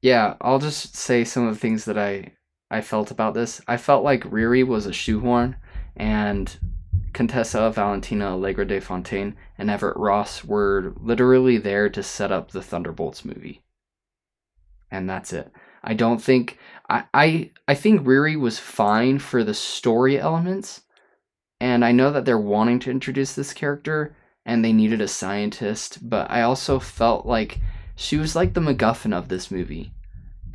Yeah, 0.00 0.34
I'll 0.40 0.58
just 0.58 0.96
say 0.96 1.24
some 1.24 1.46
of 1.46 1.54
the 1.54 1.60
things 1.60 1.84
that 1.84 1.96
I 1.96 2.32
I 2.72 2.80
felt 2.80 3.10
about 3.10 3.34
this. 3.34 3.60
I 3.68 3.76
felt 3.76 4.02
like 4.02 4.22
Riri 4.22 4.66
was 4.66 4.86
a 4.86 4.92
shoehorn, 4.94 5.56
and 5.94 6.58
Contessa 7.12 7.70
Valentina 7.70 8.32
Allegra 8.32 8.66
de 8.66 8.80
Fontaine 8.80 9.36
and 9.58 9.68
Everett 9.68 9.98
Ross 9.98 10.42
were 10.42 10.94
literally 10.98 11.58
there 11.58 11.90
to 11.90 12.02
set 12.02 12.32
up 12.32 12.50
the 12.50 12.62
Thunderbolts 12.62 13.26
movie. 13.26 13.60
And 14.90 15.08
that's 15.08 15.34
it. 15.34 15.52
I 15.84 15.94
don't 15.94 16.22
think 16.22 16.58
I, 16.88 17.04
I 17.12 17.50
I 17.68 17.74
think 17.74 18.02
Riri 18.02 18.40
was 18.40 18.58
fine 18.58 19.18
for 19.18 19.44
the 19.44 19.54
story 19.54 20.18
elements. 20.18 20.82
And 21.60 21.84
I 21.84 21.92
know 21.92 22.10
that 22.10 22.24
they're 22.24 22.38
wanting 22.38 22.78
to 22.80 22.90
introduce 22.90 23.34
this 23.34 23.52
character 23.52 24.16
and 24.44 24.64
they 24.64 24.72
needed 24.72 25.00
a 25.00 25.08
scientist, 25.08 26.08
but 26.08 26.30
I 26.30 26.42
also 26.42 26.78
felt 26.78 27.26
like 27.26 27.60
she 27.94 28.16
was 28.16 28.34
like 28.34 28.54
the 28.54 28.60
MacGuffin 28.60 29.16
of 29.16 29.28
this 29.28 29.50
movie. 29.50 29.92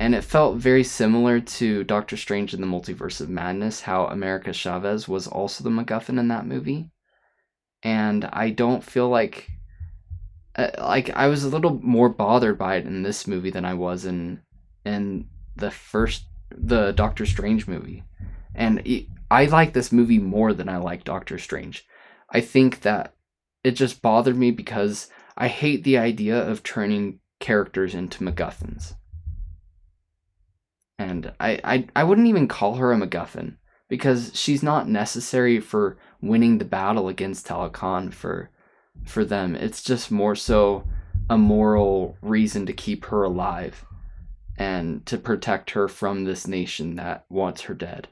And 0.00 0.14
it 0.14 0.22
felt 0.22 0.58
very 0.58 0.84
similar 0.84 1.40
to 1.40 1.82
Doctor 1.84 2.16
Strange 2.16 2.54
in 2.54 2.60
the 2.60 2.66
Multiverse 2.66 3.20
of 3.20 3.28
Madness, 3.28 3.80
how 3.80 4.06
America 4.06 4.52
Chavez 4.52 5.08
was 5.08 5.26
also 5.26 5.64
the 5.64 5.70
MacGuffin 5.70 6.18
in 6.18 6.28
that 6.28 6.46
movie. 6.46 6.90
And 7.82 8.24
I 8.32 8.50
don't 8.50 8.84
feel 8.84 9.08
like. 9.08 9.48
Uh, 10.54 10.70
like 10.78 11.10
I 11.10 11.28
was 11.28 11.44
a 11.44 11.48
little 11.48 11.80
more 11.82 12.08
bothered 12.08 12.58
by 12.58 12.76
it 12.76 12.86
in 12.86 13.02
this 13.02 13.28
movie 13.28 13.50
than 13.50 13.64
I 13.64 13.74
was 13.74 14.04
in 14.04 14.40
in 14.84 15.28
the 15.54 15.70
first 15.70 16.24
the 16.50 16.92
Doctor 16.92 17.26
Strange 17.26 17.68
movie. 17.68 18.04
And 18.54 18.82
I 19.30 19.44
like 19.46 19.72
this 19.72 19.92
movie 19.92 20.18
more 20.18 20.52
than 20.52 20.68
I 20.68 20.78
like 20.78 21.04
Doctor 21.04 21.38
Strange. 21.38 21.86
I 22.30 22.40
think 22.40 22.80
that 22.80 23.14
it 23.62 23.72
just 23.72 24.02
bothered 24.02 24.36
me 24.36 24.50
because 24.50 25.08
I 25.36 25.48
hate 25.48 25.84
the 25.84 25.98
idea 25.98 26.36
of 26.36 26.62
turning 26.62 27.20
characters 27.40 27.94
into 27.94 28.24
MacGuffins. 28.24 28.94
And 30.98 31.32
I, 31.38 31.60
I, 31.62 31.86
I 31.94 32.04
wouldn't 32.04 32.26
even 32.26 32.48
call 32.48 32.74
her 32.74 32.92
a 32.92 32.96
MacGuffin 32.96 33.56
because 33.88 34.32
she's 34.34 34.62
not 34.62 34.88
necessary 34.88 35.60
for 35.60 35.96
winning 36.20 36.58
the 36.58 36.64
battle 36.64 37.08
against 37.08 37.46
Talokan 37.46 38.12
for 38.12 38.50
for 39.04 39.24
them. 39.24 39.54
It's 39.54 39.82
just 39.82 40.10
more 40.10 40.34
so 40.34 40.84
a 41.30 41.38
moral 41.38 42.16
reason 42.20 42.66
to 42.66 42.72
keep 42.72 43.04
her 43.06 43.22
alive 43.22 43.84
and 44.56 45.06
to 45.06 45.16
protect 45.16 45.70
her 45.70 45.86
from 45.86 46.24
this 46.24 46.48
nation 46.48 46.96
that 46.96 47.24
wants 47.28 47.62
her 47.62 47.74
dead. 47.74 48.08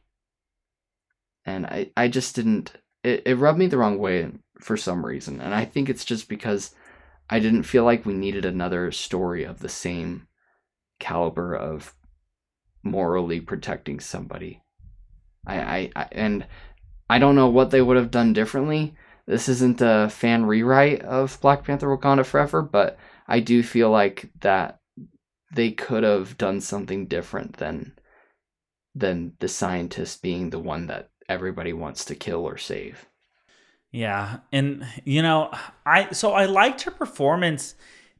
And 1.45 1.67
I, 1.67 1.91
I 1.97 2.07
just 2.09 2.37
didn't 2.37 2.77
it, 3.03 3.23
it 3.27 3.39
rubbed 3.39 3.59
me 3.59 3.67
the 3.67 3.79
wrong 3.79 3.99
way 3.99 4.31
for 4.61 4.77
some 4.77 5.05
reason. 5.05 5.41
And 5.41 5.55
I 5.55 5.65
think 5.65 5.89
it's 5.89 6.05
just 6.05 6.29
because 6.29 6.75
I 7.29 7.41
didn't 7.41 7.65
feel 7.65 7.85
like 7.85 8.07
we 8.07 8.15
needed 8.15 8.45
another 8.45 8.93
story 8.93 9.45
of 9.45 9.59
the 9.59 9.69
same 9.69 10.29
caliber 10.99 11.55
of 11.55 11.95
morally 12.87 13.41
protecting 13.41 14.01
somebody. 14.01 14.63
I, 15.47 15.59
I, 15.59 15.91
I 15.97 16.09
and 16.13 16.47
I 17.09 17.19
don't 17.19 17.37
know 17.37 17.49
what 17.49 17.71
they 17.71 17.83
would 17.83 17.97
have 17.97 18.11
done 18.11 18.33
differently. 18.33 18.95
This 19.27 19.49
isn't 19.49 19.81
a 19.81 20.09
fan 20.09 20.47
rewrite 20.47 21.03
of 21.03 21.41
Black 21.41 21.65
Panther 21.65 21.89
Wakanda 21.89 22.25
Forever, 22.25 22.63
but 22.63 22.99
I 23.29 23.41
do 23.41 23.63
feel 23.63 23.91
like 23.91 24.31
that 24.41 24.81
they 25.53 25.71
could 25.71 26.03
have 26.03 26.39
done 26.39 26.61
something 26.61 27.07
different 27.07 27.57
than 27.57 27.93
than 28.95 29.35
the 29.41 29.49
scientist 29.49 30.23
being 30.23 30.51
the 30.51 30.59
one 30.59 30.87
that 30.87 31.11
everybody 31.29 31.73
wants 31.73 32.05
to 32.07 32.15
kill 32.15 32.45
or 32.47 32.57
save. 32.57 33.07
Yeah, 33.93 34.39
and 34.53 34.87
you 35.05 35.23
know, 35.23 35.51
I 35.85 36.13
so 36.13 36.33
I 36.33 36.47
liked 36.47 36.83
her 36.83 36.91
performance 36.91 37.75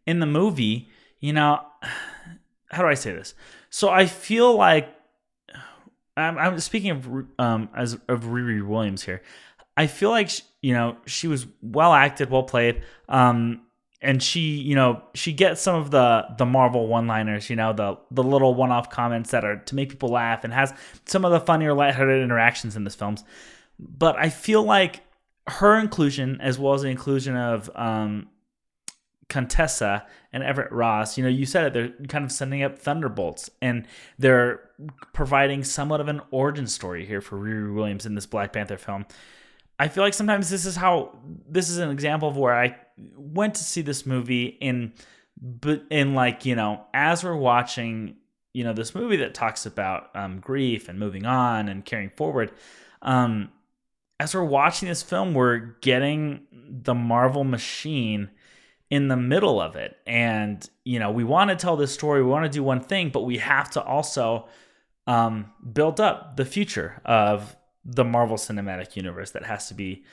in 0.07 0.21
the 0.21 0.27
movie. 0.27 0.89
You 1.21 1.33
know, 1.33 1.61
how 2.71 2.83
do 2.83 2.89
I 2.89 2.95
say 2.95 3.13
this? 3.13 3.35
So 3.77 3.91
I 3.91 4.07
feel 4.07 4.57
like 4.57 4.89
I'm, 6.17 6.39
I'm 6.39 6.61
speaking 6.61 6.93
of 6.93 7.07
um 7.39 7.69
as 7.77 7.93
of 8.09 8.25
Riri 8.25 8.67
Williams 8.67 9.03
here. 9.03 9.21
I 9.77 9.87
feel 9.87 10.09
like 10.09 10.31
she, 10.31 10.45
you 10.63 10.73
know 10.73 10.97
she 11.05 11.29
was 11.29 11.47
well 11.61 11.93
acted, 11.93 12.31
well 12.31 12.45
played. 12.45 12.85
Um, 13.07 13.67
and 14.01 14.23
she 14.23 14.41
you 14.41 14.75
know 14.75 15.03
she 15.13 15.35
gets 15.35 15.61
some 15.61 15.75
of 15.75 15.91
the 15.91 16.25
the 16.39 16.47
marvel 16.47 16.87
one 16.87 17.07
liners 17.07 17.51
you 17.51 17.57
know 17.57 17.75
the 17.75 17.99
the 18.11 18.23
little 18.23 18.55
one-off 18.55 18.89
comments 18.89 19.33
that 19.33 19.45
are 19.45 19.57
to 19.57 19.75
make 19.75 19.91
people 19.91 20.09
laugh 20.09 20.43
and 20.43 20.55
has 20.55 20.73
some 21.05 21.27
of 21.27 21.31
the 21.31 21.41
funnier 21.41 21.75
lighthearted 21.75 22.23
interactions 22.23 22.77
in 22.77 22.85
this 22.85 22.95
films 22.95 23.25
but 23.79 24.17
i 24.17 24.29
feel 24.29 24.63
like 24.63 25.03
her 25.49 25.79
inclusion 25.79 26.39
as 26.41 26.59
well 26.59 26.75
as 26.75 26.83
the 26.83 26.89
inclusion 26.89 27.37
of 27.37 27.71
um 27.75 28.29
Contessa 29.29 30.07
and 30.33 30.43
Everett 30.43 30.71
Ross, 30.73 31.19
you 31.19 31.25
know, 31.25 31.31
you 31.31 31.47
said 31.47 31.67
it, 31.67 31.73
they're 31.73 32.07
kind 32.09 32.25
of 32.25 32.33
sending 32.33 32.63
up 32.63 32.79
thunderbolts 32.79 33.51
and 33.61 33.87
they're 34.19 34.71
providing 35.13 35.65
somewhat 35.65 36.01
of 36.01 36.09
an 36.09 36.21
origin 36.31 36.67
story 36.67 37.05
here 37.05 37.21
for 37.21 37.37
Riri 37.39 37.75
Williams 37.75 38.07
in 38.07 38.15
this 38.15 38.27
Black 38.27 38.53
Panther 38.53 38.77
film. 38.77 39.07
I 39.79 39.89
feel 39.89 40.05
like 40.05 40.15
sometimes 40.15 40.49
this 40.49 40.65
is 40.65 40.77
how 40.77 41.19
this 41.49 41.69
is 41.69 41.79
an 41.79 41.91
example 41.91 42.29
of 42.29 42.37
where 42.37 42.55
I 42.55 42.77
went 43.17 43.55
to 43.57 43.65
see 43.65 43.83
this 43.83 44.07
movie 44.07 44.47
in 44.47 44.93
but 45.41 45.85
in 45.91 46.15
like, 46.15 46.47
you 46.47 46.55
know, 46.55 46.87
as 46.95 47.23
we're 47.23 47.37
watching, 47.37 48.17
you 48.55 48.65
know, 48.65 48.73
this 48.73 48.95
movie 48.95 49.17
that 49.17 49.35
talks 49.35 49.67
about 49.67 50.15
um, 50.15 50.41
grief 50.41 50.89
and 50.89 50.99
moving 50.99 51.27
on 51.27 51.69
and 51.69 51.85
carrying 51.85 52.11
forward, 52.11 52.53
um, 53.03 53.51
as 54.19 54.35
we're 54.35 54.45
watching 54.45 54.89
this 54.89 55.03
film, 55.03 55.35
we're 55.35 55.59
getting 55.83 56.47
the 56.53 56.95
Marvel 56.95 57.45
machine 57.45 58.31
in 58.91 59.09
the 59.09 59.17
middle 59.17 59.61
of 59.61 59.77
it. 59.77 59.97
And, 60.07 60.69
you 60.85 60.99
know, 60.99 61.11
we 61.11 61.25
want 61.25 61.51
to 61.51 61.57
tell 61.57 61.77
this 61.77 61.93
story, 61.93 62.23
we 62.23 62.31
want 62.31 62.45
to 62.45 62.51
do 62.51 62.63
one 62.63 62.81
thing, 62.81 63.11
but 63.11 63.23
we 63.23 63.39
have 63.39 63.71
to 63.71 63.83
also 63.83 64.47
um, 65.07 65.53
build 65.73 66.01
up 66.01 66.37
the 66.37 66.45
future 66.45 67.01
of 67.05 67.57
the 67.85 68.05
Marvel 68.05 68.37
Cinematic 68.37 68.97
Universe 68.97 69.31
that 69.33 69.45
has 69.45 69.69
to 69.69 69.75
be 69.75 70.05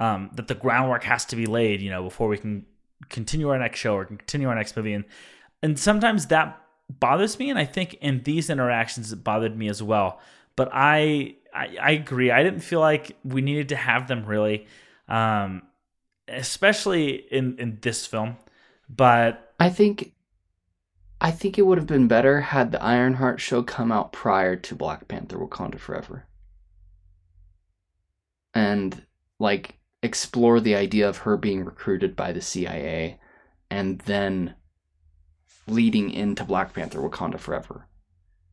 um, 0.00 0.30
that 0.34 0.48
the 0.48 0.54
groundwork 0.54 1.04
has 1.04 1.24
to 1.26 1.36
be 1.36 1.46
laid, 1.46 1.80
you 1.80 1.90
know, 1.90 2.02
before 2.02 2.28
we 2.28 2.38
can 2.38 2.64
continue 3.08 3.48
our 3.48 3.58
next 3.58 3.78
show 3.78 3.94
or 3.94 4.04
continue 4.04 4.48
our 4.48 4.54
next 4.54 4.76
movie. 4.76 4.92
And 4.92 5.04
and 5.62 5.78
sometimes 5.78 6.26
that 6.26 6.60
bothers 6.88 7.38
me, 7.38 7.50
and 7.50 7.58
I 7.58 7.64
think 7.64 7.94
in 7.94 8.22
these 8.22 8.48
interactions 8.48 9.12
it 9.12 9.24
bothered 9.24 9.56
me 9.56 9.68
as 9.68 9.82
well. 9.82 10.20
But 10.56 10.70
I 10.72 11.36
I, 11.52 11.76
I 11.80 11.90
agree. 11.92 12.30
I 12.30 12.42
didn't 12.42 12.60
feel 12.60 12.80
like 12.80 13.16
we 13.24 13.40
needed 13.40 13.70
to 13.70 13.76
have 13.76 14.06
them 14.06 14.24
really, 14.24 14.66
um, 15.08 15.62
especially 16.28 17.26
in 17.32 17.58
in 17.58 17.78
this 17.80 18.06
film. 18.06 18.36
But 18.88 19.54
I 19.60 19.70
think 19.70 20.12
I 21.20 21.30
think 21.30 21.58
it 21.58 21.62
would 21.62 21.78
have 21.78 21.86
been 21.86 22.08
better 22.08 22.40
had 22.40 22.70
the 22.70 22.82
Ironheart 22.82 23.40
show 23.40 23.62
come 23.62 23.90
out 23.90 24.12
prior 24.12 24.56
to 24.56 24.74
Black 24.74 25.08
Panther 25.08 25.38
Wakanda 25.38 25.78
Forever 25.78 26.26
and 28.54 29.02
like 29.38 29.78
explore 30.02 30.60
the 30.60 30.76
idea 30.76 31.08
of 31.08 31.18
her 31.18 31.36
being 31.36 31.64
recruited 31.64 32.14
by 32.14 32.32
the 32.32 32.40
CIA 32.40 33.18
and 33.70 33.98
then 34.00 34.54
leading 35.66 36.10
into 36.10 36.44
Black 36.44 36.72
Panther 36.72 37.00
Wakanda 37.00 37.38
Forever. 37.38 37.86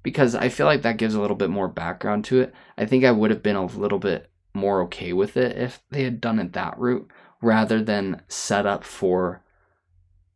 Because 0.02 0.36
I 0.36 0.50
feel 0.50 0.66
like 0.66 0.82
that 0.84 0.98
gives 0.98 1.16
a 1.16 1.22
little 1.22 1.36
bit 1.36 1.50
more 1.50 1.68
background 1.68 2.26
to 2.26 2.42
it. 2.42 2.54
I 2.78 2.86
think 2.86 3.04
I 3.04 3.12
would 3.12 3.32
have 3.32 3.42
been 3.42 3.56
a 3.56 3.66
little 3.66 4.00
bit 4.00 4.30
more 4.54 4.82
okay 4.84 5.14
with 5.14 5.38
it 5.38 5.58
if 5.58 5.82
they 5.92 6.04
had 6.04 6.22
done 6.22 6.40
it 6.40 6.54
that 6.54 6.78
route 6.80 7.10
rather 7.42 7.82
than 7.84 8.22
set 8.28 8.66
up 8.66 8.84
for 8.84 9.44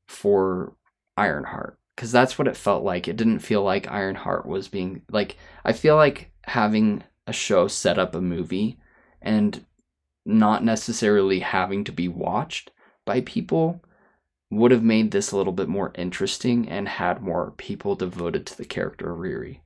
for 0.07 0.75
Ironheart 1.17 1.77
because 1.95 2.11
that's 2.11 2.39
what 2.39 2.47
it 2.47 2.57
felt 2.57 2.83
like. 2.83 3.07
It 3.07 3.17
didn't 3.17 3.39
feel 3.39 3.61
like 3.61 3.91
Ironheart 3.91 4.45
was 4.45 4.67
being 4.67 5.01
like 5.11 5.37
I 5.65 5.73
feel 5.73 5.95
like 5.95 6.31
having 6.45 7.03
a 7.27 7.33
show 7.33 7.67
set 7.67 7.99
up 7.99 8.15
a 8.15 8.21
movie 8.21 8.79
and 9.21 9.65
not 10.25 10.63
necessarily 10.63 11.39
having 11.39 11.83
to 11.83 11.91
be 11.91 12.07
watched 12.07 12.71
by 13.05 13.21
people 13.21 13.83
would 14.51 14.71
have 14.71 14.83
made 14.83 15.11
this 15.11 15.31
a 15.31 15.37
little 15.37 15.53
bit 15.53 15.67
more 15.67 15.91
interesting 15.95 16.67
and 16.69 16.87
had 16.87 17.21
more 17.21 17.51
people 17.57 17.95
devoted 17.95 18.45
to 18.45 18.57
the 18.57 18.65
character 18.65 19.11
of 19.11 19.19
Riri. 19.19 19.59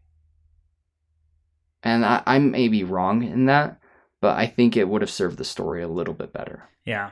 And 1.84 2.06
I, 2.06 2.24
I 2.26 2.40
may 2.40 2.68
be 2.68 2.84
wrong 2.84 3.24
in 3.24 3.46
that, 3.46 3.80
but 4.22 4.38
I 4.38 4.48
think 4.48 4.76
it 4.76 4.88
would 4.88 5.02
have 5.02 5.12
served 5.12 5.38
the 5.38 5.46
story 5.46 5.84
a 5.84 5.88
little 5.88 6.14
bit 6.14 6.34
better. 6.34 6.70
Yeah. 6.86 7.12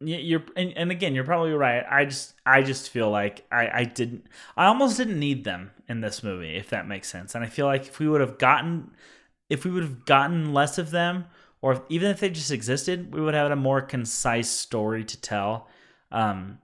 You're 0.00 0.44
and, 0.56 0.72
and 0.76 0.90
again, 0.90 1.14
you're 1.14 1.24
probably 1.24 1.52
right. 1.52 1.84
I 1.88 2.04
just 2.04 2.34
I 2.44 2.62
just 2.62 2.90
feel 2.90 3.10
like 3.10 3.46
I, 3.50 3.80
I 3.80 3.84
didn't 3.84 4.26
I 4.56 4.66
almost 4.66 4.96
didn't 4.96 5.18
need 5.18 5.44
them 5.44 5.70
in 5.88 6.00
this 6.00 6.22
movie, 6.22 6.56
if 6.56 6.70
that 6.70 6.86
makes 6.88 7.08
sense. 7.08 7.34
And 7.34 7.44
I 7.44 7.48
feel 7.48 7.66
like 7.66 7.86
if 7.86 7.98
we 7.98 8.08
would 8.08 8.20
have 8.20 8.38
gotten 8.38 8.90
if 9.48 9.64
we 9.64 9.70
would 9.70 9.82
have 9.82 10.04
gotten 10.04 10.52
less 10.52 10.78
of 10.78 10.90
them 10.90 11.26
or 11.62 11.72
if, 11.72 11.80
even 11.88 12.10
if 12.10 12.20
they 12.20 12.28
just 12.28 12.50
existed, 12.50 13.14
we 13.14 13.20
would 13.20 13.34
have 13.34 13.44
had 13.44 13.52
a 13.52 13.56
more 13.56 13.80
concise 13.80 14.50
story 14.50 15.04
to 15.04 15.20
tell. 15.20 15.68
Um, 16.12 16.58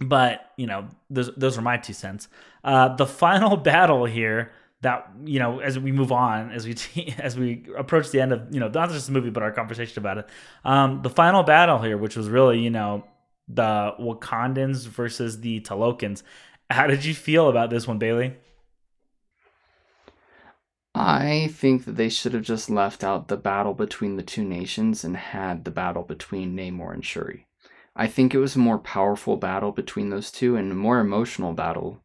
but 0.00 0.52
you 0.56 0.66
know, 0.66 0.88
those 1.10 1.34
those 1.36 1.58
are 1.58 1.62
my 1.62 1.76
two 1.76 1.92
cents. 1.92 2.28
Uh, 2.64 2.94
the 2.96 3.06
final 3.24 3.56
battle 3.56 4.04
here 4.06 4.52
that 4.82 5.10
you 5.24 5.38
know 5.38 5.58
as 5.58 5.78
we 5.78 5.90
move 5.90 6.12
on 6.12 6.50
as 6.50 6.66
we 6.66 7.14
as 7.18 7.36
we 7.36 7.66
approach 7.76 8.10
the 8.10 8.20
end 8.20 8.32
of 8.32 8.42
you 8.52 8.60
know 8.60 8.68
not 8.68 8.90
just 8.90 9.06
the 9.06 9.12
movie 9.12 9.30
but 9.30 9.42
our 9.42 9.52
conversation 9.52 9.98
about 9.98 10.18
it. 10.18 10.28
Um 10.64 11.02
the 11.02 11.10
final 11.10 11.42
battle 11.42 11.78
here 11.78 11.96
which 11.96 12.16
was 12.16 12.28
really 12.28 12.60
you 12.60 12.70
know 12.70 13.04
the 13.48 13.92
wakandans 13.98 14.86
versus 14.86 15.40
the 15.40 15.60
talokans 15.60 16.22
how 16.70 16.86
did 16.86 17.04
you 17.04 17.14
feel 17.14 17.48
about 17.48 17.70
this 17.70 17.86
one 17.86 17.98
bailey? 17.98 18.36
I 20.94 21.48
think 21.52 21.84
that 21.84 21.96
they 21.96 22.08
should 22.08 22.34
have 22.34 22.42
just 22.42 22.68
left 22.68 23.04
out 23.04 23.28
the 23.28 23.36
battle 23.36 23.72
between 23.72 24.16
the 24.16 24.22
two 24.22 24.44
nations 24.44 25.04
and 25.04 25.16
had 25.16 25.64
the 25.64 25.70
battle 25.70 26.02
between 26.02 26.56
Namor 26.56 26.92
and 26.92 27.04
Shuri. 27.04 27.46
I 27.94 28.06
think 28.06 28.34
it 28.34 28.38
was 28.38 28.56
a 28.56 28.60
more 28.60 28.78
powerful 28.78 29.36
battle 29.36 29.72
between 29.72 30.10
those 30.10 30.30
two 30.30 30.56
and 30.56 30.72
a 30.72 30.74
more 30.74 30.98
emotional 31.00 31.52
battle 31.52 32.02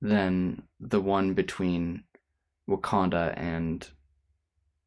than 0.00 0.62
the 0.78 1.00
one 1.00 1.34
between 1.34 2.04
Wakanda 2.68 3.32
and 3.36 3.88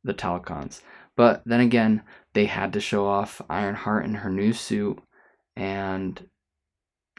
the 0.03 0.13
Talokans. 0.13 0.81
But 1.15 1.43
then 1.45 1.59
again, 1.59 2.03
they 2.33 2.45
had 2.45 2.73
to 2.73 2.79
show 2.79 3.05
off 3.05 3.41
Ironheart 3.49 4.05
in 4.05 4.15
her 4.15 4.29
new 4.29 4.53
suit 4.53 4.99
and 5.55 6.29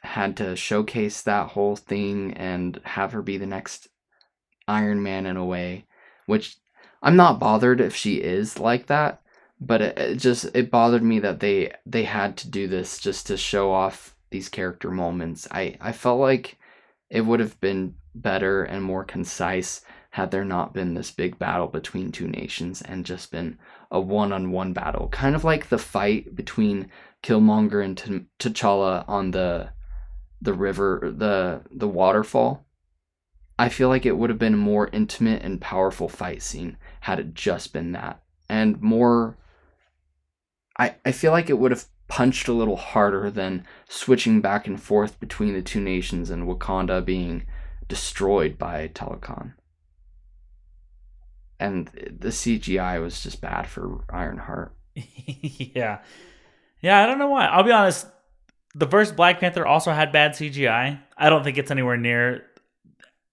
had 0.03 0.37
to 0.39 0.57
showcase 0.57 1.21
that 1.23 1.49
whole 1.49 1.77
thing 1.77 2.33
and 2.35 2.81
have 2.85 3.13
her 3.13 3.23
be 3.23 3.37
the 3.37 3.47
next 3.47 3.89
Iron 4.67 5.03
Man 5.03 5.27
in 5.27 5.37
a 5.37 5.45
way 5.45 5.87
which 6.31 6.59
I'm 7.03 7.17
not 7.17 7.41
bothered 7.41 7.81
if 7.81 7.95
she 7.97 8.17
is 8.17 8.59
like 8.61 8.87
that, 8.87 9.21
but 9.61 9.83
it, 9.83 9.99
it, 9.99 10.17
just 10.17 10.49
it 10.55 10.71
bothered 10.71 11.03
me 11.03 11.19
that 11.19 11.41
they 11.41 11.73
they 11.85 12.05
had 12.05 12.37
to 12.39 12.49
do 12.49 12.69
this 12.69 12.99
just 12.99 13.27
to 13.27 13.37
show 13.37 13.73
off 13.73 14.15
these 14.31 14.49
character 14.49 14.91
moments. 14.91 15.49
I 15.51 15.77
I 15.81 15.93
felt 15.93 16.21
like 16.21 16.57
it 17.11 17.23
would 17.23 17.41
have 17.41 17.61
been 17.61 17.95
better 18.15 18.63
and 18.65 18.83
more 18.83 19.05
concise 19.05 19.83
had 20.11 20.31
there 20.31 20.45
not 20.45 20.75
been 20.75 20.95
this 20.95 21.11
big 21.11 21.39
battle 21.39 21.69
between 21.69 22.11
two 22.11 22.27
nations 22.27 22.83
and 22.83 23.07
just 23.07 23.31
been 23.31 23.59
a 23.91 24.01
one-on-one 24.01 24.73
battle, 24.73 25.09
kind 25.09 25.37
of 25.37 25.45
like 25.45 25.69
the 25.69 25.79
fight 25.79 26.35
between 26.35 26.91
Killmonger 27.23 27.85
and 27.85 27.97
T- 27.97 28.27
T'Challa 28.39 29.05
on 29.09 29.31
the 29.31 29.71
the 30.43 30.53
river, 30.55 31.13
the 31.17 31.63
the 31.71 31.89
waterfall. 31.89 32.67
I 33.59 33.69
feel 33.69 33.89
like 33.89 34.07
it 34.07 34.17
would 34.17 34.31
have 34.31 34.39
been 34.39 34.55
a 34.55 34.59
more 34.59 34.89
intimate 34.93 35.43
and 35.43 35.61
powerful 35.61 36.09
fight 36.09 36.43
scene 36.43 36.79
had 37.01 37.21
it 37.21 37.35
just 37.35 37.73
been 37.73 37.93
that, 37.93 38.23
and 38.49 38.81
more. 38.81 39.37
I 40.79 40.95
I 41.05 41.13
feel 41.13 41.31
like 41.31 41.51
it 41.51 41.59
would 41.59 41.73
have 41.73 41.85
punched 42.11 42.49
a 42.49 42.53
little 42.53 42.77
harder 42.77 43.31
than 43.31 43.65
switching 43.89 44.41
back 44.41 44.67
and 44.67 44.83
forth 44.83 45.19
between 45.21 45.55
the 45.55 45.63
two 45.63 45.81
nations 45.81 46.29
and 46.29 46.47
Wakanda 46.47 47.03
being 47.03 47.45
destroyed 47.87 48.59
by 48.59 48.89
Talokan. 48.89 49.55
And 51.61 51.87
the 51.87 52.31
CGI 52.31 53.01
was 53.01 53.23
just 53.23 53.41
bad 53.41 53.69
for 53.69 54.05
Ironheart. 54.11 54.75
yeah. 54.95 56.01
Yeah, 56.81 57.03
I 57.03 57.07
don't 57.07 57.19
know 57.19 57.29
why. 57.29 57.47
I'll 57.47 57.63
be 57.63 57.71
honest. 57.71 58.09
The 58.75 58.87
first 58.87 59.15
Black 59.15 59.39
Panther 59.39 59.65
also 59.65 59.93
had 59.93 60.11
bad 60.11 60.33
CGI. 60.33 61.01
I 61.17 61.31
don't 61.31 61.45
think 61.45 61.59
it's 61.59 61.71
anywhere 61.71 61.97
near. 61.97 62.45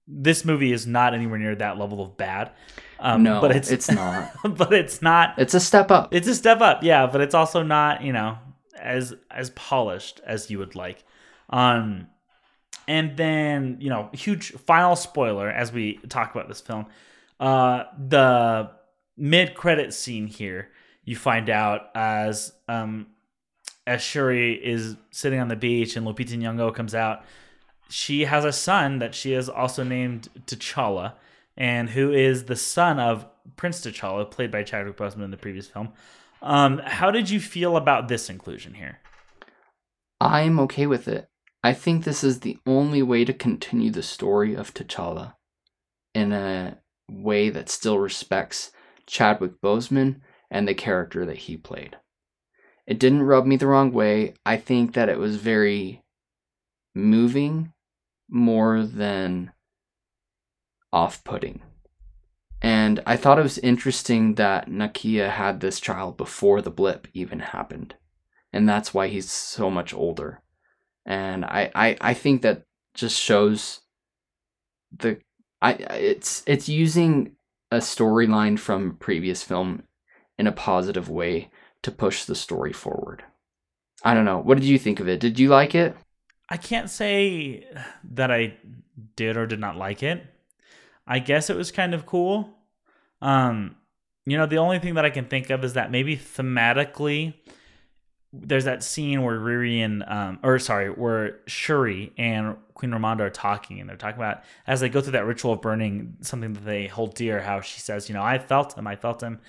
This 0.07 0.45
movie 0.45 0.71
is 0.71 0.85
not 0.85 1.15
anywhere 1.15 1.39
near 1.39 1.55
that 1.55 1.79
level 1.79 2.01
of 2.01 2.15
bad. 2.15 2.51
Um, 2.99 3.23
no, 3.23 3.41
but 3.41 3.55
it's 3.55 3.71
it's 3.71 3.89
not. 3.89 4.31
but 4.43 4.73
it's 4.73 5.01
not. 5.01 5.35
It's 5.37 5.53
a 5.53 5.59
step 5.59 5.89
up. 5.89 6.13
It's 6.13 6.27
a 6.27 6.35
step 6.35 6.61
up, 6.61 6.83
yeah. 6.83 7.07
But 7.07 7.21
it's 7.21 7.35
also 7.35 7.63
not. 7.63 8.01
You 8.01 8.13
know, 8.13 8.37
as 8.79 9.13
as 9.31 9.49
polished 9.51 10.21
as 10.25 10.49
you 10.49 10.59
would 10.59 10.75
like. 10.75 11.03
Um, 11.49 12.07
and 12.87 13.17
then 13.17 13.77
you 13.79 13.89
know, 13.89 14.09
huge 14.13 14.51
final 14.53 14.95
spoiler 14.95 15.49
as 15.49 15.71
we 15.71 15.97
talk 16.09 16.33
about 16.33 16.47
this 16.47 16.61
film. 16.61 16.87
Uh, 17.39 17.83
the 17.97 18.71
mid 19.17 19.55
credit 19.55 19.93
scene 19.93 20.27
here, 20.27 20.69
you 21.03 21.15
find 21.15 21.49
out 21.49 21.89
as 21.95 22.53
um, 22.67 23.07
as 23.85 24.01
Shuri 24.01 24.53
is 24.53 24.95
sitting 25.11 25.39
on 25.39 25.47
the 25.47 25.55
beach 25.55 25.95
and 25.95 26.05
Lupita 26.05 26.37
Nyong'o 26.37 26.73
comes 26.73 26.95
out. 26.95 27.23
She 27.89 28.25
has 28.25 28.43
a 28.43 28.51
son 28.51 28.99
that 28.99 29.15
she 29.15 29.31
has 29.31 29.47
also 29.47 29.83
named 29.83 30.27
T'Challa, 30.45 31.13
and 31.55 31.89
who 31.89 32.11
is 32.11 32.45
the 32.45 32.55
son 32.55 32.99
of 32.99 33.25
Prince 33.55 33.81
T'Challa, 33.81 34.29
played 34.29 34.51
by 34.51 34.63
Chadwick 34.63 34.97
Boseman 34.97 35.23
in 35.23 35.31
the 35.31 35.37
previous 35.37 35.67
film. 35.67 35.93
Um, 36.41 36.79
how 36.83 37.11
did 37.11 37.29
you 37.29 37.39
feel 37.39 37.77
about 37.77 38.07
this 38.07 38.29
inclusion 38.29 38.75
here? 38.75 38.99
I'm 40.19 40.59
okay 40.61 40.87
with 40.87 41.07
it. 41.07 41.29
I 41.63 41.73
think 41.73 42.03
this 42.03 42.23
is 42.23 42.39
the 42.39 42.57
only 42.65 43.01
way 43.01 43.25
to 43.25 43.33
continue 43.33 43.91
the 43.91 44.03
story 44.03 44.55
of 44.55 44.73
T'Challa 44.73 45.33
in 46.13 46.31
a 46.31 46.77
way 47.09 47.49
that 47.49 47.69
still 47.69 47.99
respects 47.99 48.71
Chadwick 49.05 49.59
Boseman 49.61 50.21
and 50.49 50.67
the 50.67 50.73
character 50.73 51.25
that 51.25 51.37
he 51.37 51.57
played. 51.57 51.97
It 52.85 52.99
didn't 52.99 53.23
rub 53.23 53.45
me 53.45 53.57
the 53.57 53.67
wrong 53.67 53.91
way. 53.91 54.33
I 54.45 54.57
think 54.57 54.93
that 54.93 55.09
it 55.09 55.17
was 55.17 55.35
very 55.35 56.03
moving 56.95 57.73
more 58.29 58.83
than 58.83 59.51
off 60.93 61.23
putting. 61.23 61.61
And 62.67 63.01
I 63.05 63.15
thought 63.15 63.39
it 63.39 63.43
was 63.43 63.59
interesting 63.59 64.35
that 64.35 64.69
Nakia 64.69 65.29
had 65.29 65.61
this 65.61 65.79
child 65.79 66.17
before 66.17 66.61
the 66.61 66.69
blip 66.69 67.07
even 67.13 67.39
happened. 67.39 67.95
And 68.51 68.67
that's 68.67 68.93
why 68.93 69.07
he's 69.07 69.31
so 69.31 69.71
much 69.71 69.93
older. 69.93 70.41
And 71.05 71.45
I, 71.45 71.71
I, 71.73 71.97
I 72.01 72.13
think 72.13 72.41
that 72.41 72.63
just 72.93 73.17
shows 73.17 73.79
the 74.91 75.17
I 75.61 75.75
it's 75.75 76.43
it's 76.45 76.67
using 76.67 77.37
a 77.71 77.77
storyline 77.77 78.59
from 78.59 78.89
a 78.89 78.93
previous 78.95 79.43
film 79.43 79.83
in 80.37 80.45
a 80.45 80.51
positive 80.51 81.09
way 81.09 81.49
to 81.83 81.89
push 81.89 82.25
the 82.25 82.35
story 82.35 82.73
forward. 82.73 83.23
I 84.03 84.13
don't 84.13 84.25
know. 84.25 84.39
What 84.39 84.57
did 84.57 84.67
you 84.67 84.77
think 84.77 84.99
of 84.99 85.07
it? 85.07 85.21
Did 85.21 85.39
you 85.39 85.47
like 85.47 85.73
it? 85.73 85.95
I 86.49 86.57
can't 86.57 86.89
say 86.89 87.65
that 88.03 88.29
I 88.29 88.57
did 89.15 89.37
or 89.37 89.47
did 89.47 89.61
not 89.61 89.77
like 89.77 90.03
it. 90.03 90.25
I 91.07 91.19
guess 91.19 91.49
it 91.49 91.55
was 91.55 91.71
kind 91.71 91.93
of 91.93 92.05
cool. 92.05 92.56
Um, 93.21 93.75
you 94.25 94.37
know, 94.37 94.45
the 94.45 94.57
only 94.57 94.79
thing 94.79 94.95
that 94.95 95.05
I 95.05 95.09
can 95.09 95.25
think 95.25 95.49
of 95.49 95.63
is 95.63 95.73
that 95.73 95.89
maybe 95.91 96.17
thematically, 96.17 97.33
there's 98.33 98.65
that 98.65 98.83
scene 98.83 99.23
where 99.23 99.39
Riri 99.39 99.79
and, 99.79 100.03
um, 100.03 100.39
or 100.43 100.59
sorry, 100.59 100.89
where 100.89 101.39
Shuri 101.47 102.11
and 102.17 102.57
Queen 102.73 102.91
Ramonda 102.91 103.21
are 103.21 103.29
talking, 103.29 103.79
and 103.79 103.89
they're 103.89 103.95
talking 103.95 104.19
about 104.19 104.43
as 104.67 104.81
they 104.81 104.89
go 104.89 105.01
through 105.01 105.13
that 105.13 105.25
ritual 105.25 105.53
of 105.53 105.61
burning 105.61 106.17
something 106.21 106.53
that 106.53 106.65
they 106.65 106.87
hold 106.87 107.15
dear. 107.15 107.41
How 107.41 107.61
she 107.61 107.79
says, 107.79 108.09
you 108.09 108.13
know, 108.13 108.21
I 108.21 108.37
felt 108.37 108.77
him, 108.77 108.85
I 108.85 108.95
felt 108.97 109.23
him 109.23 109.39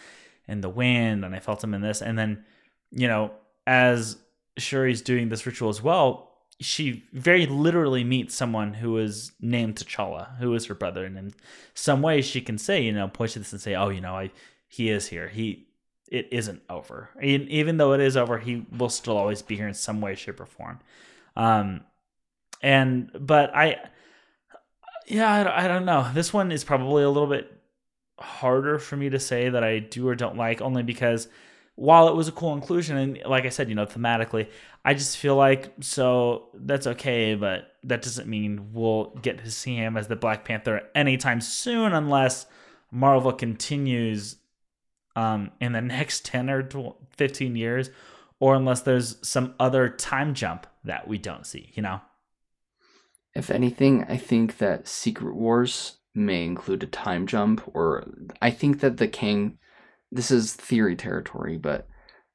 in 0.47 0.61
the 0.61 0.69
wind, 0.69 1.25
and 1.25 1.35
I 1.35 1.41
felt 1.41 1.63
him 1.63 1.75
in 1.75 1.81
this, 1.81 2.01
and 2.01 2.19
then, 2.19 2.45
you 2.91 3.09
know, 3.09 3.33
as 3.67 4.17
Shuri's 4.59 5.03
doing 5.03 5.29
this 5.29 5.45
ritual 5.45 5.69
as 5.69 5.83
well, 5.83 6.28
she 6.61 7.05
very 7.13 7.47
literally 7.47 8.03
meets 8.03 8.35
someone 8.35 8.75
who 8.75 8.99
is 8.99 9.33
named 9.41 9.77
T'Challa, 9.77 10.37
who 10.39 10.55
is 10.55 10.67
her 10.67 10.75
brother, 10.75 11.05
and 11.05 11.17
in 11.17 11.35
some 11.75 12.03
way 12.03 12.21
she 12.21 12.41
can 12.41 12.59
say, 12.59 12.83
you 12.83 12.93
know, 12.93 13.09
point 13.09 13.33
to 13.33 13.39
this 13.39 13.53
and 13.53 13.61
say, 13.61 13.75
"Oh, 13.75 13.91
you 13.91 14.01
know, 14.01 14.17
I 14.17 14.31
he 14.67 14.91
is 14.91 15.09
here. 15.09 15.29
He 15.29 15.69
it 16.11 16.29
isn't 16.33 16.63
over. 16.71 17.11
even 17.23 17.77
though 17.77 17.93
it 17.93 18.01
is 18.01 18.17
over, 18.17 18.39
he 18.39 18.67
will 18.77 18.89
still 18.89 19.17
always 19.17 19.43
be 19.43 19.57
here 19.57 19.69
in 19.69 19.75
some 19.75 20.01
way, 20.01 20.15
shape, 20.15 20.41
or 20.41 20.47
form." 20.47 20.81
Um, 21.37 21.83
and 22.63 23.11
but 23.19 23.55
I, 23.55 23.77
yeah, 25.07 25.31
I, 25.31 25.65
I 25.65 25.69
don't 25.69 25.85
know. 25.85 26.11
This 26.13 26.33
one 26.33 26.51
is 26.51 26.65
probably 26.65 27.05
a 27.05 27.11
little 27.11 27.29
bit 27.29 27.53
harder 28.19 28.79
for 28.79 28.97
me 28.97 29.11
to 29.11 29.21
say 29.21 29.49
that 29.49 29.63
I 29.63 29.79
do 29.79 30.09
or 30.09 30.17
don't 30.17 30.37
like, 30.37 30.61
only 30.61 30.83
because 30.83 31.29
while 31.79 32.09
it 32.09 32.17
was 32.17 32.27
a 32.27 32.33
cool 32.33 32.55
inclusion 32.55 32.97
and 32.97 33.21
like 33.25 33.47
I 33.47 33.51
said, 33.51 33.69
you 33.69 33.77
know, 33.77 33.87
thematically, 33.87 34.49
I 34.85 34.95
just 34.95 35.17
feel 35.17 35.37
like 35.37 35.73
so 35.81 36.49
that's 36.53 36.89
okay, 36.89 37.37
but 37.37 37.73
that 37.85 38.03
doesn't 38.03 38.29
mean 38.29 38.71
we'll 38.73 39.17
get 39.23 39.39
to 39.45 39.51
see 39.51 39.77
him 39.77 39.97
as 39.97 40.09
the 40.09 40.17
Black 40.17 40.45
Panther 40.45 40.83
anytime 40.97 41.41
soon 41.41 41.93
unless 41.93 42.47
Marvel 42.91 43.33
continues 43.33 44.37
um, 45.15 45.53
in 45.61 45.71
the 45.71 45.81
next 45.97 46.25
10 46.25 46.51
or 46.51 46.97
15 47.17 47.55
years 47.55 47.91
or 48.41 48.57
unless 48.57 48.81
there's 48.81 49.17
some 49.23 49.55
other 49.61 49.89
time 49.89 50.35
jump 50.35 50.67
that 50.83 51.07
we 51.07 51.17
don't 51.17 51.47
see, 51.47 51.71
you 51.75 51.83
know. 51.83 52.01
If 53.37 53.53
anything, 53.53 54.05
I 54.09 54.17
think 54.17 54.59
that 54.59 54.89
Secret 54.89 55.37
Wars 55.37 55.99
may 56.13 56.45
include 56.45 56.83
a 56.83 56.89
time 56.89 57.29
jump 57.29 57.63
or 57.73 58.05
I 58.43 58.51
think 58.51 58.81
that 58.81 58.97
the 58.97 59.07
Kang 59.07 59.59
this 60.11 60.31
is 60.31 60.55
theory 60.55 60.97
territory, 60.97 61.57
but 61.57 61.87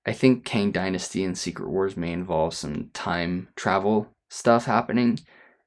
I 0.06 0.14
think 0.14 0.46
Kang 0.46 0.72
Dynasty 0.72 1.24
and 1.24 1.38
Secret 1.38 1.70
Wars 1.70 1.96
may 1.96 2.12
involve 2.12 2.54
some 2.54 2.90
time 2.94 3.50
travel 3.56 4.08
stuff 4.30 4.66
happening 4.66 5.20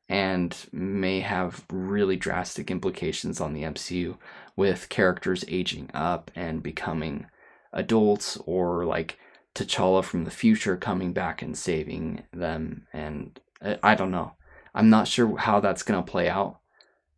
and 0.08 0.56
may 0.72 1.20
have 1.20 1.64
really 1.70 2.16
drastic 2.16 2.70
implications 2.70 3.40
on 3.40 3.52
the 3.52 3.62
MCU 3.62 4.16
with 4.54 4.88
characters 4.88 5.44
aging 5.48 5.90
up 5.94 6.30
and 6.34 6.62
becoming 6.62 7.26
adults 7.72 8.38
or 8.46 8.84
like 8.84 9.18
T'Challa 9.54 10.04
from 10.04 10.24
the 10.24 10.30
future 10.30 10.76
coming 10.76 11.12
back 11.12 11.42
and 11.42 11.56
saving 11.56 12.22
them 12.32 12.86
and 12.92 13.40
uh, 13.62 13.76
I 13.82 13.94
don't 13.94 14.10
know. 14.10 14.32
I'm 14.74 14.90
not 14.90 15.08
sure 15.08 15.36
how 15.38 15.60
that's 15.60 15.82
going 15.82 16.02
to 16.02 16.10
play 16.10 16.28
out, 16.28 16.60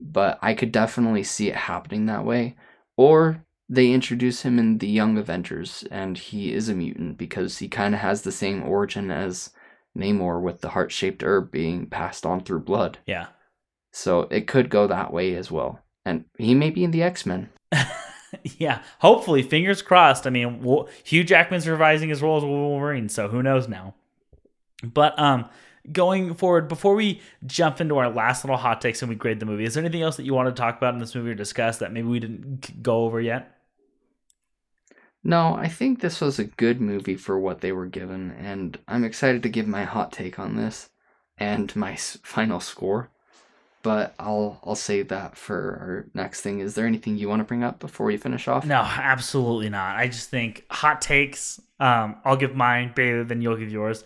but 0.00 0.38
I 0.40 0.54
could 0.54 0.70
definitely 0.70 1.24
see 1.24 1.48
it 1.48 1.56
happening 1.56 2.06
that 2.06 2.24
way 2.24 2.56
or 2.96 3.44
they 3.68 3.90
introduce 3.92 4.42
him 4.42 4.58
in 4.58 4.78
the 4.78 4.88
Young 4.88 5.18
Avengers, 5.18 5.84
and 5.90 6.16
he 6.16 6.54
is 6.54 6.68
a 6.68 6.74
mutant 6.74 7.18
because 7.18 7.58
he 7.58 7.68
kind 7.68 7.94
of 7.94 8.00
has 8.00 8.22
the 8.22 8.32
same 8.32 8.62
origin 8.62 9.10
as 9.10 9.50
Namor 9.96 10.40
with 10.40 10.60
the 10.60 10.70
heart 10.70 10.90
shaped 10.90 11.22
herb 11.22 11.50
being 11.50 11.86
passed 11.86 12.24
on 12.24 12.40
through 12.40 12.60
blood. 12.60 12.98
Yeah. 13.06 13.26
So 13.92 14.22
it 14.30 14.46
could 14.46 14.70
go 14.70 14.86
that 14.86 15.12
way 15.12 15.34
as 15.34 15.50
well. 15.50 15.80
And 16.04 16.24
he 16.38 16.54
may 16.54 16.70
be 16.70 16.84
in 16.84 16.92
the 16.92 17.02
X 17.02 17.26
Men. 17.26 17.50
yeah, 18.42 18.82
hopefully, 19.00 19.42
fingers 19.42 19.82
crossed. 19.82 20.26
I 20.26 20.30
mean, 20.30 20.64
Hugh 21.04 21.24
Jackman's 21.24 21.68
revising 21.68 22.08
his 22.08 22.22
role 22.22 22.38
as 22.38 22.44
Wolverine, 22.44 23.08
so 23.08 23.28
who 23.28 23.42
knows 23.42 23.68
now. 23.68 23.94
But 24.82 25.18
um, 25.18 25.48
going 25.92 26.34
forward, 26.34 26.68
before 26.68 26.94
we 26.94 27.20
jump 27.44 27.80
into 27.80 27.98
our 27.98 28.08
last 28.08 28.44
little 28.44 28.56
hot 28.56 28.80
takes 28.80 29.02
and 29.02 29.08
we 29.10 29.16
grade 29.16 29.40
the 29.40 29.46
movie, 29.46 29.64
is 29.64 29.74
there 29.74 29.84
anything 29.84 30.02
else 30.02 30.16
that 30.16 30.24
you 30.24 30.32
want 30.32 30.48
to 30.48 30.58
talk 30.58 30.78
about 30.78 30.94
in 30.94 31.00
this 31.00 31.14
movie 31.14 31.30
or 31.30 31.34
discuss 31.34 31.78
that 31.78 31.92
maybe 31.92 32.08
we 32.08 32.20
didn't 32.20 32.82
go 32.82 33.04
over 33.04 33.20
yet? 33.20 33.57
No, 35.28 35.56
I 35.56 35.68
think 35.68 36.00
this 36.00 36.22
was 36.22 36.38
a 36.38 36.44
good 36.44 36.80
movie 36.80 37.14
for 37.14 37.38
what 37.38 37.60
they 37.60 37.70
were 37.70 37.84
given, 37.84 38.30
and 38.30 38.78
I'm 38.88 39.04
excited 39.04 39.42
to 39.42 39.50
give 39.50 39.68
my 39.68 39.84
hot 39.84 40.10
take 40.10 40.38
on 40.38 40.56
this 40.56 40.88
and 41.36 41.76
my 41.76 41.96
final 41.96 42.60
score. 42.60 43.10
But 43.82 44.14
I'll 44.18 44.58
I'll 44.64 44.74
save 44.74 45.08
that 45.08 45.36
for 45.36 45.54
our 45.54 46.06
next 46.14 46.40
thing. 46.40 46.60
Is 46.60 46.74
there 46.74 46.86
anything 46.86 47.18
you 47.18 47.28
want 47.28 47.40
to 47.40 47.44
bring 47.44 47.62
up 47.62 47.78
before 47.78 48.06
we 48.06 48.16
finish 48.16 48.48
off? 48.48 48.64
No, 48.64 48.80
absolutely 48.80 49.68
not. 49.68 49.96
I 49.96 50.06
just 50.06 50.30
think 50.30 50.64
hot 50.70 51.02
takes. 51.02 51.60
Um, 51.78 52.16
I'll 52.24 52.38
give 52.38 52.56
mine, 52.56 52.92
Bailey, 52.96 53.24
then 53.24 53.42
you'll 53.42 53.56
give 53.56 53.70
yours. 53.70 54.04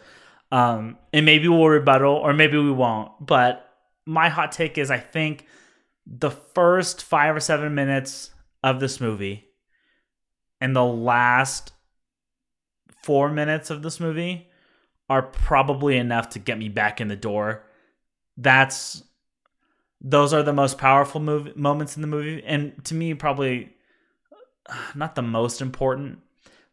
Um, 0.51 0.99
and 1.13 1.25
maybe 1.25 1.47
we'll 1.47 1.69
rebuttal, 1.69 2.17
or 2.17 2.33
maybe 2.33 2.59
we 2.59 2.73
won't. 2.73 3.13
But 3.25 3.65
my 4.07 4.29
hot 4.29 4.51
take 4.51 4.77
is 4.77 4.91
I 4.91 4.99
think 4.99 5.47
the 6.05 6.33
first 6.33 7.05
five 7.05 7.37
or 7.37 7.41
seven 7.41 7.77
minutes 7.77 8.33
of 8.65 8.81
this 8.81 9.01
movie 9.01 9.52
and 10.63 10.77
the 10.77 10.85
last 10.85 11.73
four 13.03 13.29
minutes 13.29 13.69
of 13.69 13.83
this 13.83 13.99
movie 13.99 14.47
are 15.11 15.23
probably 15.23 15.97
enough 15.97 16.29
to 16.29 16.39
get 16.39 16.57
me 16.57 16.69
back 16.69 17.01
in 17.01 17.09
the 17.09 17.17
door. 17.17 17.65
That's 18.37 19.03
those 20.01 20.33
are 20.33 20.45
the 20.45 20.53
most 20.53 20.79
powerful 20.79 21.21
move, 21.21 21.57
moments 21.57 21.97
in 21.97 22.01
the 22.01 22.07
movie, 22.07 22.45
and 22.47 22.73
to 22.85 22.95
me, 22.95 23.13
probably 23.15 23.75
not 24.95 25.17
the 25.17 25.23
most 25.23 25.61
important, 25.61 26.21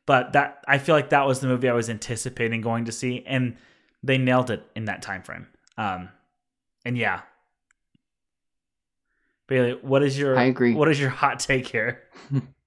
but 0.05 0.33
that 0.33 0.63
I 0.67 0.77
feel 0.77 0.93
like 0.93 1.09
that 1.09 1.25
was 1.25 1.39
the 1.39 1.47
movie 1.47 1.67
I 1.67 1.73
was 1.73 1.89
anticipating 1.89 2.61
going 2.61 2.85
to 2.85 2.91
see, 2.91 3.23
and 3.25 3.57
they 4.03 4.19
nailed 4.19 4.51
it 4.51 4.63
in 4.75 4.85
that 4.85 5.01
time 5.01 5.23
frame. 5.23 5.47
Um, 5.79 6.09
and 6.85 6.95
yeah, 6.95 7.21
Bailey, 9.47 9.79
what 9.81 10.03
is 10.03 10.17
your 10.17 10.37
I 10.37 10.43
agree. 10.43 10.75
What 10.75 10.89
is 10.89 10.99
your 10.99 11.09
hot 11.09 11.39
take 11.39 11.67
here? 11.67 12.03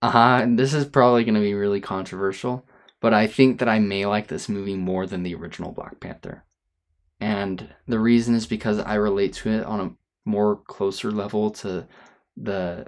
Uh, 0.00 0.46
this 0.48 0.74
is 0.74 0.84
probably 0.84 1.24
going 1.24 1.34
to 1.34 1.40
be 1.40 1.54
really 1.54 1.80
controversial, 1.80 2.64
but 3.00 3.12
I 3.12 3.26
think 3.26 3.58
that 3.58 3.68
I 3.68 3.78
may 3.78 4.06
like 4.06 4.28
this 4.28 4.48
movie 4.48 4.76
more 4.76 5.06
than 5.06 5.22
the 5.22 5.34
original 5.34 5.72
Black 5.72 5.98
Panther. 5.98 6.44
And 7.20 7.74
the 7.86 7.98
reason 7.98 8.34
is 8.34 8.46
because 8.46 8.78
I 8.78 8.94
relate 8.94 9.32
to 9.34 9.50
it 9.50 9.64
on 9.64 9.80
a 9.80 9.90
more 10.24 10.56
closer 10.66 11.10
level 11.10 11.50
to 11.50 11.86
the 12.36 12.86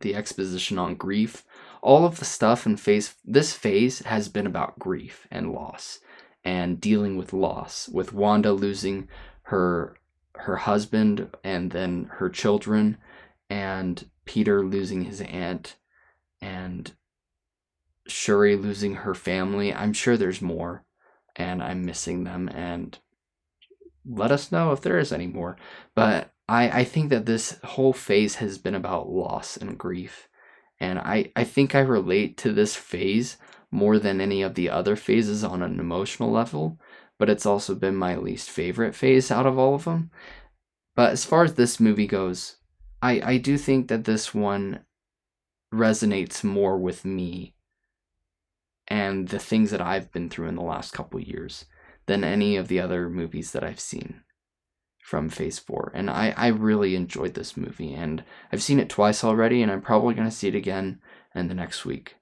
the 0.00 0.14
exposition 0.14 0.78
on 0.78 0.94
grief. 0.94 1.44
All 1.82 2.06
of 2.06 2.20
the 2.20 2.24
stuff 2.24 2.66
in 2.66 2.76
phase 2.76 3.16
this 3.24 3.52
phase 3.52 3.98
has 4.00 4.28
been 4.28 4.46
about 4.46 4.78
grief 4.78 5.26
and 5.30 5.52
loss 5.52 5.98
and 6.44 6.80
dealing 6.80 7.16
with 7.16 7.32
loss, 7.32 7.88
with 7.88 8.12
Wanda 8.12 8.52
losing 8.52 9.08
her 9.42 9.96
her 10.36 10.56
husband 10.56 11.28
and 11.44 11.72
then 11.72 12.08
her 12.12 12.30
children 12.30 12.96
and 13.50 14.08
Peter 14.24 14.64
losing 14.64 15.04
his 15.04 15.20
aunt 15.20 15.76
and 16.42 16.92
Shuri 18.06 18.56
losing 18.56 18.96
her 18.96 19.14
family. 19.14 19.72
I'm 19.72 19.92
sure 19.92 20.16
there's 20.16 20.42
more 20.42 20.84
and 21.36 21.62
I'm 21.62 21.86
missing 21.86 22.24
them 22.24 22.48
and 22.48 22.98
let 24.04 24.32
us 24.32 24.52
know 24.52 24.72
if 24.72 24.80
there 24.80 24.98
is 24.98 25.12
any 25.12 25.28
more. 25.28 25.56
But 25.94 26.32
I, 26.48 26.80
I 26.80 26.84
think 26.84 27.10
that 27.10 27.24
this 27.24 27.58
whole 27.64 27.92
phase 27.92 28.34
has 28.36 28.58
been 28.58 28.74
about 28.74 29.08
loss 29.08 29.56
and 29.56 29.78
grief. 29.78 30.28
And 30.80 30.98
I, 30.98 31.30
I 31.36 31.44
think 31.44 31.74
I 31.74 31.80
relate 31.80 32.36
to 32.38 32.52
this 32.52 32.74
phase 32.74 33.36
more 33.70 33.98
than 33.98 34.20
any 34.20 34.42
of 34.42 34.54
the 34.54 34.68
other 34.68 34.96
phases 34.96 35.44
on 35.44 35.62
an 35.62 35.78
emotional 35.78 36.30
level, 36.30 36.78
but 37.18 37.30
it's 37.30 37.46
also 37.46 37.74
been 37.74 37.96
my 37.96 38.16
least 38.16 38.50
favorite 38.50 38.94
phase 38.94 39.30
out 39.30 39.46
of 39.46 39.58
all 39.58 39.76
of 39.76 39.84
them. 39.84 40.10
But 40.96 41.12
as 41.12 41.24
far 41.24 41.44
as 41.44 41.54
this 41.54 41.80
movie 41.80 42.08
goes, 42.08 42.56
I, 43.00 43.22
I 43.24 43.38
do 43.38 43.56
think 43.56 43.88
that 43.88 44.04
this 44.04 44.34
one 44.34 44.80
resonates 45.72 46.44
more 46.44 46.78
with 46.78 47.04
me 47.04 47.54
and 48.88 49.28
the 49.28 49.38
things 49.38 49.70
that 49.70 49.80
I've 49.80 50.12
been 50.12 50.28
through 50.28 50.48
in 50.48 50.56
the 50.56 50.62
last 50.62 50.92
couple 50.92 51.18
years 51.20 51.64
than 52.06 52.24
any 52.24 52.56
of 52.56 52.68
the 52.68 52.80
other 52.80 53.08
movies 53.08 53.52
that 53.52 53.64
I've 53.64 53.80
seen 53.80 54.22
from 55.02 55.28
Phase 55.28 55.58
4. 55.58 55.92
And 55.94 56.10
I, 56.10 56.34
I 56.36 56.48
really 56.48 56.94
enjoyed 56.94 57.34
this 57.34 57.56
movie, 57.56 57.94
and 57.94 58.22
I've 58.52 58.62
seen 58.62 58.78
it 58.78 58.88
twice 58.88 59.24
already, 59.24 59.62
and 59.62 59.70
I'm 59.70 59.82
probably 59.82 60.14
going 60.14 60.28
to 60.28 60.34
see 60.34 60.48
it 60.48 60.54
again 60.54 61.00
in 61.34 61.48
the 61.48 61.54
next 61.54 61.84
week. 61.84 62.16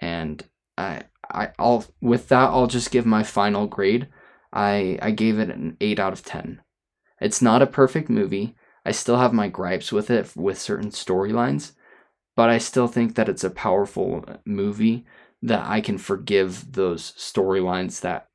And 0.00 0.44
I, 0.76 1.02
I, 1.30 1.50
I'll 1.58 1.84
with 2.00 2.28
that, 2.28 2.50
I'll 2.50 2.66
just 2.66 2.90
give 2.90 3.06
my 3.06 3.22
final 3.22 3.66
grade. 3.66 4.08
I, 4.52 4.98
I 5.00 5.10
gave 5.12 5.38
it 5.38 5.50
an 5.50 5.76
8 5.80 5.98
out 5.98 6.12
of 6.12 6.24
10. 6.24 6.60
It's 7.20 7.42
not 7.42 7.62
a 7.62 7.66
perfect 7.66 8.10
movie. 8.10 8.56
I 8.84 8.90
still 8.90 9.18
have 9.18 9.32
my 9.32 9.48
gripes 9.48 9.92
with 9.92 10.10
it 10.10 10.32
with 10.36 10.60
certain 10.60 10.90
storylines, 10.90 11.72
but 12.36 12.48
I 12.48 12.58
still 12.58 12.88
think 12.88 13.14
that 13.14 13.28
it's 13.28 13.44
a 13.44 13.50
powerful 13.50 14.24
movie 14.44 15.04
that 15.42 15.66
I 15.66 15.80
can 15.80 15.98
forgive 15.98 16.72
those 16.72 17.12
storylines 17.12 18.00
that 18.00 18.26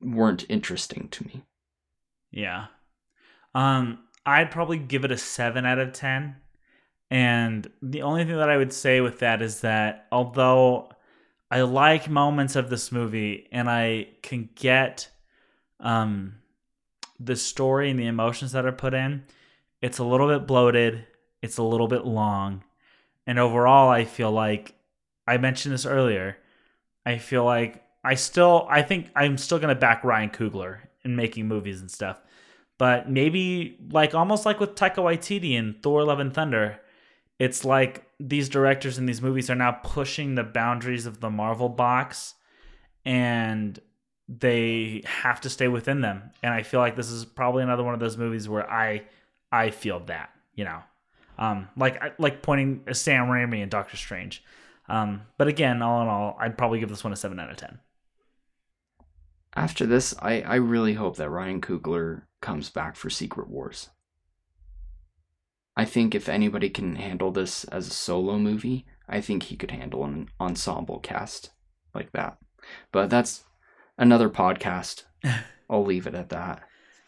weren't 0.00 0.46
interesting 0.48 1.08
to 1.08 1.24
me. 1.26 1.44
Yeah. 2.30 2.66
Um, 3.54 4.00
I'd 4.26 4.50
probably 4.50 4.78
give 4.78 5.04
it 5.04 5.12
a 5.12 5.18
seven 5.18 5.66
out 5.66 5.78
of 5.78 5.92
ten. 5.92 6.36
And 7.10 7.70
the 7.82 8.02
only 8.02 8.24
thing 8.24 8.36
that 8.36 8.50
I 8.50 8.56
would 8.56 8.72
say 8.72 9.00
with 9.00 9.20
that 9.20 9.42
is 9.42 9.60
that 9.60 10.06
although 10.10 10.90
I 11.50 11.60
like 11.60 12.08
moments 12.08 12.56
of 12.56 12.70
this 12.70 12.90
movie 12.90 13.46
and 13.52 13.70
I 13.70 14.08
can 14.22 14.48
get 14.54 15.08
um 15.80 16.36
the 17.20 17.36
story 17.36 17.90
and 17.90 17.98
the 17.98 18.06
emotions 18.06 18.52
that 18.52 18.66
are 18.66 18.72
put 18.72 18.94
in, 18.94 19.24
it's 19.80 19.98
a 19.98 20.04
little 20.04 20.26
bit 20.26 20.46
bloated, 20.46 21.06
it's 21.44 21.58
a 21.58 21.62
little 21.62 21.88
bit 21.88 22.06
long, 22.06 22.64
and 23.26 23.38
overall 23.38 23.90
I 23.90 24.04
feel 24.04 24.32
like 24.32 24.74
I 25.26 25.36
mentioned 25.36 25.74
this 25.74 25.84
earlier. 25.84 26.38
I 27.04 27.18
feel 27.18 27.44
like 27.44 27.84
I 28.02 28.14
still 28.14 28.66
I 28.70 28.80
think 28.80 29.10
I'm 29.14 29.36
still 29.36 29.58
gonna 29.58 29.74
back 29.74 30.02
Ryan 30.04 30.30
Coogler 30.30 30.78
in 31.04 31.14
making 31.16 31.46
movies 31.46 31.82
and 31.82 31.90
stuff. 31.90 32.20
But 32.78 33.10
maybe 33.10 33.78
like 33.90 34.14
almost 34.14 34.46
like 34.46 34.58
with 34.58 34.74
Taika 34.74 34.96
Waititi 34.96 35.52
in 35.52 35.74
Thor 35.82 36.02
Love 36.04 36.18
and 36.18 36.32
Thunder, 36.32 36.80
it's 37.38 37.62
like 37.62 38.06
these 38.18 38.48
directors 38.48 38.96
in 38.96 39.04
these 39.04 39.20
movies 39.20 39.50
are 39.50 39.54
now 39.54 39.72
pushing 39.72 40.34
the 40.34 40.44
boundaries 40.44 41.04
of 41.04 41.20
the 41.20 41.30
Marvel 41.30 41.68
box 41.68 42.34
and 43.04 43.78
they 44.28 45.02
have 45.04 45.42
to 45.42 45.50
stay 45.50 45.68
within 45.68 46.00
them. 46.00 46.30
And 46.42 46.54
I 46.54 46.62
feel 46.62 46.80
like 46.80 46.96
this 46.96 47.10
is 47.10 47.26
probably 47.26 47.62
another 47.62 47.84
one 47.84 47.92
of 47.92 48.00
those 48.00 48.16
movies 48.16 48.48
where 48.48 48.68
I 48.70 49.02
I 49.52 49.70
feel 49.70 50.00
that, 50.06 50.30
you 50.54 50.64
know. 50.64 50.82
Um 51.38 51.68
like 51.76 52.18
like 52.18 52.42
pointing 52.42 52.82
Sam 52.92 53.26
Raimi 53.26 53.62
and 53.62 53.70
Doctor 53.70 53.96
Strange. 53.96 54.42
Um, 54.86 55.22
but 55.38 55.48
again, 55.48 55.80
all 55.80 56.02
in 56.02 56.08
all, 56.08 56.36
I'd 56.38 56.58
probably 56.58 56.78
give 56.78 56.90
this 56.90 57.02
one 57.02 57.12
a 57.12 57.16
seven 57.16 57.40
out 57.40 57.50
of 57.50 57.56
ten 57.56 57.78
after 59.56 59.86
this, 59.86 60.14
I, 60.20 60.40
I 60.42 60.56
really 60.56 60.94
hope 60.94 61.16
that 61.16 61.30
Ryan 61.30 61.60
Coogler 61.60 62.22
comes 62.40 62.70
back 62.70 62.96
for 62.96 63.08
Secret 63.08 63.48
Wars. 63.48 63.90
I 65.76 65.84
think 65.84 66.14
if 66.14 66.28
anybody 66.28 66.70
can 66.70 66.96
handle 66.96 67.30
this 67.30 67.64
as 67.64 67.88
a 67.88 67.92
solo 67.92 68.38
movie, 68.38 68.86
I 69.08 69.20
think 69.20 69.44
he 69.44 69.56
could 69.56 69.70
handle 69.70 70.04
an 70.04 70.28
ensemble 70.40 71.00
cast 71.00 71.50
like 71.94 72.12
that. 72.12 72.38
But 72.92 73.10
that's 73.10 73.44
another 73.98 74.28
podcast. 74.28 75.04
I'll 75.70 75.84
leave 75.84 76.06
it 76.06 76.14
at 76.14 76.28
that. 76.30 76.62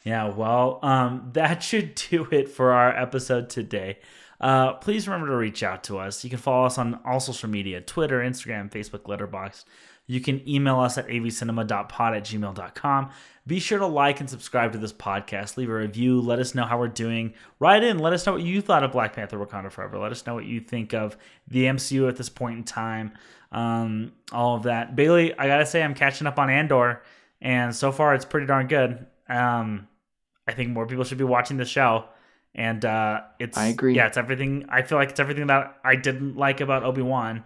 Yeah, 0.07 0.29
well, 0.29 0.79
um, 0.83 1.31
that 1.33 1.65
should 1.65 1.97
do 1.97 2.29
it 2.31 2.49
for 2.49 2.73
our 2.73 2.97
episode 2.97 3.51
today. 3.51 3.99
Uh, 4.41 4.75
please 4.75 5.09
remember 5.09 5.27
to 5.33 5.37
reach 5.37 5.65
out 5.65 5.83
to 5.85 5.99
us. 5.99 6.23
You 6.23 6.31
can 6.31 6.39
follow 6.39 6.67
us 6.67 6.79
on 6.79 7.01
all 7.05 7.19
social 7.19 7.49
media 7.49 7.81
Twitter, 7.81 8.21
Instagram, 8.21 8.71
Facebook, 8.71 9.03
Letterboxd. 9.03 9.65
You 10.07 10.21
can 10.21 10.49
email 10.49 10.79
us 10.79 10.97
at 10.97 11.09
avcinema.pod 11.09 12.15
at 12.15 12.23
gmail.com. 12.23 13.11
Be 13.49 13.59
sure 13.59 13.81
to 13.81 13.87
like 13.87 14.21
and 14.21 14.31
subscribe 14.31 14.71
to 14.73 14.79
this 14.79 14.93
podcast. 14.93 15.57
Leave 15.57 15.71
a 15.71 15.75
review. 15.75 16.21
Let 16.21 16.39
us 16.39 16.55
know 16.55 16.67
how 16.67 16.79
we're 16.79 16.87
doing. 16.87 17.35
Write 17.59 17.83
in. 17.83 17.99
Let 17.99 18.13
us 18.13 18.25
know 18.27 18.35
what 18.35 18.43
you 18.43 18.61
thought 18.61 18.85
of 18.85 18.93
Black 18.93 19.13
Panther 19.17 19.45
Wakanda 19.45 19.73
Forever. 19.73 19.99
Let 19.99 20.13
us 20.13 20.25
know 20.25 20.35
what 20.35 20.45
you 20.45 20.61
think 20.61 20.95
of 20.95 21.17
the 21.49 21.65
MCU 21.65 22.09
at 22.09 22.15
this 22.15 22.29
point 22.29 22.59
in 22.59 22.63
time. 22.63 23.11
Um, 23.51 24.13
all 24.31 24.55
of 24.55 24.63
that. 24.65 24.95
Bailey, 24.95 25.37
I 25.37 25.49
got 25.49 25.59
to 25.59 25.67
say, 25.67 25.83
I'm 25.83 25.95
catching 25.95 26.29
up 26.29 26.39
on 26.39 26.49
Andor, 26.49 27.03
and 27.41 27.75
so 27.75 27.91
far 27.91 28.15
it's 28.15 28.25
pretty 28.25 28.47
darn 28.47 28.69
good. 28.69 29.05
Um, 29.29 29.89
I 30.47 30.53
think 30.53 30.71
more 30.71 30.87
people 30.87 31.05
should 31.05 31.19
be 31.19 31.25
watching 31.25 31.57
the 31.57 31.65
show. 31.65 32.05
And 32.55 32.85
uh, 32.85 33.23
it's 33.39 33.59
I 33.59 33.67
agree. 33.67 33.95
Yeah, 33.95 34.07
it's 34.07 34.17
everything. 34.17 34.67
I 34.69 34.83
feel 34.83 34.97
like 34.99 35.11
it's 35.11 35.21
everything 35.21 35.49
that 35.49 35.79
I 35.85 35.97
didn't 35.97 36.37
like 36.37 36.61
about 36.61 36.85
Obi 36.85 37.03
Wan. 37.03 37.45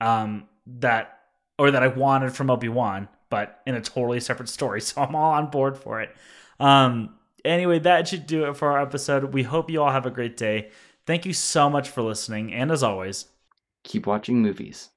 Um, 0.00 0.48
that 0.78 1.18
or 1.58 1.70
that 1.70 1.82
I 1.82 1.88
wanted 1.88 2.32
from 2.32 2.50
Obi 2.50 2.68
Wan, 2.68 3.08
but 3.30 3.60
in 3.66 3.74
a 3.74 3.80
totally 3.80 4.20
separate 4.20 4.48
story. 4.48 4.80
So 4.88 5.02
I'm 5.02 5.14
all 5.14 5.32
on 5.32 5.50
board 5.50 5.76
for 5.76 6.00
it. 6.00 6.14
Um, 6.60 7.14
anyway, 7.44 7.78
that 7.80 8.08
should 8.08 8.26
do 8.26 8.44
it 8.44 8.56
for 8.56 8.72
our 8.72 8.80
episode. 8.80 9.34
We 9.34 9.42
hope 9.42 9.70
you 9.70 9.82
all 9.82 9.90
have 9.90 10.06
a 10.06 10.10
great 10.10 10.36
day. 10.36 10.70
Thank 11.06 11.26
you 11.26 11.32
so 11.32 11.68
much 11.68 11.88
for 11.88 12.02
listening, 12.02 12.52
and 12.52 12.70
as 12.70 12.82
always, 12.82 13.26
keep 13.82 14.06
watching 14.06 14.40
movies. 14.42 14.90